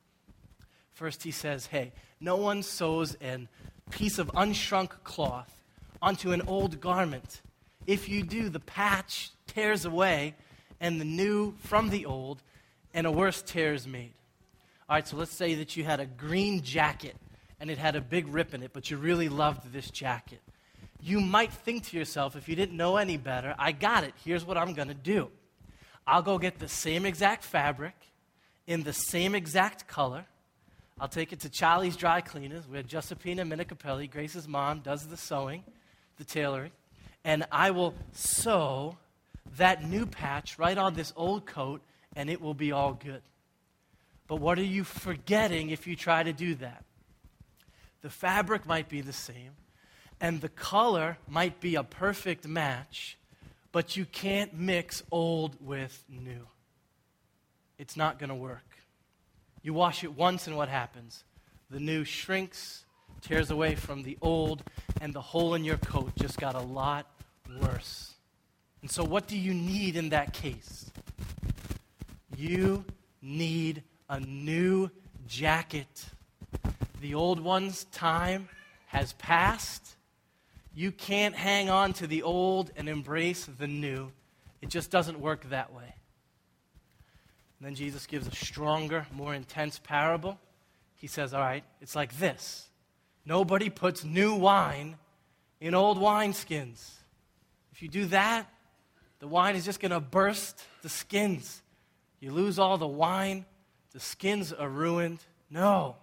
First, 0.93 1.23
he 1.23 1.31
says, 1.31 1.67
Hey, 1.67 1.93
no 2.21 2.37
one 2.37 2.63
sews 2.63 3.17
a 3.23 3.47
piece 3.91 4.19
of 4.19 4.29
unshrunk 4.29 4.91
cloth 5.05 5.63
onto 6.03 6.33
an 6.33 6.43
old 6.47 6.81
garment. 6.81 7.43
If 7.87 8.09
you 8.09 8.23
do, 8.23 8.49
the 8.49 8.61
patch 8.61 9.31
tears 9.47 9.85
away, 9.85 10.35
and 10.81 11.01
the 11.01 11.05
new 11.05 11.55
from 11.61 11.91
the 11.91 12.07
old, 12.07 12.43
and 12.93 13.07
a 13.07 13.11
worse 13.11 13.43
tear 13.43 13.75
is 13.75 13.87
made. 13.87 14.13
All 14.89 14.97
right, 14.97 15.07
so 15.07 15.17
let's 15.17 15.33
say 15.33 15.55
that 15.57 15.77
you 15.77 15.85
had 15.85 16.01
a 16.01 16.07
green 16.07 16.63
jacket 16.63 17.17
and 17.59 17.71
it 17.71 17.79
had 17.79 17.97
a 17.97 18.01
big 18.01 18.29
rip 18.29 18.53
in 18.53 18.63
it, 18.63 18.73
but 18.73 18.91
you 18.91 18.97
really 18.97 19.29
loved 19.29 19.73
this 19.73 19.91
jacket. 19.91 20.41
You 21.01 21.21
might 21.21 21.53
think 21.53 21.85
to 21.89 21.97
yourself, 21.97 22.37
if 22.37 22.49
you 22.49 22.57
didn't 22.57 22.77
know 22.77 22.97
any 22.97 23.17
better, 23.17 23.55
I 23.59 23.73
got 23.73 24.05
it. 24.05 24.15
Here's 24.25 24.45
what 24.45 24.57
I'm 24.57 24.73
going 24.73 24.89
to 24.89 24.95
do 24.95 25.31
I'll 26.07 26.23
go 26.23 26.39
get 26.39 26.59
the 26.59 26.69
same 26.69 27.07
exact 27.07 27.45
fabric 27.45 27.95
in 28.67 28.83
the 28.83 28.93
same 28.93 29.35
exact 29.35 29.87
color 29.87 30.27
I'll 31.01 31.09
take 31.09 31.33
it 31.33 31.41
to 31.41 31.51
Charlie's 31.51 31.97
Dry 31.97 32.21
Cleaners, 32.21 32.69
where 32.69 32.83
Giuseppina 32.83 33.47
Minicapelli, 33.47 34.09
Grace's 34.09 34.47
mom, 34.47 34.81
does 34.81 35.07
the 35.09 35.17
sewing, 35.17 35.65
the 36.19 36.25
tailoring, 36.25 36.71
and 37.25 37.45
I 37.51 37.73
will 37.73 37.95
sew 38.13 38.97
that 39.57 39.85
new 39.85 40.07
patch 40.07 40.59
right 40.59 40.79
on 40.79 40.95
this 40.95 41.13
old 41.17 41.47
coat, 41.47 41.83
and 42.15 42.31
it 42.31 42.41
will 42.41 42.55
be 42.55 42.71
all 42.71 42.93
good. 42.93 43.23
But 44.29 44.37
what 44.37 44.59
are 44.59 44.65
you 44.65 44.85
forgetting 44.85 45.71
if 45.71 45.87
you 45.87 45.97
try 45.97 46.23
to 46.23 46.33
do 46.33 46.55
that? 46.57 46.85
The 48.03 48.11
fabric 48.11 48.65
might 48.67 48.89
be 48.89 49.01
the 49.01 49.13
same, 49.13 49.51
and 50.25 50.41
the 50.41 50.49
color 50.49 51.19
might 51.29 51.61
be 51.61 51.75
a 51.75 51.83
perfect 51.83 52.49
match, 52.49 53.19
but 53.73 53.95
you 53.95 54.07
can't 54.07 54.59
mix 54.59 55.03
old 55.11 55.55
with 55.61 56.03
new. 56.09 56.47
It's 57.77 57.95
not 57.95 58.19
going 58.19 58.31
to 58.31 58.35
work. 58.35 58.79
You 59.61 59.75
wash 59.75 60.03
it 60.03 60.17
once, 60.17 60.47
and 60.47 60.57
what 60.57 60.71
happens? 60.71 61.25
The 61.69 61.79
new 61.79 62.05
shrinks, 62.05 62.87
tears 63.21 63.51
away 63.51 63.75
from 63.75 64.03
the 64.03 64.17
old, 64.23 64.63
and 64.99 65.13
the 65.13 65.21
hole 65.21 65.53
in 65.53 65.63
your 65.63 65.77
coat 65.77 66.13
just 66.17 66.41
got 66.41 66.55
a 66.55 66.63
lot 66.63 67.07
worse. 67.61 68.15
And 68.81 68.91
so, 68.91 69.05
what 69.05 69.27
do 69.27 69.37
you 69.37 69.53
need 69.53 69.95
in 69.95 70.09
that 70.09 70.33
case? 70.33 70.91
You 72.35 72.87
need 73.21 73.83
a 74.09 74.21
new 74.21 74.89
jacket. 75.27 76.07
The 77.03 77.13
old 77.15 77.41
one's 77.41 77.85
time 77.85 78.49
has 78.87 79.13
passed. 79.13 79.97
You 80.75 80.91
can't 80.91 81.37
hang 81.37 81.71
on 81.71 81.93
to 81.95 82.07
the 82.07 82.23
old 82.23 82.73
and 82.77 82.89
embrace 82.89 83.47
the 83.47 83.69
new. 83.69 84.11
It 84.61 84.69
just 84.69 84.91
doesn't 84.91 85.21
work 85.21 85.49
that 85.51 85.73
way. 85.73 85.95
And 87.59 87.67
then 87.67 87.75
Jesus 87.77 88.07
gives 88.07 88.27
a 88.27 88.35
stronger, 88.35 89.07
more 89.13 89.35
intense 89.35 89.79
parable. 89.79 90.39
He 90.97 91.07
says, 91.07 91.33
All 91.33 91.41
right, 91.41 91.65
it's 91.81 91.95
like 91.95 92.19
this 92.19 92.69
nobody 93.25 93.71
puts 93.71 94.05
new 94.05 94.35
wine 94.35 94.99
in 95.61 95.75
old 95.75 95.99
wineskins. 95.99 96.91
If 97.73 97.83
you 97.83 97.89
do 97.89 98.07
that, 98.07 98.47
the 99.21 99.29
wine 99.29 99.57
is 99.57 99.65
just 99.65 99.81
going 99.81 99.93
to 99.93 100.01
burst 100.01 100.63
the 100.83 100.89
skins. 100.89 101.63
You 102.21 102.33
lose 102.33 102.59
all 102.59 102.79
the 102.79 102.87
wine, 102.87 103.47
the 103.93 104.01
skins 104.01 104.53
are 104.53 104.69
ruined. 104.69 105.21
No. 105.51 105.97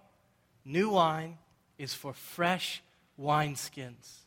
New 0.64 0.90
wine 0.90 1.38
is 1.78 1.94
for 1.94 2.12
fresh 2.12 2.82
wineskins. 3.20 4.21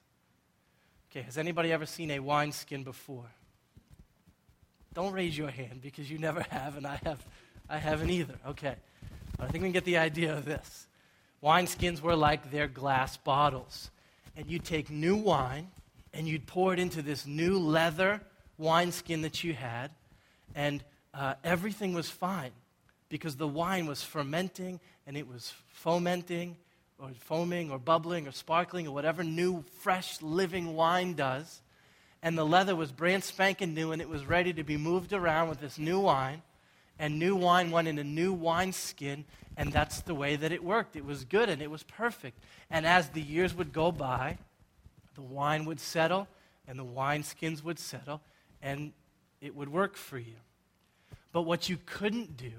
Okay, 1.16 1.24
has 1.24 1.38
anybody 1.38 1.72
ever 1.72 1.86
seen 1.86 2.12
a 2.12 2.20
wineskin 2.20 2.84
before? 2.84 3.24
Don't 4.94 5.14
raise 5.14 5.38
your 5.38 5.50
hand 5.50 5.82
because 5.82 6.12
you 6.12 6.18
never 6.18 6.42
have, 6.50 6.76
and 6.76 6.86
I, 6.86 7.00
have, 7.06 7.26
I 7.70 7.78
haven't 7.78 8.10
either. 8.10 8.36
Okay. 8.46 8.76
But 9.38 9.46
I 9.46 9.48
think 9.48 9.62
we 9.62 9.68
can 9.70 9.72
get 9.72 9.86
the 9.86 9.98
idea 9.98 10.36
of 10.36 10.44
this. 10.44 10.88
Wineskins 11.42 12.02
were 12.02 12.18
like 12.18 12.52
their 12.52 12.68
glass 12.68 13.16
bottles. 13.16 13.92
And 14.36 14.50
you'd 14.50 14.66
take 14.66 14.90
new 14.90 15.16
wine 15.16 15.70
and 16.14 16.28
you'd 16.28 16.48
pour 16.48 16.74
it 16.74 16.80
into 16.80 17.02
this 17.02 17.26
new 17.26 17.60
leather 17.60 18.20
wineskin 18.58 19.22
that 19.22 19.42
you 19.42 19.54
had, 19.54 19.92
and 20.54 20.84
uh, 21.14 21.36
everything 21.46 21.94
was 21.94 22.10
fine 22.10 22.52
because 23.08 23.38
the 23.38 23.48
wine 23.48 23.86
was 23.86 24.04
fermenting 24.04 24.82
and 25.08 25.16
it 25.16 25.30
was 25.30 25.54
fomenting 25.68 26.58
or 27.00 27.12
foaming 27.20 27.72
or 27.72 27.80
bubbling 27.80 28.28
or 28.28 28.32
sparkling 28.32 28.88
or 28.88 28.94
whatever 28.94 29.24
new, 29.24 29.64
fresh, 29.80 30.22
living 30.22 30.76
wine 30.76 31.14
does 31.14 31.62
and 32.26 32.36
the 32.36 32.44
leather 32.44 32.76
was 32.76 32.92
brand 32.92 33.24
spanking 33.24 33.76
new, 33.76 33.92
and 33.92 34.02
it 34.02 34.10
was 34.10 34.26
ready 34.26 34.52
to 34.52 34.64
be 34.64 34.78
moved 34.78 35.14
around 35.14 35.48
with 35.48 35.60
this 35.60 35.78
new 35.78 36.00
wine. 36.00 36.42
And 36.98 37.20
new 37.20 37.36
wine 37.36 37.70
went 37.70 37.88
in 37.88 38.00
a 38.00 38.04
new 38.04 38.34
wine 38.34 38.74
skin, 38.74 39.26
and 39.56 39.72
that's 39.72 40.02
the 40.02 40.16
way 40.16 40.36
that 40.36 40.52
it 40.52 40.64
worked. 40.64 40.96
It 40.96 41.06
was 41.06 41.24
good 41.24 41.50
and 41.50 41.62
it 41.62 41.70
was 41.70 41.84
perfect. 41.84 42.44
And 42.72 42.84
as 42.84 43.10
the 43.10 43.22
years 43.22 43.54
would 43.54 43.72
go 43.72 43.92
by, 43.92 44.40
the 45.14 45.22
wine 45.22 45.66
would 45.66 45.80
settle, 45.80 46.28
and 46.68 46.80
the 46.80 46.84
wine 46.84 47.22
skins 47.22 47.64
would 47.64 47.78
settle, 47.78 48.22
and 48.60 48.92
it 49.40 49.56
would 49.56 49.70
work 49.70 49.96
for 49.96 50.18
you. 50.18 50.38
But 51.32 51.44
what 51.44 51.70
you 51.70 51.78
couldn't 51.86 52.38
do, 52.38 52.54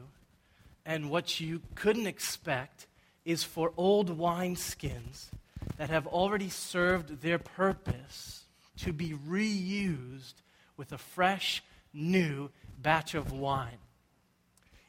and 0.85 1.11
what 1.11 1.41
you 1.41 1.61
couldn't 1.75 2.07
expect, 2.07 2.87
is 3.27 3.43
for 3.43 3.73
old 3.77 4.09
wine 4.09 4.57
skins 4.57 5.31
that 5.77 5.91
have 5.91 6.07
already 6.07 6.49
served 6.49 7.21
their 7.21 7.39
purpose 7.39 8.45
to 8.79 8.93
be 8.93 9.11
reused 9.11 10.35
with 10.77 10.93
a 10.93 10.99
fresh, 10.99 11.63
new 11.93 12.49
batch 12.81 13.15
of 13.15 13.33
wine. 13.33 13.79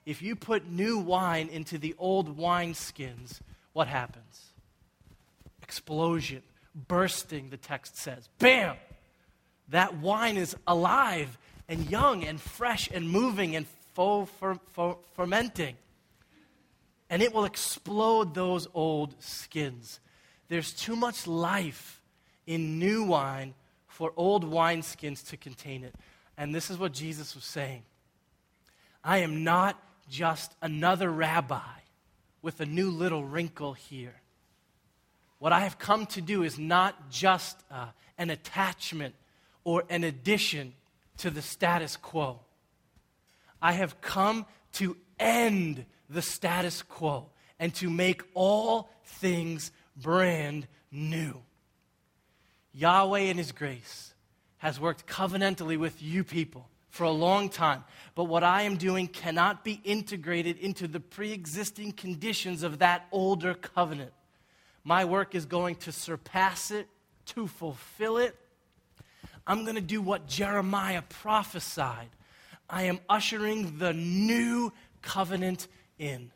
If 0.06 0.22
you 0.22 0.36
put 0.36 0.70
new 0.70 1.00
wine 1.00 1.50
into 1.50 1.78
the 1.78 1.96
old 1.98 2.38
wineskins, 2.38 3.40
what 3.74 3.88
happens? 3.88 4.52
Explosion, 5.64 6.44
bursting, 6.88 7.50
the 7.50 7.58
text 7.58 7.98
says. 7.98 8.30
Bam! 8.40 8.78
That 9.70 9.98
wine 9.98 10.38
is 10.38 10.56
alive 10.66 11.38
and 11.68 11.90
young 11.90 12.24
and 12.24 12.40
fresh 12.40 12.90
and 12.90 13.10
moving 13.10 13.56
and 13.56 13.66
fo- 13.94 14.26
fer- 14.26 14.96
fermenting. 15.16 15.76
And 17.10 17.22
it 17.22 17.34
will 17.34 17.46
explode 17.46 18.34
those 18.34 18.68
old 18.74 19.16
skins. 19.22 20.00
There's 20.50 20.74
too 20.74 20.96
much 20.96 21.28
life 21.28 22.02
in 22.46 22.80
new 22.80 23.04
wine 23.04 23.54
for 23.88 24.14
old 24.16 24.50
wineskins 24.50 25.28
to 25.30 25.38
contain 25.38 25.84
it. 25.84 25.96
And 26.38 26.54
this 26.54 26.70
is 26.70 26.78
what 26.78 26.94
Jesus 26.94 27.36
was 27.36 27.44
saying 27.44 27.84
I 29.04 29.20
am 29.20 29.44
not 29.44 29.82
just 30.10 30.54
another 30.62 31.10
rabbi 31.10 31.62
with 32.42 32.60
a 32.62 32.66
new 32.66 32.90
little 32.90 33.24
wrinkle 33.24 33.74
here. 33.74 34.16
What 35.40 35.54
I 35.54 35.62
have 35.62 35.78
come 35.78 36.06
to 36.08 36.22
do 36.22 36.44
is 36.44 36.58
not 36.58 37.10
just 37.10 37.58
uh, 37.70 37.88
an 38.18 38.30
attachment 38.30 39.16
or 39.64 39.84
an 39.90 40.04
addition 40.04 40.74
to 41.18 41.30
the 41.30 41.42
status 41.42 41.96
quo. 41.96 42.40
I 43.62 43.74
have 43.74 44.02
come 44.02 44.46
to 44.74 44.98
end 45.20 45.86
the 46.10 46.22
status 46.22 46.82
quo 46.82 47.30
and 47.60 47.74
to 47.76 47.90
make 47.90 48.24
all 48.34 48.90
things 49.04 49.72
brand 49.96 50.68
new. 50.92 51.42
Yahweh 52.74 53.20
in 53.20 53.38
His 53.38 53.52
grace 53.52 54.14
has 54.60 54.80
worked 54.80 55.08
covenantally 55.08 55.78
with 55.78 56.02
you 56.02 56.24
people 56.24 56.70
for 56.90 57.04
a 57.04 57.12
long 57.12 57.50
time. 57.50 57.84
But 58.16 58.26
what 58.26 58.44
I 58.44 58.64
am 58.64 58.78
doing 58.78 59.08
cannot 59.08 59.64
be 59.64 59.82
integrated 59.84 60.58
into 60.58 60.88
the 60.88 61.00
pre 61.00 61.32
existing 61.32 61.94
conditions 61.94 62.64
of 62.64 62.80
that 62.80 63.08
older 63.12 63.54
covenant. 63.54 64.12
My 64.84 65.06
work 65.06 65.36
is 65.36 65.46
going 65.46 65.76
to 65.76 65.92
surpass 65.92 66.72
it, 66.72 66.88
to 67.28 67.48
fulfill 67.48 68.18
it. 68.18 68.36
I'm 69.46 69.64
going 69.64 69.76
to 69.76 69.82
do 69.82 70.02
what 70.02 70.28
Jeremiah 70.28 71.04
prophesied. 71.08 72.10
I 72.70 72.84
am 72.84 73.00
ushering 73.10 73.78
the 73.78 73.94
new 73.94 74.74
covenant 75.02 75.68
in. 76.00 76.32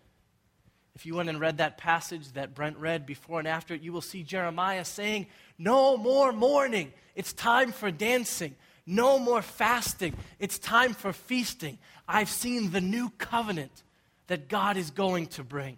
If 0.96 1.06
you 1.06 1.16
went 1.16 1.30
and 1.30 1.40
read 1.40 1.58
that 1.58 1.78
passage 1.78 2.34
that 2.34 2.54
Brent 2.54 2.78
read 2.78 3.06
before 3.06 3.40
and 3.40 3.48
after 3.48 3.74
it, 3.74 3.82
you 3.82 3.94
will 3.94 4.02
see 4.02 4.24
Jeremiah 4.24 4.86
saying, 4.86 5.28
No 5.58 5.98
more 5.98 6.32
mourning. 6.32 6.92
It's 7.16 7.34
time 7.34 7.72
for 7.72 7.92
dancing. 7.92 8.56
No 8.86 9.20
more 9.20 9.42
fasting. 9.42 10.14
It's 10.40 10.60
time 10.60 10.94
for 10.94 11.14
feasting. 11.14 11.78
I've 12.08 12.30
seen 12.30 12.72
the 12.72 12.82
new 12.82 13.10
covenant 13.18 13.84
that 14.28 14.48
God 14.48 14.78
is 14.78 14.92
going 14.92 15.28
to 15.28 15.44
bring. 15.44 15.78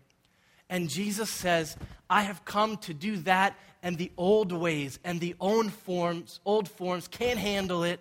And 0.70 0.90
Jesus 0.90 1.30
says, 1.30 1.78
I 2.10 2.24
have 2.24 2.46
come 2.46 2.78
to 2.78 2.94
do 2.94 3.18
that, 3.18 3.56
and 3.84 3.98
the 3.98 4.12
old 4.18 4.52
ways 4.52 4.98
and 5.04 5.20
the 5.20 5.36
old 5.40 5.72
forms, 5.72 6.40
old 6.46 6.70
forms 6.70 7.08
can't 7.08 7.38
handle 7.38 7.84
it. 7.84 8.00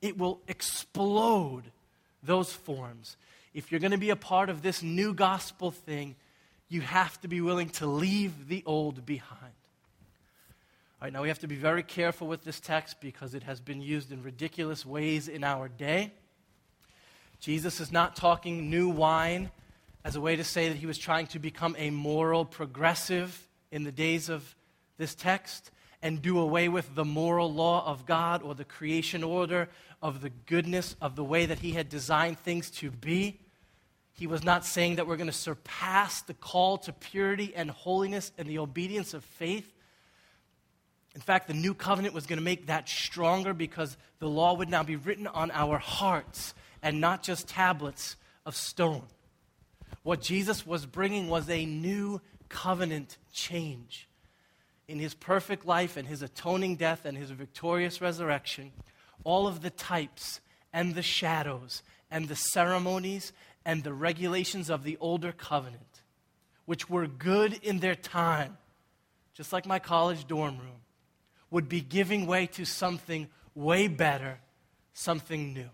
It 0.00 0.18
will 0.18 0.40
explode 0.48 1.64
those 2.22 2.52
forms. 2.52 3.16
If 3.54 3.70
you're 3.70 3.80
going 3.80 3.92
to 3.92 3.98
be 3.98 4.10
a 4.10 4.16
part 4.16 4.48
of 4.48 4.62
this 4.62 4.82
new 4.82 5.12
gospel 5.12 5.70
thing, 5.70 6.16
you 6.68 6.80
have 6.80 7.20
to 7.20 7.28
be 7.28 7.40
willing 7.40 7.68
to 7.70 7.86
leave 7.86 8.48
the 8.48 8.62
old 8.64 9.04
behind. 9.04 9.52
All 11.00 11.06
right, 11.06 11.12
now 11.12 11.22
we 11.22 11.28
have 11.28 11.40
to 11.40 11.48
be 11.48 11.56
very 11.56 11.82
careful 11.82 12.28
with 12.28 12.44
this 12.44 12.60
text 12.60 13.00
because 13.00 13.34
it 13.34 13.42
has 13.42 13.60
been 13.60 13.82
used 13.82 14.12
in 14.12 14.22
ridiculous 14.22 14.86
ways 14.86 15.28
in 15.28 15.44
our 15.44 15.68
day. 15.68 16.12
Jesus 17.40 17.80
is 17.80 17.92
not 17.92 18.16
talking 18.16 18.70
new 18.70 18.88
wine 18.88 19.50
as 20.04 20.16
a 20.16 20.20
way 20.20 20.36
to 20.36 20.44
say 20.44 20.68
that 20.68 20.76
he 20.76 20.86
was 20.86 20.96
trying 20.96 21.26
to 21.28 21.38
become 21.38 21.76
a 21.78 21.90
moral 21.90 22.44
progressive 22.44 23.48
in 23.70 23.84
the 23.84 23.92
days 23.92 24.28
of 24.28 24.54
this 24.96 25.14
text 25.14 25.70
and 26.02 26.20
do 26.20 26.38
away 26.38 26.68
with 26.68 26.94
the 26.94 27.04
moral 27.04 27.52
law 27.52 27.86
of 27.86 28.04
God 28.04 28.42
or 28.42 28.54
the 28.54 28.64
creation 28.64 29.22
order 29.22 29.68
of 30.02 30.20
the 30.20 30.30
goodness 30.30 30.96
of 31.00 31.14
the 31.14 31.24
way 31.24 31.46
that 31.46 31.60
he 31.60 31.72
had 31.72 31.88
designed 31.88 32.38
things 32.38 32.70
to 32.70 32.90
be. 32.90 33.40
He 34.12 34.26
was 34.26 34.42
not 34.42 34.64
saying 34.64 34.96
that 34.96 35.06
we're 35.06 35.16
going 35.16 35.28
to 35.28 35.32
surpass 35.32 36.22
the 36.22 36.34
call 36.34 36.78
to 36.78 36.92
purity 36.92 37.54
and 37.54 37.70
holiness 37.70 38.32
and 38.36 38.48
the 38.48 38.58
obedience 38.58 39.14
of 39.14 39.24
faith. 39.24 39.72
In 41.14 41.20
fact, 41.20 41.46
the 41.46 41.54
new 41.54 41.72
covenant 41.72 42.14
was 42.14 42.26
going 42.26 42.38
to 42.38 42.44
make 42.44 42.66
that 42.66 42.88
stronger 42.88 43.54
because 43.54 43.96
the 44.18 44.28
law 44.28 44.54
would 44.54 44.68
now 44.68 44.82
be 44.82 44.96
written 44.96 45.26
on 45.26 45.50
our 45.50 45.78
hearts 45.78 46.54
and 46.82 47.00
not 47.00 47.22
just 47.22 47.48
tablets 47.48 48.16
of 48.44 48.56
stone. 48.56 49.04
What 50.02 50.20
Jesus 50.20 50.66
was 50.66 50.84
bringing 50.84 51.28
was 51.28 51.48
a 51.48 51.64
new 51.64 52.20
covenant 52.48 53.18
change. 53.32 54.08
In 54.92 54.98
his 54.98 55.14
perfect 55.14 55.64
life 55.64 55.96
and 55.96 56.06
his 56.06 56.20
atoning 56.20 56.76
death 56.76 57.06
and 57.06 57.16
his 57.16 57.30
victorious 57.30 58.02
resurrection, 58.02 58.72
all 59.24 59.46
of 59.46 59.62
the 59.62 59.70
types 59.70 60.42
and 60.70 60.94
the 60.94 61.00
shadows 61.00 61.82
and 62.10 62.28
the 62.28 62.36
ceremonies 62.36 63.32
and 63.64 63.82
the 63.82 63.94
regulations 63.94 64.68
of 64.68 64.84
the 64.84 64.98
older 65.00 65.32
covenant, 65.32 66.02
which 66.66 66.90
were 66.90 67.06
good 67.06 67.58
in 67.62 67.78
their 67.78 67.94
time, 67.94 68.58
just 69.32 69.50
like 69.50 69.64
my 69.64 69.78
college 69.78 70.26
dorm 70.26 70.58
room, 70.58 70.82
would 71.50 71.70
be 71.70 71.80
giving 71.80 72.26
way 72.26 72.44
to 72.48 72.66
something 72.66 73.28
way 73.54 73.88
better, 73.88 74.40
something 74.92 75.54
new. 75.54 75.70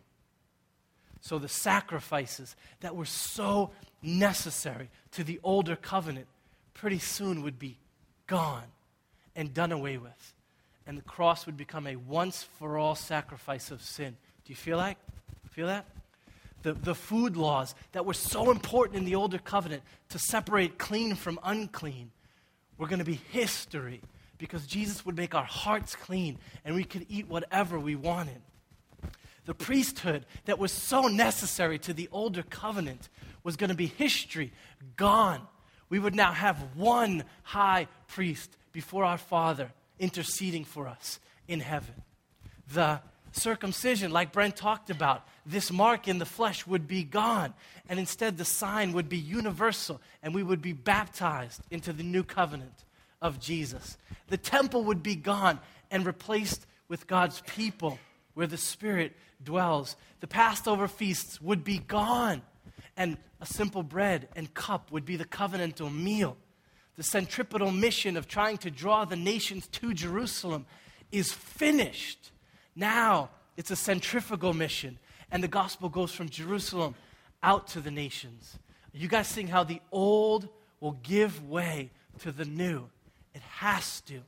So 1.22 1.40
the 1.40 1.48
sacrifices 1.48 2.54
that 2.82 2.94
were 2.94 3.04
so 3.04 3.72
necessary 4.00 4.90
to 5.10 5.24
the 5.24 5.40
older 5.42 5.74
covenant 5.74 6.28
pretty 6.72 7.00
soon 7.00 7.42
would 7.42 7.58
be 7.58 7.78
gone 8.28 8.70
and 9.38 9.54
done 9.54 9.70
away 9.70 9.96
with. 9.96 10.34
And 10.84 10.98
the 10.98 11.02
cross 11.02 11.46
would 11.46 11.56
become 11.56 11.86
a 11.86 11.94
once 11.96 12.42
for 12.58 12.76
all 12.76 12.96
sacrifice 12.96 13.70
of 13.70 13.80
sin. 13.80 14.16
Do 14.44 14.52
you 14.52 14.56
feel 14.56 14.76
like? 14.76 14.98
Feel 15.50 15.68
that? 15.68 15.86
The, 16.62 16.72
the 16.72 16.94
food 16.94 17.36
laws 17.36 17.76
that 17.92 18.04
were 18.04 18.14
so 18.14 18.50
important 18.50 18.96
in 18.96 19.04
the 19.04 19.14
older 19.14 19.38
covenant 19.38 19.84
to 20.08 20.18
separate 20.18 20.76
clean 20.76 21.14
from 21.14 21.38
unclean 21.44 22.10
were 22.78 22.88
going 22.88 22.98
to 22.98 23.04
be 23.04 23.20
history 23.30 24.00
because 24.38 24.66
Jesus 24.66 25.06
would 25.06 25.16
make 25.16 25.36
our 25.36 25.44
hearts 25.44 25.94
clean 25.94 26.38
and 26.64 26.74
we 26.74 26.84
could 26.84 27.06
eat 27.08 27.28
whatever 27.28 27.78
we 27.78 27.94
wanted. 27.94 28.42
The 29.44 29.54
priesthood 29.54 30.26
that 30.46 30.58
was 30.58 30.72
so 30.72 31.02
necessary 31.02 31.78
to 31.80 31.92
the 31.92 32.08
older 32.10 32.42
covenant 32.42 33.08
was 33.44 33.56
going 33.56 33.70
to 33.70 33.76
be 33.76 33.86
history, 33.86 34.52
gone. 34.96 35.42
We 35.88 36.00
would 36.00 36.14
now 36.16 36.32
have 36.32 36.56
one 36.74 37.22
high 37.44 37.86
priest 38.08 38.56
before 38.72 39.04
our 39.04 39.18
Father 39.18 39.70
interceding 39.98 40.64
for 40.64 40.88
us 40.88 41.18
in 41.46 41.60
heaven. 41.60 41.94
The 42.72 43.00
circumcision, 43.32 44.10
like 44.10 44.32
Brent 44.32 44.56
talked 44.56 44.90
about, 44.90 45.26
this 45.46 45.72
mark 45.72 46.08
in 46.08 46.18
the 46.18 46.26
flesh 46.26 46.66
would 46.66 46.86
be 46.86 47.04
gone. 47.04 47.54
And 47.88 47.98
instead, 47.98 48.36
the 48.36 48.44
sign 48.44 48.92
would 48.92 49.08
be 49.08 49.16
universal, 49.16 50.00
and 50.22 50.34
we 50.34 50.42
would 50.42 50.62
be 50.62 50.72
baptized 50.72 51.62
into 51.70 51.92
the 51.92 52.02
new 52.02 52.22
covenant 52.22 52.84
of 53.22 53.40
Jesus. 53.40 53.96
The 54.28 54.36
temple 54.36 54.84
would 54.84 55.02
be 55.02 55.16
gone 55.16 55.58
and 55.90 56.04
replaced 56.04 56.66
with 56.88 57.06
God's 57.06 57.42
people, 57.46 57.98
where 58.34 58.46
the 58.46 58.56
Spirit 58.56 59.14
dwells. 59.42 59.96
The 60.20 60.26
Passover 60.26 60.88
feasts 60.88 61.40
would 61.40 61.64
be 61.64 61.78
gone 61.78 62.42
and 62.96 63.16
a 63.40 63.46
simple 63.46 63.82
bread 63.82 64.28
and 64.36 64.52
cup 64.52 64.90
would 64.90 65.04
be 65.04 65.16
the 65.16 65.24
covenantal 65.24 65.94
meal. 65.94 66.36
The 66.98 67.04
centripetal 67.04 67.70
mission 67.70 68.16
of 68.16 68.26
trying 68.26 68.58
to 68.58 68.72
draw 68.72 69.04
the 69.04 69.14
nations 69.14 69.68
to 69.68 69.94
Jerusalem 69.94 70.66
is 71.12 71.32
finished. 71.32 72.32
Now 72.74 73.30
it's 73.56 73.70
a 73.70 73.76
centrifugal 73.76 74.52
mission, 74.52 74.98
and 75.30 75.40
the 75.40 75.46
gospel 75.46 75.90
goes 75.90 76.10
from 76.10 76.28
Jerusalem 76.28 76.96
out 77.40 77.68
to 77.68 77.80
the 77.80 77.92
nations. 77.92 78.58
You 78.92 79.06
guys 79.06 79.28
seeing 79.28 79.46
how 79.46 79.62
the 79.62 79.80
old 79.92 80.48
will 80.80 80.98
give 81.04 81.48
way 81.48 81.90
to 82.18 82.32
the 82.32 82.44
new? 82.44 82.88
It 83.32 83.42
has 83.42 84.00
to. 84.02 84.22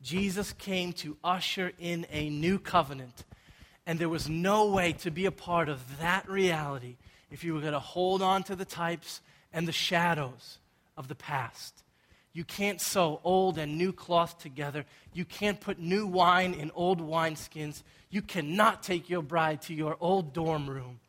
Jesus 0.00 0.52
came 0.52 0.92
to 0.92 1.16
usher 1.24 1.72
in 1.80 2.06
a 2.12 2.30
new 2.30 2.60
covenant, 2.60 3.24
and 3.84 3.98
there 3.98 4.08
was 4.08 4.28
no 4.28 4.68
way 4.68 4.92
to 4.92 5.10
be 5.10 5.26
a 5.26 5.32
part 5.32 5.68
of 5.68 5.98
that 5.98 6.28
reality 6.30 6.98
if 7.32 7.42
you 7.42 7.52
were 7.52 7.60
going 7.60 7.72
to 7.72 7.80
hold 7.80 8.22
on 8.22 8.44
to 8.44 8.54
the 8.54 8.64
types 8.64 9.20
and 9.52 9.66
the 9.66 9.72
shadows 9.72 10.58
of 10.96 11.08
the 11.08 11.14
past. 11.14 11.82
You 12.32 12.44
can't 12.44 12.80
sew 12.80 13.20
old 13.24 13.58
and 13.58 13.76
new 13.76 13.92
cloth 13.92 14.38
together. 14.38 14.84
You 15.12 15.24
can't 15.24 15.60
put 15.60 15.78
new 15.78 16.06
wine 16.06 16.54
in 16.54 16.70
old 16.74 17.00
wineskins. 17.00 17.82
You 18.10 18.22
cannot 18.22 18.82
take 18.82 19.10
your 19.10 19.22
bride 19.22 19.62
to 19.62 19.74
your 19.74 19.96
old 20.00 20.32
dorm 20.32 20.68
room. 20.68 21.00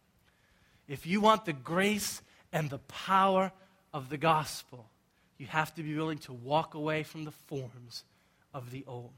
If 0.87 1.05
you 1.05 1.21
want 1.21 1.45
the 1.45 1.53
grace 1.53 2.21
and 2.51 2.69
the 2.69 2.79
power 2.79 3.53
of 3.93 4.09
the 4.09 4.17
gospel, 4.17 4.89
you 5.37 5.47
have 5.47 5.73
to 5.75 5.83
be 5.83 5.95
willing 5.95 6.17
to 6.19 6.33
walk 6.33 6.73
away 6.73 7.03
from 7.03 7.23
the 7.23 7.31
forms 7.31 8.03
of 8.53 8.71
the 8.71 8.83
old. 8.85 9.13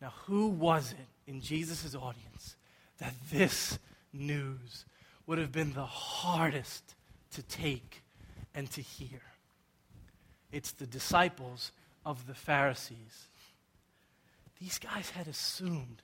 Now, 0.00 0.12
who 0.26 0.48
was 0.48 0.92
it 0.92 1.30
in 1.30 1.40
Jesus' 1.40 1.94
audience 1.94 2.56
that 2.98 3.14
this 3.32 3.78
news 4.12 4.84
would 5.26 5.38
have 5.38 5.52
been 5.52 5.72
the 5.72 5.86
hardest 5.86 6.94
to 7.32 7.42
take 7.42 8.03
and 8.54 8.70
to 8.72 8.80
hear. 8.80 9.20
It's 10.52 10.72
the 10.72 10.86
disciples 10.86 11.72
of 12.06 12.26
the 12.26 12.34
Pharisees. 12.34 13.28
These 14.60 14.78
guys 14.78 15.10
had 15.10 15.26
assumed 15.26 16.02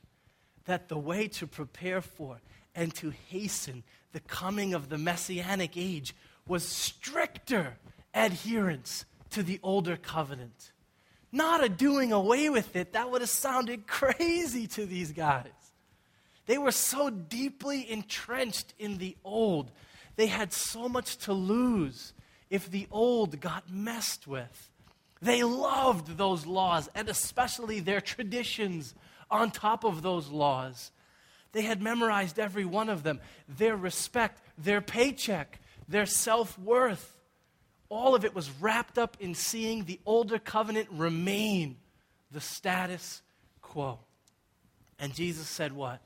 that 0.64 0.88
the 0.88 0.98
way 0.98 1.28
to 1.28 1.46
prepare 1.46 2.00
for 2.00 2.40
and 2.74 2.94
to 2.96 3.10
hasten 3.28 3.82
the 4.12 4.20
coming 4.20 4.74
of 4.74 4.88
the 4.88 4.98
messianic 4.98 5.76
age 5.76 6.14
was 6.46 6.64
stricter 6.64 7.76
adherence 8.12 9.04
to 9.30 9.42
the 9.42 9.60
older 9.62 9.96
covenant. 9.96 10.72
Not 11.32 11.62
a 11.62 11.68
doing 11.68 12.12
away 12.12 12.50
with 12.50 12.74
it. 12.74 12.92
That 12.92 13.10
would 13.10 13.20
have 13.20 13.30
sounded 13.30 13.86
crazy 13.86 14.66
to 14.68 14.84
these 14.84 15.12
guys. 15.12 15.46
They 16.46 16.58
were 16.58 16.72
so 16.72 17.10
deeply 17.10 17.88
entrenched 17.88 18.74
in 18.78 18.98
the 18.98 19.16
old. 19.22 19.70
They 20.16 20.26
had 20.26 20.52
so 20.52 20.88
much 20.88 21.18
to 21.18 21.32
lose 21.32 22.12
if 22.50 22.70
the 22.70 22.86
old 22.90 23.40
got 23.40 23.70
messed 23.70 24.26
with. 24.26 24.70
They 25.22 25.42
loved 25.42 26.16
those 26.16 26.46
laws, 26.46 26.88
and 26.94 27.08
especially 27.08 27.80
their 27.80 28.00
traditions 28.00 28.94
on 29.30 29.50
top 29.50 29.84
of 29.84 30.02
those 30.02 30.28
laws. 30.28 30.90
They 31.52 31.62
had 31.62 31.82
memorized 31.82 32.38
every 32.38 32.64
one 32.64 32.88
of 32.88 33.02
them 33.02 33.20
their 33.48 33.76
respect, 33.76 34.40
their 34.58 34.80
paycheck, 34.80 35.60
their 35.88 36.06
self 36.06 36.58
worth. 36.58 37.16
All 37.88 38.14
of 38.14 38.24
it 38.24 38.34
was 38.34 38.50
wrapped 38.60 38.98
up 38.98 39.16
in 39.20 39.34
seeing 39.34 39.84
the 39.84 40.00
older 40.06 40.38
covenant 40.38 40.88
remain 40.92 41.76
the 42.30 42.40
status 42.40 43.22
quo. 43.62 43.98
And 44.98 45.14
Jesus 45.14 45.48
said, 45.48 45.72
What? 45.72 46.00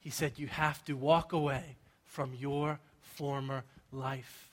He 0.00 0.10
said, 0.10 0.32
You 0.36 0.46
have 0.46 0.84
to 0.84 0.94
walk 0.94 1.32
away 1.32 1.76
from 2.04 2.32
your 2.34 2.78
former 3.00 3.64
life. 3.92 4.47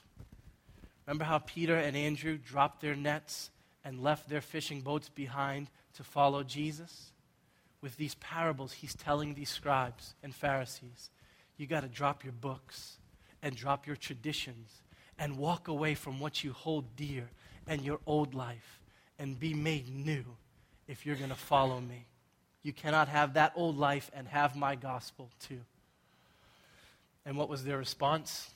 Remember 1.05 1.25
how 1.25 1.39
Peter 1.39 1.75
and 1.75 1.95
Andrew 1.95 2.37
dropped 2.37 2.81
their 2.81 2.95
nets 2.95 3.51
and 3.83 4.01
left 4.01 4.29
their 4.29 4.41
fishing 4.41 4.81
boats 4.81 5.09
behind 5.09 5.69
to 5.95 6.03
follow 6.03 6.43
Jesus? 6.43 7.11
With 7.81 7.97
these 7.97 8.15
parables, 8.15 8.73
he's 8.73 8.95
telling 8.95 9.33
these 9.33 9.49
scribes 9.49 10.15
and 10.23 10.33
Pharisees, 10.33 11.11
you 11.57 11.67
got 11.67 11.81
to 11.81 11.87
drop 11.87 12.23
your 12.23 12.33
books 12.33 12.97
and 13.43 13.55
drop 13.55 13.85
your 13.85 13.95
traditions 13.95 14.81
and 15.19 15.37
walk 15.37 15.67
away 15.67 15.93
from 15.93 16.19
what 16.19 16.43
you 16.43 16.51
hold 16.51 16.95
dear 16.95 17.29
and 17.67 17.81
your 17.81 17.99
old 18.05 18.33
life 18.33 18.81
and 19.19 19.39
be 19.39 19.53
made 19.53 19.93
new 19.93 20.25
if 20.87 21.05
you're 21.05 21.15
going 21.15 21.29
to 21.29 21.35
follow 21.35 21.79
me. 21.79 22.05
You 22.63 22.73
cannot 22.73 23.07
have 23.09 23.35
that 23.35 23.53
old 23.55 23.77
life 23.77 24.09
and 24.13 24.27
have 24.27 24.55
my 24.55 24.75
gospel 24.75 25.29
too. 25.39 25.61
And 27.25 27.37
what 27.37 27.49
was 27.49 27.63
their 27.63 27.77
response? 27.77 28.49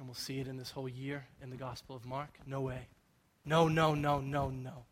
And 0.00 0.08
we'll 0.08 0.14
see 0.14 0.40
it 0.40 0.48
in 0.48 0.56
this 0.56 0.70
whole 0.70 0.88
year 0.88 1.26
in 1.42 1.50
the 1.50 1.58
Gospel 1.58 1.94
of 1.94 2.06
Mark. 2.06 2.30
No 2.46 2.62
way. 2.62 2.88
No, 3.44 3.68
no, 3.68 3.94
no, 3.94 4.18
no, 4.18 4.48
no. 4.48 4.86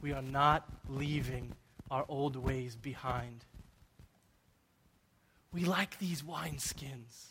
We 0.00 0.12
are 0.12 0.22
not 0.22 0.68
leaving 0.88 1.50
our 1.90 2.04
old 2.08 2.36
ways 2.36 2.76
behind. 2.76 3.44
We 5.52 5.64
like 5.64 5.98
these 5.98 6.22
wineskins. 6.22 7.30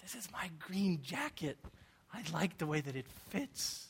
This 0.00 0.14
is 0.14 0.28
my 0.32 0.48
green 0.60 1.00
jacket. 1.02 1.58
I 2.12 2.22
like 2.32 2.58
the 2.58 2.66
way 2.66 2.80
that 2.80 2.94
it 2.94 3.06
fits. 3.30 3.88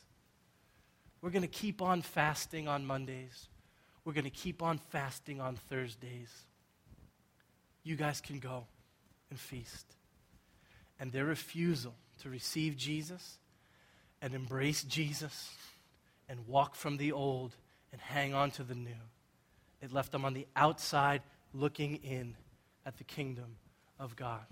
We're 1.21 1.29
going 1.29 1.43
to 1.43 1.49
keep 1.49 1.83
on 1.83 2.01
fasting 2.01 2.67
on 2.67 2.87
Mondays. 2.87 3.49
We're 4.07 4.15
going 4.15 4.25
to 4.25 4.31
keep 4.31 4.63
on 4.63 4.79
fasting 4.79 5.39
on 5.39 5.57
Thursdays. 5.69 6.31
You 7.83 7.95
guys 7.95 8.23
can 8.23 8.39
go 8.39 8.69
and 9.29 9.39
feast. 9.39 9.85
And 11.05 11.13
their 11.13 11.27
refusal 11.27 11.93
to 12.23 12.31
receive 12.31 12.79
Jesus 12.79 13.37
and 14.23 14.33
embrace 14.33 14.83
Jesus 14.85 15.51
and 16.31 16.49
walk 16.49 16.75
from 16.75 16.97
the 16.97 17.13
old 17.13 17.55
and 17.93 18.01
hang 18.01 18.33
on 18.33 18.51
to 18.53 18.63
the 18.63 18.75
new, 18.75 18.91
it 19.83 19.93
left 19.93 20.13
them 20.13 20.25
on 20.25 20.33
the 20.33 20.47
outside 20.57 21.21
looking 21.53 21.97
in 21.97 22.37
at 22.87 22.97
the 22.97 23.05
kingdom 23.05 23.57
of 24.01 24.17
God. 24.17 24.47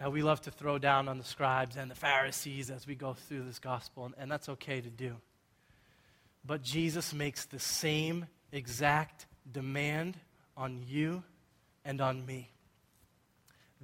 Now, 0.00 0.08
we 0.08 0.22
love 0.22 0.40
to 0.40 0.50
throw 0.50 0.78
down 0.78 1.06
on 1.06 1.18
the 1.18 1.24
scribes 1.24 1.76
and 1.76 1.90
the 1.90 1.94
Pharisees 1.94 2.70
as 2.70 2.86
we 2.86 2.94
go 2.94 3.12
through 3.12 3.44
this 3.44 3.58
gospel, 3.58 4.06
and, 4.06 4.14
and 4.16 4.32
that's 4.32 4.48
okay 4.48 4.80
to 4.80 4.88
do. 4.88 5.16
But 6.46 6.62
Jesus 6.62 7.12
makes 7.12 7.44
the 7.44 7.58
same 7.58 8.24
exact 8.52 9.26
demand 9.52 10.16
on 10.56 10.82
you 10.82 11.24
and 11.84 12.00
on 12.00 12.24
me. 12.24 12.48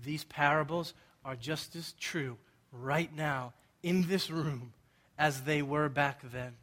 These 0.04 0.24
parables 0.24 0.94
are 1.24 1.36
just 1.36 1.76
as 1.76 1.92
true 1.94 2.36
right 2.72 3.14
now 3.14 3.52
in 3.82 4.08
this 4.08 4.30
room 4.30 4.72
as 5.18 5.42
they 5.42 5.62
were 5.62 5.88
back 5.88 6.20
then. 6.30 6.54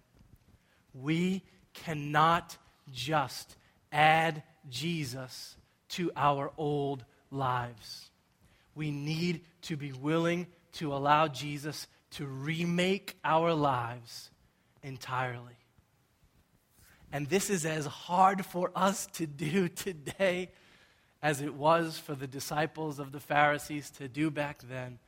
We 0.94 1.44
cannot 1.74 2.58
just 2.92 3.58
add 3.92 4.44
Jesus 4.70 5.58
to 5.90 6.12
our 6.16 6.52
old 6.58 7.04
lives. 7.32 8.10
We 8.76 8.92
need 8.92 9.42
to 9.64 9.78
be 9.78 9.92
willing 9.92 10.48
to 10.74 10.94
allow 10.94 11.28
Jesus 11.28 11.88
to 12.12 12.26
remake 12.26 13.18
our 13.24 13.54
lives 13.54 14.30
entirely. 14.84 15.58
And 17.12 17.28
this 17.28 17.50
is 17.50 17.66
as 17.66 17.86
hard 17.86 18.46
for 18.46 18.72
us 18.76 19.08
to 19.14 19.26
do 19.26 19.68
today 19.70 20.52
as 21.22 21.42
it 21.42 21.54
was 21.54 21.98
for 21.98 22.16
the 22.16 22.28
disciples 22.28 23.00
of 23.00 23.12
the 23.12 23.20
Pharisees 23.20 23.90
to 23.92 24.08
do 24.08 24.30
back 24.30 24.60
then, 24.70 25.00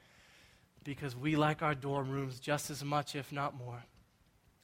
because 0.83 1.15
we 1.15 1.35
like 1.35 1.61
our 1.61 1.75
dorm 1.75 2.09
rooms 2.09 2.39
just 2.39 2.69
as 2.69 2.83
much, 2.83 3.15
if 3.15 3.31
not 3.31 3.57
more. 3.57 3.83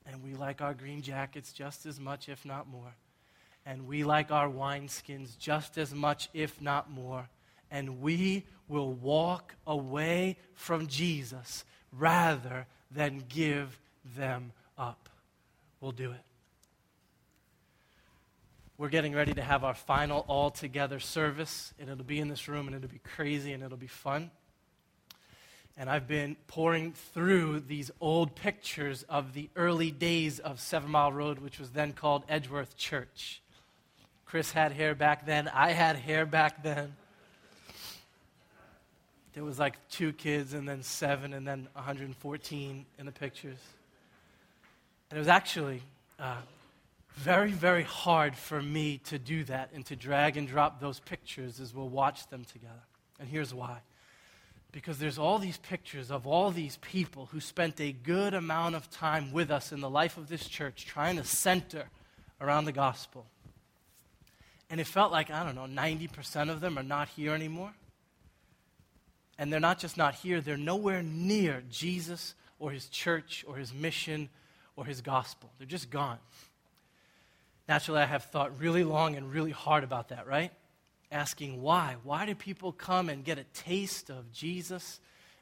And 0.05 0.23
we 0.23 0.33
like 0.33 0.61
our 0.61 0.73
green 0.73 1.01
jackets 1.01 1.53
just 1.53 1.85
as 1.85 1.99
much, 1.99 2.29
if 2.29 2.45
not 2.45 2.67
more. 2.67 2.93
And 3.65 3.87
we 3.87 4.03
like 4.03 4.31
our 4.31 4.49
wineskins 4.49 5.37
just 5.37 5.77
as 5.77 5.93
much, 5.93 6.29
if 6.33 6.61
not 6.61 6.91
more. 6.91 7.29
And 7.71 8.01
we 8.01 8.45
will 8.67 8.93
walk 8.93 9.55
away 9.65 10.37
from 10.53 10.87
Jesus 10.87 11.63
rather 11.91 12.67
than 12.91 13.23
give 13.29 13.79
them 14.15 14.51
up. 14.77 15.09
We'll 15.79 15.91
do 15.91 16.11
it. 16.11 16.21
We're 18.75 18.89
getting 18.89 19.13
ready 19.13 19.35
to 19.35 19.41
have 19.43 19.63
our 19.63 19.75
final 19.75 20.25
all 20.27 20.49
together 20.49 20.99
service, 20.99 21.75
and 21.79 21.89
it'll 21.89 22.03
be 22.03 22.19
in 22.19 22.27
this 22.27 22.47
room, 22.47 22.65
and 22.65 22.75
it'll 22.75 22.89
be 22.89 22.97
crazy, 22.97 23.53
and 23.53 23.61
it'll 23.61 23.77
be 23.77 23.85
fun. 23.85 24.31
And 25.77 25.91
I've 25.91 26.07
been 26.07 26.35
poring 26.47 26.93
through 27.13 27.61
these 27.61 27.91
old 28.01 28.35
pictures 28.35 29.03
of 29.03 29.33
the 29.33 29.51
early 29.55 29.91
days 29.91 30.39
of 30.39 30.59
Seven 30.59 30.89
Mile 30.89 31.11
Road, 31.11 31.37
which 31.37 31.59
was 31.59 31.69
then 31.69 31.93
called 31.93 32.23
Edgeworth 32.27 32.75
Church. 32.75 33.43
Chris 34.25 34.51
had 34.51 34.71
hair 34.71 34.95
back 34.95 35.27
then, 35.27 35.47
I 35.49 35.71
had 35.71 35.95
hair 35.95 36.25
back 36.25 36.63
then. 36.63 36.95
There 39.33 39.43
was 39.43 39.59
like 39.59 39.75
two 39.89 40.13
kids, 40.13 40.55
and 40.55 40.67
then 40.67 40.81
seven, 40.81 41.33
and 41.33 41.47
then 41.47 41.67
114 41.73 42.85
in 42.97 43.05
the 43.05 43.11
pictures. 43.11 43.59
And 45.11 45.17
it 45.17 45.19
was 45.19 45.27
actually 45.27 45.83
uh, 46.17 46.37
very, 47.15 47.51
very 47.51 47.83
hard 47.83 48.35
for 48.35 48.61
me 48.61 48.97
to 49.05 49.19
do 49.19 49.43
that 49.45 49.69
and 49.73 49.85
to 49.85 49.95
drag 49.95 50.37
and 50.37 50.47
drop 50.47 50.79
those 50.79 50.99
pictures 50.99 51.59
as 51.59 51.73
we'll 51.73 51.89
watch 51.89 52.27
them 52.27 52.43
together. 52.45 52.83
And 53.19 53.29
here's 53.29 53.53
why. 53.53 53.79
Because 54.71 54.97
there's 54.97 55.19
all 55.19 55.37
these 55.37 55.57
pictures 55.57 56.09
of 56.09 56.25
all 56.25 56.49
these 56.49 56.77
people 56.77 57.27
who 57.27 57.39
spent 57.39 57.79
a 57.79 57.91
good 57.91 58.33
amount 58.33 58.75
of 58.75 58.89
time 58.89 59.31
with 59.31 59.51
us 59.51 59.71
in 59.71 59.81
the 59.81 59.89
life 59.89 60.17
of 60.17 60.27
this 60.27 60.47
church 60.47 60.85
trying 60.85 61.17
to 61.17 61.23
center 61.23 61.85
around 62.41 62.65
the 62.65 62.71
gospel. 62.71 63.27
And 64.69 64.81
it 64.81 64.87
felt 64.87 65.11
like, 65.11 65.29
I 65.29 65.43
don't 65.43 65.55
know, 65.55 65.81
90% 65.81 66.49
of 66.49 66.59
them 66.59 66.79
are 66.79 66.83
not 66.83 67.07
here 67.09 67.33
anymore. 67.33 67.73
And 69.37 69.53
they're 69.53 69.59
not 69.59 69.77
just 69.79 69.97
not 69.97 70.15
here, 70.15 70.41
they're 70.41 70.57
nowhere 70.57 71.03
near 71.03 71.63
Jesus 71.69 72.33
or 72.59 72.71
his 72.71 72.87
church 72.87 73.45
or 73.47 73.57
his 73.57 73.73
mission 73.73 74.29
or 74.75 74.85
his 74.85 75.01
gospel. 75.01 75.51
They're 75.57 75.67
just 75.67 75.91
gone. 75.91 76.17
Naturally, 77.67 78.01
I 78.01 78.05
have 78.05 78.25
thought 78.25 78.59
really 78.59 78.83
long 78.83 79.15
and 79.15 79.31
really 79.31 79.51
hard 79.51 79.83
about 79.83 80.09
that, 80.09 80.27
right? 80.27 80.51
Asking 81.11 81.61
why. 81.61 81.95
Why 82.03 82.25
do 82.25 82.35
people 82.35 82.71
come 82.71 83.09
and 83.09 83.23
get 83.23 83.37
a 83.37 83.45
taste 83.53 84.09
of 84.09 84.31
Jesus 84.31 84.99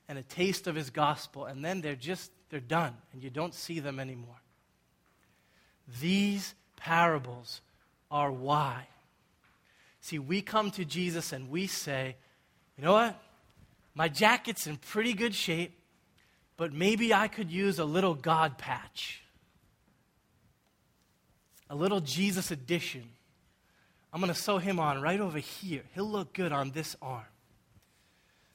and 0.08 0.18
a 0.18 0.24
taste 0.24 0.68
of 0.68 0.76
his 0.76 0.90
gospel, 0.90 1.46
and 1.46 1.64
then 1.64 1.82
they're 1.82 1.96
just, 1.96 2.32
they're 2.50 2.60
done, 2.60 2.94
and 3.14 3.24
you 3.24 3.30
don't 3.30 3.54
see 3.54 3.80
them 3.80 4.00
anymore? 4.00 4.42
These 6.00 6.54
parables 6.78 7.62
are 8.10 8.32
why. 8.32 8.88
See, 10.02 10.20
we 10.20 10.42
come 10.42 10.72
to 10.72 10.86
Jesus 10.86 11.32
and 11.32 11.50
we 11.50 11.68
say, 11.68 12.16
you 12.78 12.84
know 12.84 12.94
what? 12.94 13.22
My 13.94 14.08
jacket's 14.08 14.68
in 14.68 14.78
pretty 14.78 15.14
good 15.14 15.36
shape, 15.36 15.78
but 16.58 16.74
maybe 16.74 17.14
I 17.14 17.28
could 17.28 17.52
use 17.52 17.80
a 17.80 17.86
little 17.86 18.16
God 18.16 18.58
patch 18.58 19.22
a 21.72 21.76
little 21.76 22.02
Jesus 22.02 22.52
addition. 22.52 23.04
I'm 24.12 24.20
going 24.20 24.32
to 24.32 24.38
sew 24.40 24.58
him 24.58 24.78
on 24.78 25.02
right 25.02 25.22
over 25.22 25.40
here. 25.40 25.84
He'll 25.96 26.04
look 26.04 26.34
good 26.34 26.52
on 26.52 26.72
this 26.72 26.98
arm. 27.02 27.24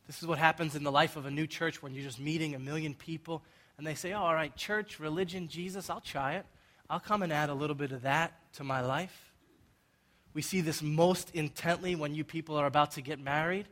This 0.06 0.20
is 0.22 0.28
what 0.28 0.38
happens 0.38 0.76
in 0.76 0.84
the 0.84 0.92
life 0.92 1.16
of 1.16 1.24
a 1.24 1.30
new 1.30 1.46
church 1.46 1.82
when 1.82 1.94
you're 1.94 2.04
just 2.04 2.20
meeting 2.20 2.54
a 2.54 2.58
million 2.58 2.92
people 2.92 3.42
and 3.78 3.86
they 3.86 3.94
say, 3.94 4.12
oh, 4.12 4.20
All 4.20 4.34
right, 4.34 4.54
church, 4.54 5.00
religion, 5.00 5.48
Jesus, 5.48 5.88
I'll 5.88 6.02
try 6.02 6.34
it. 6.34 6.46
I'll 6.90 7.00
come 7.00 7.22
and 7.22 7.32
add 7.32 7.48
a 7.48 7.54
little 7.54 7.74
bit 7.74 7.90
of 7.90 8.02
that 8.02 8.34
to 8.54 8.64
my 8.64 8.82
life. 8.82 9.32
We 10.34 10.42
see 10.42 10.60
this 10.60 10.82
most 10.82 11.30
intently 11.34 11.96
when 11.96 12.14
you 12.14 12.22
people 12.22 12.56
are 12.56 12.66
about 12.66 12.92
to 12.92 13.00
get 13.00 13.18
married. 13.18 13.66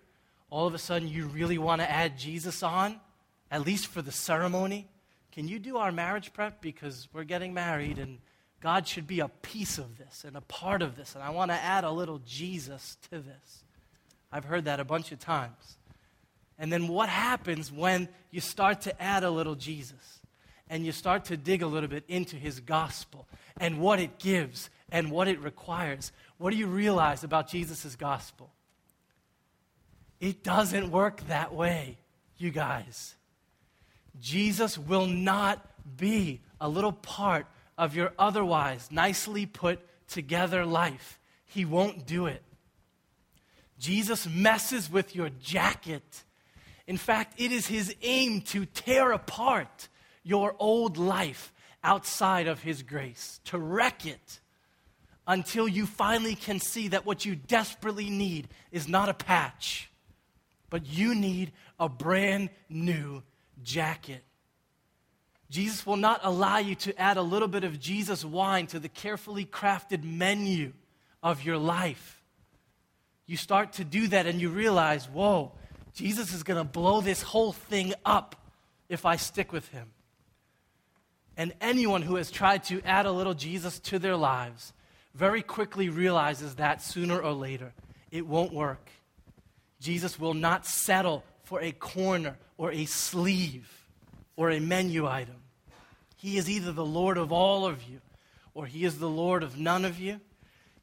All 0.48 0.66
of 0.66 0.72
a 0.72 0.78
sudden, 0.78 1.06
you 1.06 1.26
really 1.26 1.58
want 1.58 1.82
to 1.82 1.90
add 1.90 2.18
Jesus 2.18 2.62
on, 2.62 2.98
at 3.50 3.64
least 3.64 3.88
for 3.88 4.00
the 4.00 4.10
ceremony. 4.10 4.88
Can 5.32 5.48
you 5.48 5.58
do 5.58 5.76
our 5.76 5.92
marriage 5.92 6.32
prep? 6.32 6.62
Because 6.62 7.08
we're 7.12 7.24
getting 7.24 7.52
married 7.52 7.98
and 7.98 8.18
God 8.64 8.88
should 8.88 9.06
be 9.06 9.20
a 9.20 9.28
piece 9.28 9.76
of 9.76 9.98
this 9.98 10.24
and 10.26 10.38
a 10.38 10.40
part 10.40 10.80
of 10.80 10.96
this, 10.96 11.14
and 11.14 11.22
I 11.22 11.28
want 11.28 11.50
to 11.50 11.54
add 11.54 11.84
a 11.84 11.90
little 11.90 12.22
Jesus 12.24 12.96
to 13.10 13.18
this. 13.18 13.62
I've 14.32 14.46
heard 14.46 14.64
that 14.64 14.80
a 14.80 14.86
bunch 14.86 15.12
of 15.12 15.18
times. 15.18 15.76
And 16.58 16.72
then 16.72 16.88
what 16.88 17.10
happens 17.10 17.70
when 17.70 18.08
you 18.30 18.40
start 18.40 18.80
to 18.82 19.02
add 19.02 19.22
a 19.22 19.30
little 19.30 19.54
Jesus 19.54 20.20
and 20.70 20.86
you 20.86 20.92
start 20.92 21.26
to 21.26 21.36
dig 21.36 21.60
a 21.60 21.66
little 21.66 21.90
bit 21.90 22.04
into 22.08 22.36
his 22.36 22.58
gospel 22.60 23.28
and 23.58 23.80
what 23.80 24.00
it 24.00 24.18
gives 24.18 24.70
and 24.90 25.10
what 25.10 25.28
it 25.28 25.42
requires? 25.42 26.10
What 26.38 26.50
do 26.50 26.56
you 26.56 26.66
realize 26.66 27.22
about 27.22 27.50
Jesus' 27.50 27.96
gospel? 27.96 28.50
It 30.20 30.42
doesn't 30.42 30.90
work 30.90 31.20
that 31.28 31.52
way, 31.52 31.98
you 32.38 32.50
guys. 32.50 33.14
Jesus 34.18 34.78
will 34.78 35.04
not 35.04 35.60
be 35.98 36.40
a 36.62 36.66
little 36.66 36.92
part 36.92 37.46
of 37.76 37.96
your 37.96 38.12
otherwise 38.18 38.88
nicely 38.90 39.46
put 39.46 39.80
together 40.08 40.64
life. 40.64 41.18
He 41.46 41.64
won't 41.64 42.06
do 42.06 42.26
it. 42.26 42.42
Jesus 43.78 44.26
messes 44.28 44.90
with 44.90 45.14
your 45.14 45.30
jacket. 45.40 46.24
In 46.86 46.96
fact, 46.96 47.40
it 47.40 47.52
is 47.52 47.66
his 47.66 47.94
aim 48.02 48.42
to 48.42 48.66
tear 48.66 49.12
apart 49.12 49.88
your 50.22 50.54
old 50.58 50.96
life 50.96 51.52
outside 51.82 52.46
of 52.46 52.62
his 52.62 52.82
grace, 52.82 53.40
to 53.44 53.58
wreck 53.58 54.06
it 54.06 54.40
until 55.26 55.66
you 55.66 55.86
finally 55.86 56.34
can 56.34 56.60
see 56.60 56.88
that 56.88 57.06
what 57.06 57.24
you 57.24 57.34
desperately 57.34 58.10
need 58.10 58.48
is 58.70 58.88
not 58.88 59.08
a 59.08 59.14
patch, 59.14 59.90
but 60.70 60.86
you 60.86 61.14
need 61.14 61.52
a 61.78 61.88
brand 61.88 62.50
new 62.68 63.22
jacket. 63.62 64.22
Jesus 65.50 65.86
will 65.86 65.96
not 65.96 66.20
allow 66.22 66.58
you 66.58 66.74
to 66.76 67.00
add 67.00 67.16
a 67.16 67.22
little 67.22 67.48
bit 67.48 67.64
of 67.64 67.78
Jesus 67.78 68.24
wine 68.24 68.66
to 68.68 68.78
the 68.78 68.88
carefully 68.88 69.44
crafted 69.44 70.02
menu 70.02 70.72
of 71.22 71.44
your 71.44 71.58
life. 71.58 72.22
You 73.26 73.36
start 73.36 73.74
to 73.74 73.84
do 73.84 74.08
that 74.08 74.26
and 74.26 74.40
you 74.40 74.48
realize, 74.48 75.08
whoa, 75.08 75.52
Jesus 75.94 76.32
is 76.34 76.42
going 76.42 76.58
to 76.58 76.64
blow 76.64 77.00
this 77.00 77.22
whole 77.22 77.52
thing 77.52 77.94
up 78.04 78.36
if 78.88 79.06
I 79.06 79.16
stick 79.16 79.52
with 79.52 79.68
him. 79.68 79.90
And 81.36 81.54
anyone 81.60 82.02
who 82.02 82.16
has 82.16 82.30
tried 82.30 82.64
to 82.64 82.80
add 82.82 83.06
a 83.06 83.12
little 83.12 83.34
Jesus 83.34 83.78
to 83.80 83.98
their 83.98 84.16
lives 84.16 84.72
very 85.14 85.42
quickly 85.42 85.88
realizes 85.88 86.56
that 86.56 86.82
sooner 86.82 87.20
or 87.20 87.32
later 87.32 87.72
it 88.10 88.26
won't 88.26 88.52
work. 88.52 88.90
Jesus 89.80 90.18
will 90.18 90.34
not 90.34 90.66
settle 90.66 91.24
for 91.44 91.60
a 91.60 91.72
corner 91.72 92.38
or 92.56 92.72
a 92.72 92.84
sleeve 92.84 93.83
or 94.36 94.50
a 94.50 94.60
menu 94.60 95.06
item. 95.06 95.36
He 96.16 96.38
is 96.38 96.48
either 96.48 96.72
the 96.72 96.84
Lord 96.84 97.18
of 97.18 97.32
all 97.32 97.66
of 97.66 97.82
you 97.82 98.00
or 98.54 98.66
he 98.66 98.84
is 98.84 98.98
the 98.98 99.08
Lord 99.08 99.42
of 99.42 99.58
none 99.58 99.84
of 99.84 99.98
you. 99.98 100.20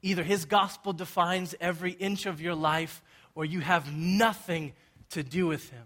Either 0.02 0.24
his 0.24 0.46
gospel 0.46 0.94
defines 0.94 1.56
every 1.60 1.92
inch 1.92 2.26
of 2.26 2.42
your 2.42 2.56
life 2.56 3.02
or 3.34 3.46
you 3.46 3.62
have 3.62 3.94
nothing 3.94 4.74
to 5.12 5.24
do 5.24 5.48
with 5.48 5.70
him. 5.70 5.84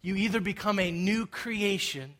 You 0.00 0.16
either 0.16 0.40
become 0.40 0.78
a 0.78 0.90
new 0.90 1.26
creation 1.26 2.14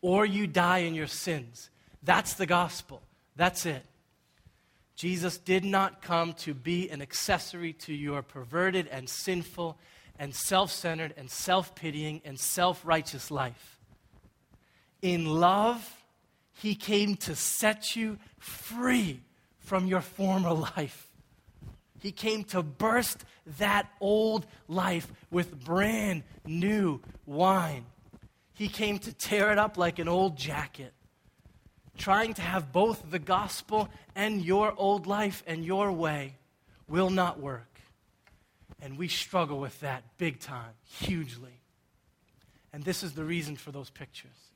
or 0.00 0.24
you 0.24 0.46
die 0.46 0.78
in 0.78 0.94
your 0.94 1.06
sins. 1.06 1.70
That's 2.02 2.34
the 2.34 2.46
gospel. 2.46 3.02
That's 3.34 3.66
it. 3.66 3.84
Jesus 4.94 5.36
did 5.36 5.64
not 5.64 6.00
come 6.00 6.32
to 6.34 6.54
be 6.54 6.88
an 6.88 7.02
accessory 7.02 7.72
to 7.74 7.92
your 7.92 8.22
perverted 8.22 8.86
and 8.86 9.08
sinful 9.08 9.76
and 10.18 10.34
self 10.34 10.70
centered 10.70 11.12
and 11.16 11.30
self 11.30 11.74
pitying 11.74 12.22
and 12.24 12.38
self 12.38 12.80
righteous 12.84 13.30
life. 13.30 13.75
In 15.06 15.24
love, 15.24 16.02
he 16.52 16.74
came 16.74 17.14
to 17.18 17.36
set 17.36 17.94
you 17.94 18.18
free 18.40 19.20
from 19.60 19.86
your 19.86 20.00
former 20.00 20.52
life. 20.52 21.06
He 22.00 22.10
came 22.10 22.42
to 22.46 22.60
burst 22.60 23.24
that 23.58 23.88
old 24.00 24.46
life 24.66 25.12
with 25.30 25.62
brand 25.64 26.24
new 26.44 27.00
wine. 27.24 27.86
He 28.52 28.66
came 28.66 28.98
to 28.98 29.12
tear 29.12 29.52
it 29.52 29.58
up 29.58 29.78
like 29.78 30.00
an 30.00 30.08
old 30.08 30.36
jacket. 30.36 30.92
Trying 31.96 32.34
to 32.34 32.42
have 32.42 32.72
both 32.72 33.08
the 33.08 33.20
gospel 33.20 33.88
and 34.16 34.44
your 34.44 34.74
old 34.76 35.06
life 35.06 35.44
and 35.46 35.64
your 35.64 35.92
way 35.92 36.34
will 36.88 37.10
not 37.10 37.38
work. 37.38 37.78
And 38.82 38.98
we 38.98 39.06
struggle 39.06 39.60
with 39.60 39.78
that 39.78 40.02
big 40.18 40.40
time, 40.40 40.74
hugely. 40.82 41.60
And 42.72 42.82
this 42.82 43.04
is 43.04 43.12
the 43.12 43.24
reason 43.24 43.54
for 43.54 43.70
those 43.70 43.88
pictures. 43.88 44.50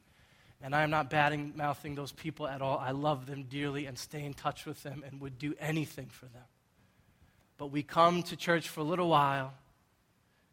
And 0.63 0.75
I 0.75 0.83
am 0.83 0.91
not 0.91 1.09
batting 1.09 1.55
mouthing 1.57 1.95
those 1.95 2.13
people 2.13 2.47
at 2.47 2.61
all. 2.61 2.79
I 2.79 2.91
love 2.91 3.27
them 3.27 3.45
dearly 3.45 3.87
and 3.87 3.99
stay 3.99 4.25
in 4.25 4.35
touch 4.35 4.67
with 4.67 4.83
them 4.83 5.03
and 5.07 5.21
would 5.21 5.39
do 5.39 5.55
anything 5.59 6.09
for 6.11 6.27
them. 6.27 6.45
But 7.57 7.69
we 7.69 7.83
come 7.83 8.23
to 8.25 8.37
church 8.37 8.69
for 8.69 8.81
a 8.81 8.85
little 8.85 9.09
while 9.09 9.55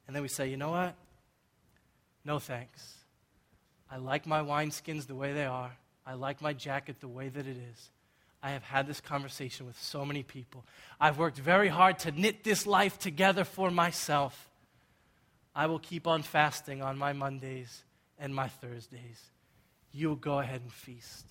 and 0.07 0.15
then 0.15 0.23
we 0.23 0.29
say, 0.29 0.49
you 0.49 0.57
know 0.57 0.71
what? 0.71 0.95
No 2.23 2.39
thanks. 2.39 2.93
I 3.91 3.97
like 3.97 4.25
my 4.25 4.41
wineskins 4.41 5.07
the 5.07 5.15
way 5.15 5.33
they 5.33 5.45
are. 5.45 5.71
I 6.05 6.13
like 6.13 6.41
my 6.41 6.53
jacket 6.53 6.99
the 6.99 7.07
way 7.07 7.29
that 7.29 7.47
it 7.47 7.57
is. 7.57 7.89
I 8.41 8.51
have 8.51 8.63
had 8.63 8.87
this 8.87 9.01
conversation 9.01 9.65
with 9.65 9.81
so 9.81 10.05
many 10.05 10.23
people. 10.23 10.63
I've 10.99 11.17
worked 11.17 11.37
very 11.37 11.69
hard 11.69 11.99
to 11.99 12.11
knit 12.11 12.43
this 12.43 12.65
life 12.65 12.99
together 12.99 13.43
for 13.43 13.71
myself. 13.71 14.49
I 15.55 15.65
will 15.65 15.79
keep 15.79 16.07
on 16.07 16.21
fasting 16.21 16.81
on 16.81 16.97
my 16.97 17.13
Mondays 17.13 17.83
and 18.19 18.33
my 18.33 18.47
Thursdays. 18.47 19.21
You'll 19.97 20.15
go 20.15 20.37
ahead 20.37 20.61
and 20.61 20.71
feast. 20.71 21.25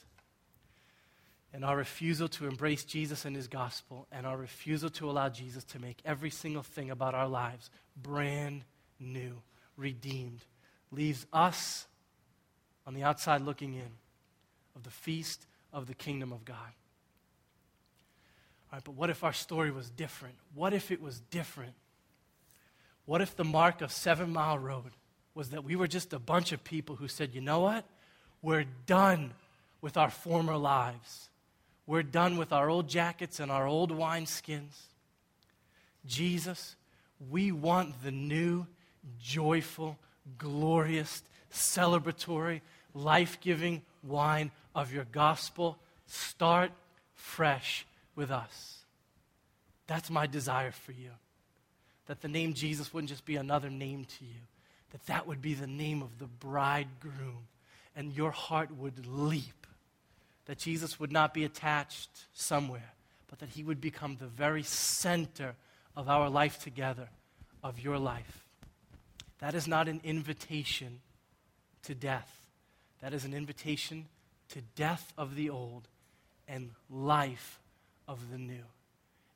And 1.52 1.64
our 1.64 1.76
refusal 1.76 2.26
to 2.28 2.48
embrace 2.48 2.84
Jesus 2.84 3.24
and 3.24 3.36
his 3.36 3.46
gospel, 3.46 4.08
and 4.10 4.26
our 4.26 4.36
refusal 4.36 4.90
to 4.90 5.08
allow 5.08 5.28
Jesus 5.28 5.62
to 5.64 5.78
make 5.78 5.98
every 6.04 6.30
single 6.30 6.64
thing 6.64 6.90
about 6.90 7.14
our 7.14 7.28
lives 7.28 7.70
brand 7.96 8.64
new, 8.98 9.40
redeemed, 9.76 10.44
leaves 10.90 11.26
us 11.32 11.86
on 12.86 12.94
the 12.94 13.04
outside 13.04 13.40
looking 13.40 13.74
in 13.74 13.88
of 14.74 14.82
the 14.82 14.90
feast 14.90 15.46
of 15.72 15.86
the 15.86 15.94
kingdom 15.94 16.32
of 16.32 16.44
God. 16.44 16.56
All 18.72 18.78
right, 18.78 18.84
but 18.84 18.96
what 18.96 19.10
if 19.10 19.22
our 19.22 19.32
story 19.32 19.70
was 19.70 19.88
different? 19.90 20.34
What 20.54 20.74
if 20.74 20.90
it 20.90 21.00
was 21.00 21.20
different? 21.20 21.74
What 23.04 23.22
if 23.22 23.36
the 23.36 23.44
mark 23.44 23.80
of 23.80 23.92
Seven 23.92 24.32
Mile 24.32 24.58
Road 24.58 24.90
was 25.34 25.50
that 25.50 25.62
we 25.62 25.76
were 25.76 25.86
just 25.86 26.12
a 26.12 26.18
bunch 26.18 26.50
of 26.50 26.64
people 26.64 26.96
who 26.96 27.06
said, 27.06 27.32
you 27.32 27.40
know 27.40 27.60
what? 27.60 27.86
We're 28.42 28.66
done 28.86 29.32
with 29.80 29.96
our 29.96 30.10
former 30.10 30.56
lives. 30.56 31.28
We're 31.86 32.02
done 32.02 32.36
with 32.36 32.52
our 32.52 32.68
old 32.68 32.88
jackets 32.88 33.40
and 33.40 33.50
our 33.50 33.66
old 33.66 33.90
wineskins. 33.90 34.74
Jesus, 36.04 36.76
we 37.30 37.52
want 37.52 38.02
the 38.02 38.10
new, 38.10 38.66
joyful, 39.20 39.98
glorious, 40.38 41.22
celebratory, 41.52 42.60
life 42.94 43.38
giving 43.40 43.82
wine 44.02 44.50
of 44.74 44.92
your 44.92 45.06
gospel. 45.12 45.78
Start 46.06 46.70
fresh 47.14 47.86
with 48.14 48.30
us. 48.30 48.78
That's 49.86 50.10
my 50.10 50.26
desire 50.26 50.72
for 50.72 50.92
you. 50.92 51.10
That 52.06 52.20
the 52.20 52.28
name 52.28 52.54
Jesus 52.54 52.92
wouldn't 52.92 53.10
just 53.10 53.24
be 53.24 53.36
another 53.36 53.70
name 53.70 54.04
to 54.04 54.24
you, 54.24 54.40
that 54.90 55.06
that 55.06 55.26
would 55.26 55.42
be 55.42 55.54
the 55.54 55.66
name 55.66 56.02
of 56.02 56.18
the 56.18 56.26
bridegroom, 56.26 57.46
and 57.96 58.12
your 58.12 58.30
heart 58.30 58.70
would 58.76 59.06
leap. 59.06 59.66
That 60.44 60.58
Jesus 60.58 61.00
would 61.00 61.10
not 61.10 61.34
be 61.34 61.44
attached 61.44 62.10
somewhere, 62.32 62.92
but 63.28 63.40
that 63.40 63.48
he 63.48 63.64
would 63.64 63.80
become 63.80 64.16
the 64.16 64.26
very 64.26 64.62
center 64.62 65.56
of 65.96 66.08
our 66.08 66.30
life 66.30 66.62
together, 66.62 67.08
of 67.64 67.80
your 67.80 67.98
life. 67.98 68.44
That 69.40 69.54
is 69.54 69.66
not 69.66 69.88
an 69.88 70.00
invitation 70.04 71.00
to 71.82 71.94
death. 71.94 72.46
That 73.00 73.12
is 73.12 73.24
an 73.24 73.34
invitation 73.34 74.06
to 74.50 74.60
death 74.76 75.12
of 75.18 75.34
the 75.34 75.50
old 75.50 75.88
and 76.46 76.70
life 76.88 77.58
of 78.06 78.30
the 78.30 78.38
new. 78.38 78.62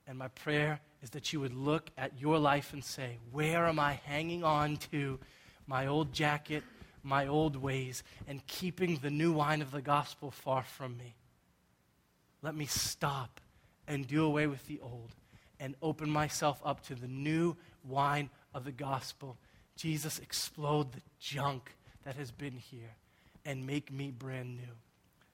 And 0.07 0.19
my 0.19 0.29
prayer 0.29 0.81
is 1.03 1.11
that 1.11 1.33
you 1.33 1.41
would 1.41 1.55
look 1.55 1.91
at 1.99 2.21
your 2.21 2.39
life 2.39 2.73
and 2.73 2.85
say, 2.85 3.19
Where 3.33 3.67
am 3.67 3.79
I 3.79 4.01
hanging 4.05 4.45
on 4.45 4.77
to 4.91 5.19
my 5.67 5.87
old 5.87 6.13
jacket, 6.13 6.63
my 7.03 7.27
old 7.27 7.57
ways, 7.57 8.03
and 8.27 8.47
keeping 8.47 8.97
the 8.97 9.11
new 9.11 9.33
wine 9.33 9.63
of 9.63 9.71
the 9.71 9.83
gospel 9.83 10.31
far 10.31 10.63
from 10.63 10.97
me? 10.97 11.15
Let 12.43 12.55
me 12.55 12.67
stop 12.67 13.41
and 13.87 14.07
do 14.07 14.25
away 14.25 14.47
with 14.47 14.67
the 14.67 14.81
old 14.81 15.15
and 15.59 15.75
open 15.83 16.11
myself 16.11 16.61
up 16.65 16.85
to 16.87 16.95
the 16.95 17.09
new 17.09 17.57
wine 17.85 18.31
of 18.55 18.65
the 18.65 18.73
gospel. 18.73 19.37
Jesus, 19.77 20.19
explode 20.19 20.93
the 20.93 21.03
junk 21.19 21.75
that 22.05 22.17
has 22.17 22.31
been 22.31 22.57
here 22.57 22.97
and 23.45 23.67
make 23.67 23.93
me 23.93 24.11
brand 24.11 24.57
new. 24.57 24.75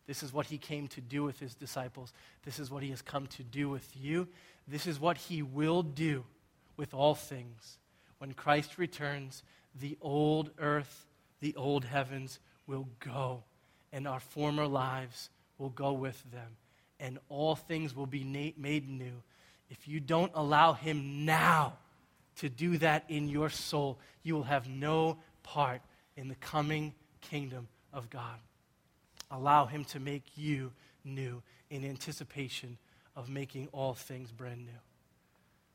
This 0.07 0.23
is 0.23 0.33
what 0.33 0.47
he 0.47 0.59
came 0.59 0.87
to 0.89 1.01
do 1.01 1.25
with 1.25 1.41
his 1.41 1.55
disciples. 1.55 2.12
This 2.45 2.59
is 2.59 2.71
what 2.71 2.83
he 2.83 2.91
has 2.91 3.03
come 3.03 3.27
to 3.29 3.43
do 3.43 3.69
with 3.69 3.89
you. 3.95 4.29
This 4.69 4.87
is 4.87 5.01
what 5.01 5.17
he 5.17 5.43
will 5.43 5.83
do 5.83 6.25
with 6.77 6.95
all 6.95 7.14
things. 7.14 7.79
When 8.19 8.33
Christ 8.33 8.79
returns, 8.79 9.43
the 9.75 9.97
old 10.01 10.51
earth, 10.59 11.07
the 11.41 11.55
old 11.57 11.84
heavens 11.84 12.39
will 12.66 12.89
go, 13.01 13.43
and 13.93 14.07
our 14.07 14.20
former 14.20 14.66
lives 14.66 15.30
will 15.59 15.70
go 15.70 15.93
with 15.93 16.22
them, 16.32 16.57
and 17.01 17.18
all 17.28 17.55
things 17.55 17.95
will 17.95 18.07
be 18.07 18.24
na- 18.24 18.61
made 18.61 18.89
new. 18.89 19.22
If 19.70 19.89
you 19.89 20.01
don't 20.01 20.32
allow 20.34 20.72
him 20.72 21.24
now 21.24 21.74
to 22.37 22.49
do 22.49 22.78
that 22.78 23.05
in 23.09 23.28
your 23.28 23.51
soul, 23.51 23.99
you 24.22 24.34
will 24.34 24.45
have 24.45 24.68
no 24.68 25.18
part 25.43 25.80
in 26.16 26.28
the 26.28 26.34
coming 26.37 26.95
kingdom 27.20 27.68
of 27.93 28.11
God. 28.11 28.39
Allow 29.30 29.66
Him 29.66 29.84
to 29.87 30.01
make 30.01 30.24
you 30.37 30.72
new 31.05 31.43
in 31.70 31.84
anticipation 31.84 32.78
of 33.14 33.28
making 33.28 33.68
all 33.72 33.95
things 33.95 34.30
brand 34.30 34.66
new. 34.66 34.80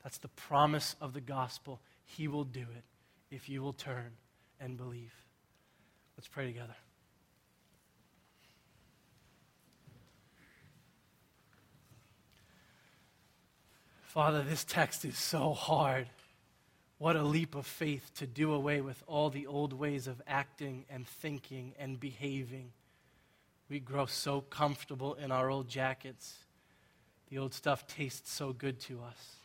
That's 0.03 0.19
the 0.19 0.29
promise 0.29 0.95
of 1.01 1.13
the 1.13 1.21
gospel. 1.21 1.79
He 2.05 2.27
will 2.27 2.43
do 2.43 2.61
it 2.61 2.83
if 3.29 3.49
you 3.49 3.61
will 3.61 3.73
turn 3.73 4.11
and 4.59 4.77
believe. 4.77 5.13
Let's 6.21 6.27
pray 6.27 6.45
together. 6.45 6.75
Father, 14.03 14.43
this 14.43 14.63
text 14.63 15.03
is 15.03 15.17
so 15.17 15.53
hard. 15.53 16.05
What 16.99 17.15
a 17.15 17.23
leap 17.23 17.55
of 17.55 17.65
faith 17.65 18.11
to 18.17 18.27
do 18.27 18.53
away 18.53 18.81
with 18.81 19.01
all 19.07 19.31
the 19.31 19.47
old 19.47 19.73
ways 19.73 20.05
of 20.05 20.21
acting 20.27 20.85
and 20.91 21.07
thinking 21.07 21.73
and 21.79 21.99
behaving 21.99 22.71
we 23.71 23.79
grow 23.79 24.05
so 24.05 24.41
comfortable 24.41 25.13
in 25.13 25.31
our 25.31 25.49
old 25.49 25.69
jackets. 25.69 26.35
The 27.29 27.37
old 27.37 27.53
stuff 27.53 27.87
tastes 27.87 28.29
so 28.29 28.51
good 28.51 28.81
to 28.81 29.01
us. 29.01 29.37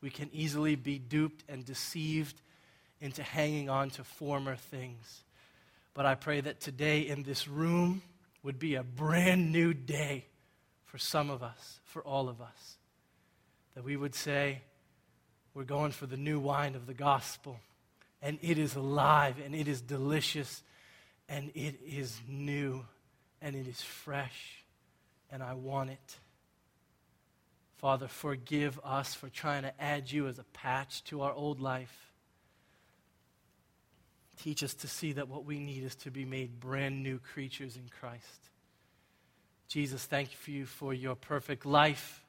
We 0.00 0.10
can 0.10 0.30
easily 0.32 0.76
be 0.76 0.98
duped 0.98 1.42
and 1.48 1.64
deceived 1.64 2.40
into 3.00 3.22
hanging 3.22 3.68
on 3.68 3.90
to 3.90 4.04
former 4.04 4.56
things. 4.56 5.22
But 5.94 6.06
I 6.06 6.14
pray 6.14 6.40
that 6.40 6.60
today 6.60 7.00
in 7.00 7.22
this 7.22 7.48
room 7.48 8.02
would 8.42 8.58
be 8.58 8.74
a 8.76 8.82
brand 8.82 9.52
new 9.52 9.74
day 9.74 10.26
for 10.84 10.98
some 10.98 11.30
of 11.30 11.42
us, 11.42 11.80
for 11.84 12.02
all 12.02 12.28
of 12.28 12.40
us. 12.40 12.76
That 13.74 13.84
we 13.84 13.96
would 13.96 14.14
say, 14.14 14.62
we're 15.54 15.64
going 15.64 15.92
for 15.92 16.06
the 16.06 16.16
new 16.16 16.38
wine 16.38 16.74
of 16.74 16.86
the 16.86 16.94
gospel, 16.94 17.58
and 18.22 18.38
it 18.42 18.58
is 18.58 18.74
alive 18.74 19.36
and 19.44 19.54
it 19.54 19.68
is 19.68 19.80
delicious 19.80 20.62
and 21.28 21.50
it 21.54 21.80
is 21.86 22.20
new 22.28 22.84
and 23.40 23.54
it 23.54 23.68
is 23.68 23.80
fresh, 23.80 24.64
and 25.30 25.42
I 25.42 25.54
want 25.54 25.90
it. 25.90 26.16
Father, 27.76 28.08
forgive 28.08 28.80
us 28.82 29.14
for 29.14 29.28
trying 29.28 29.62
to 29.62 29.80
add 29.80 30.10
you 30.10 30.26
as 30.26 30.38
a 30.38 30.44
patch 30.44 31.04
to 31.04 31.22
our 31.22 31.32
old 31.32 31.60
life. 31.60 32.07
Teach 34.38 34.62
us 34.62 34.74
to 34.74 34.88
see 34.88 35.12
that 35.12 35.28
what 35.28 35.44
we 35.44 35.58
need 35.58 35.82
is 35.82 35.96
to 35.96 36.10
be 36.10 36.24
made 36.24 36.60
brand 36.60 37.02
new 37.02 37.18
creatures 37.18 37.76
in 37.76 37.88
Christ. 38.00 38.50
Jesus, 39.66 40.04
thank 40.06 40.30
you 40.46 40.64
for 40.64 40.94
your 40.94 41.16
perfect 41.16 41.66
life 41.66 42.24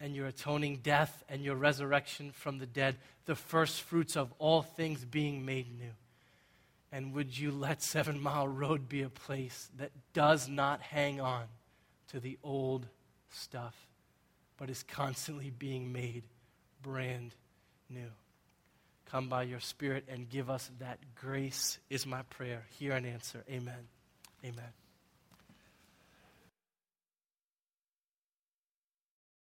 and 0.00 0.14
your 0.14 0.26
atoning 0.26 0.80
death 0.82 1.22
and 1.28 1.42
your 1.42 1.54
resurrection 1.54 2.32
from 2.32 2.58
the 2.58 2.66
dead, 2.66 2.96
the 3.26 3.34
first 3.34 3.82
fruits 3.82 4.16
of 4.16 4.32
all 4.38 4.62
things 4.62 5.04
being 5.04 5.44
made 5.44 5.78
new. 5.78 5.92
And 6.90 7.12
would 7.12 7.36
you 7.36 7.50
let 7.50 7.82
Seven 7.82 8.22
Mile 8.22 8.48
Road 8.48 8.88
be 8.88 9.02
a 9.02 9.08
place 9.08 9.68
that 9.76 9.90
does 10.12 10.48
not 10.48 10.80
hang 10.80 11.20
on 11.20 11.44
to 12.08 12.20
the 12.20 12.38
old 12.42 12.86
stuff, 13.30 13.74
but 14.56 14.70
is 14.70 14.82
constantly 14.82 15.50
being 15.50 15.92
made 15.92 16.22
brand 16.82 17.34
new? 17.90 18.10
Come 19.10 19.28
by 19.28 19.44
your 19.44 19.60
Spirit 19.60 20.04
and 20.08 20.28
give 20.28 20.50
us 20.50 20.70
that 20.78 20.98
grace, 21.14 21.78
is 21.90 22.06
my 22.06 22.22
prayer. 22.22 22.64
Hear 22.78 22.92
and 22.92 23.06
answer. 23.06 23.44
Amen. 23.48 23.88
Amen. 24.44 24.83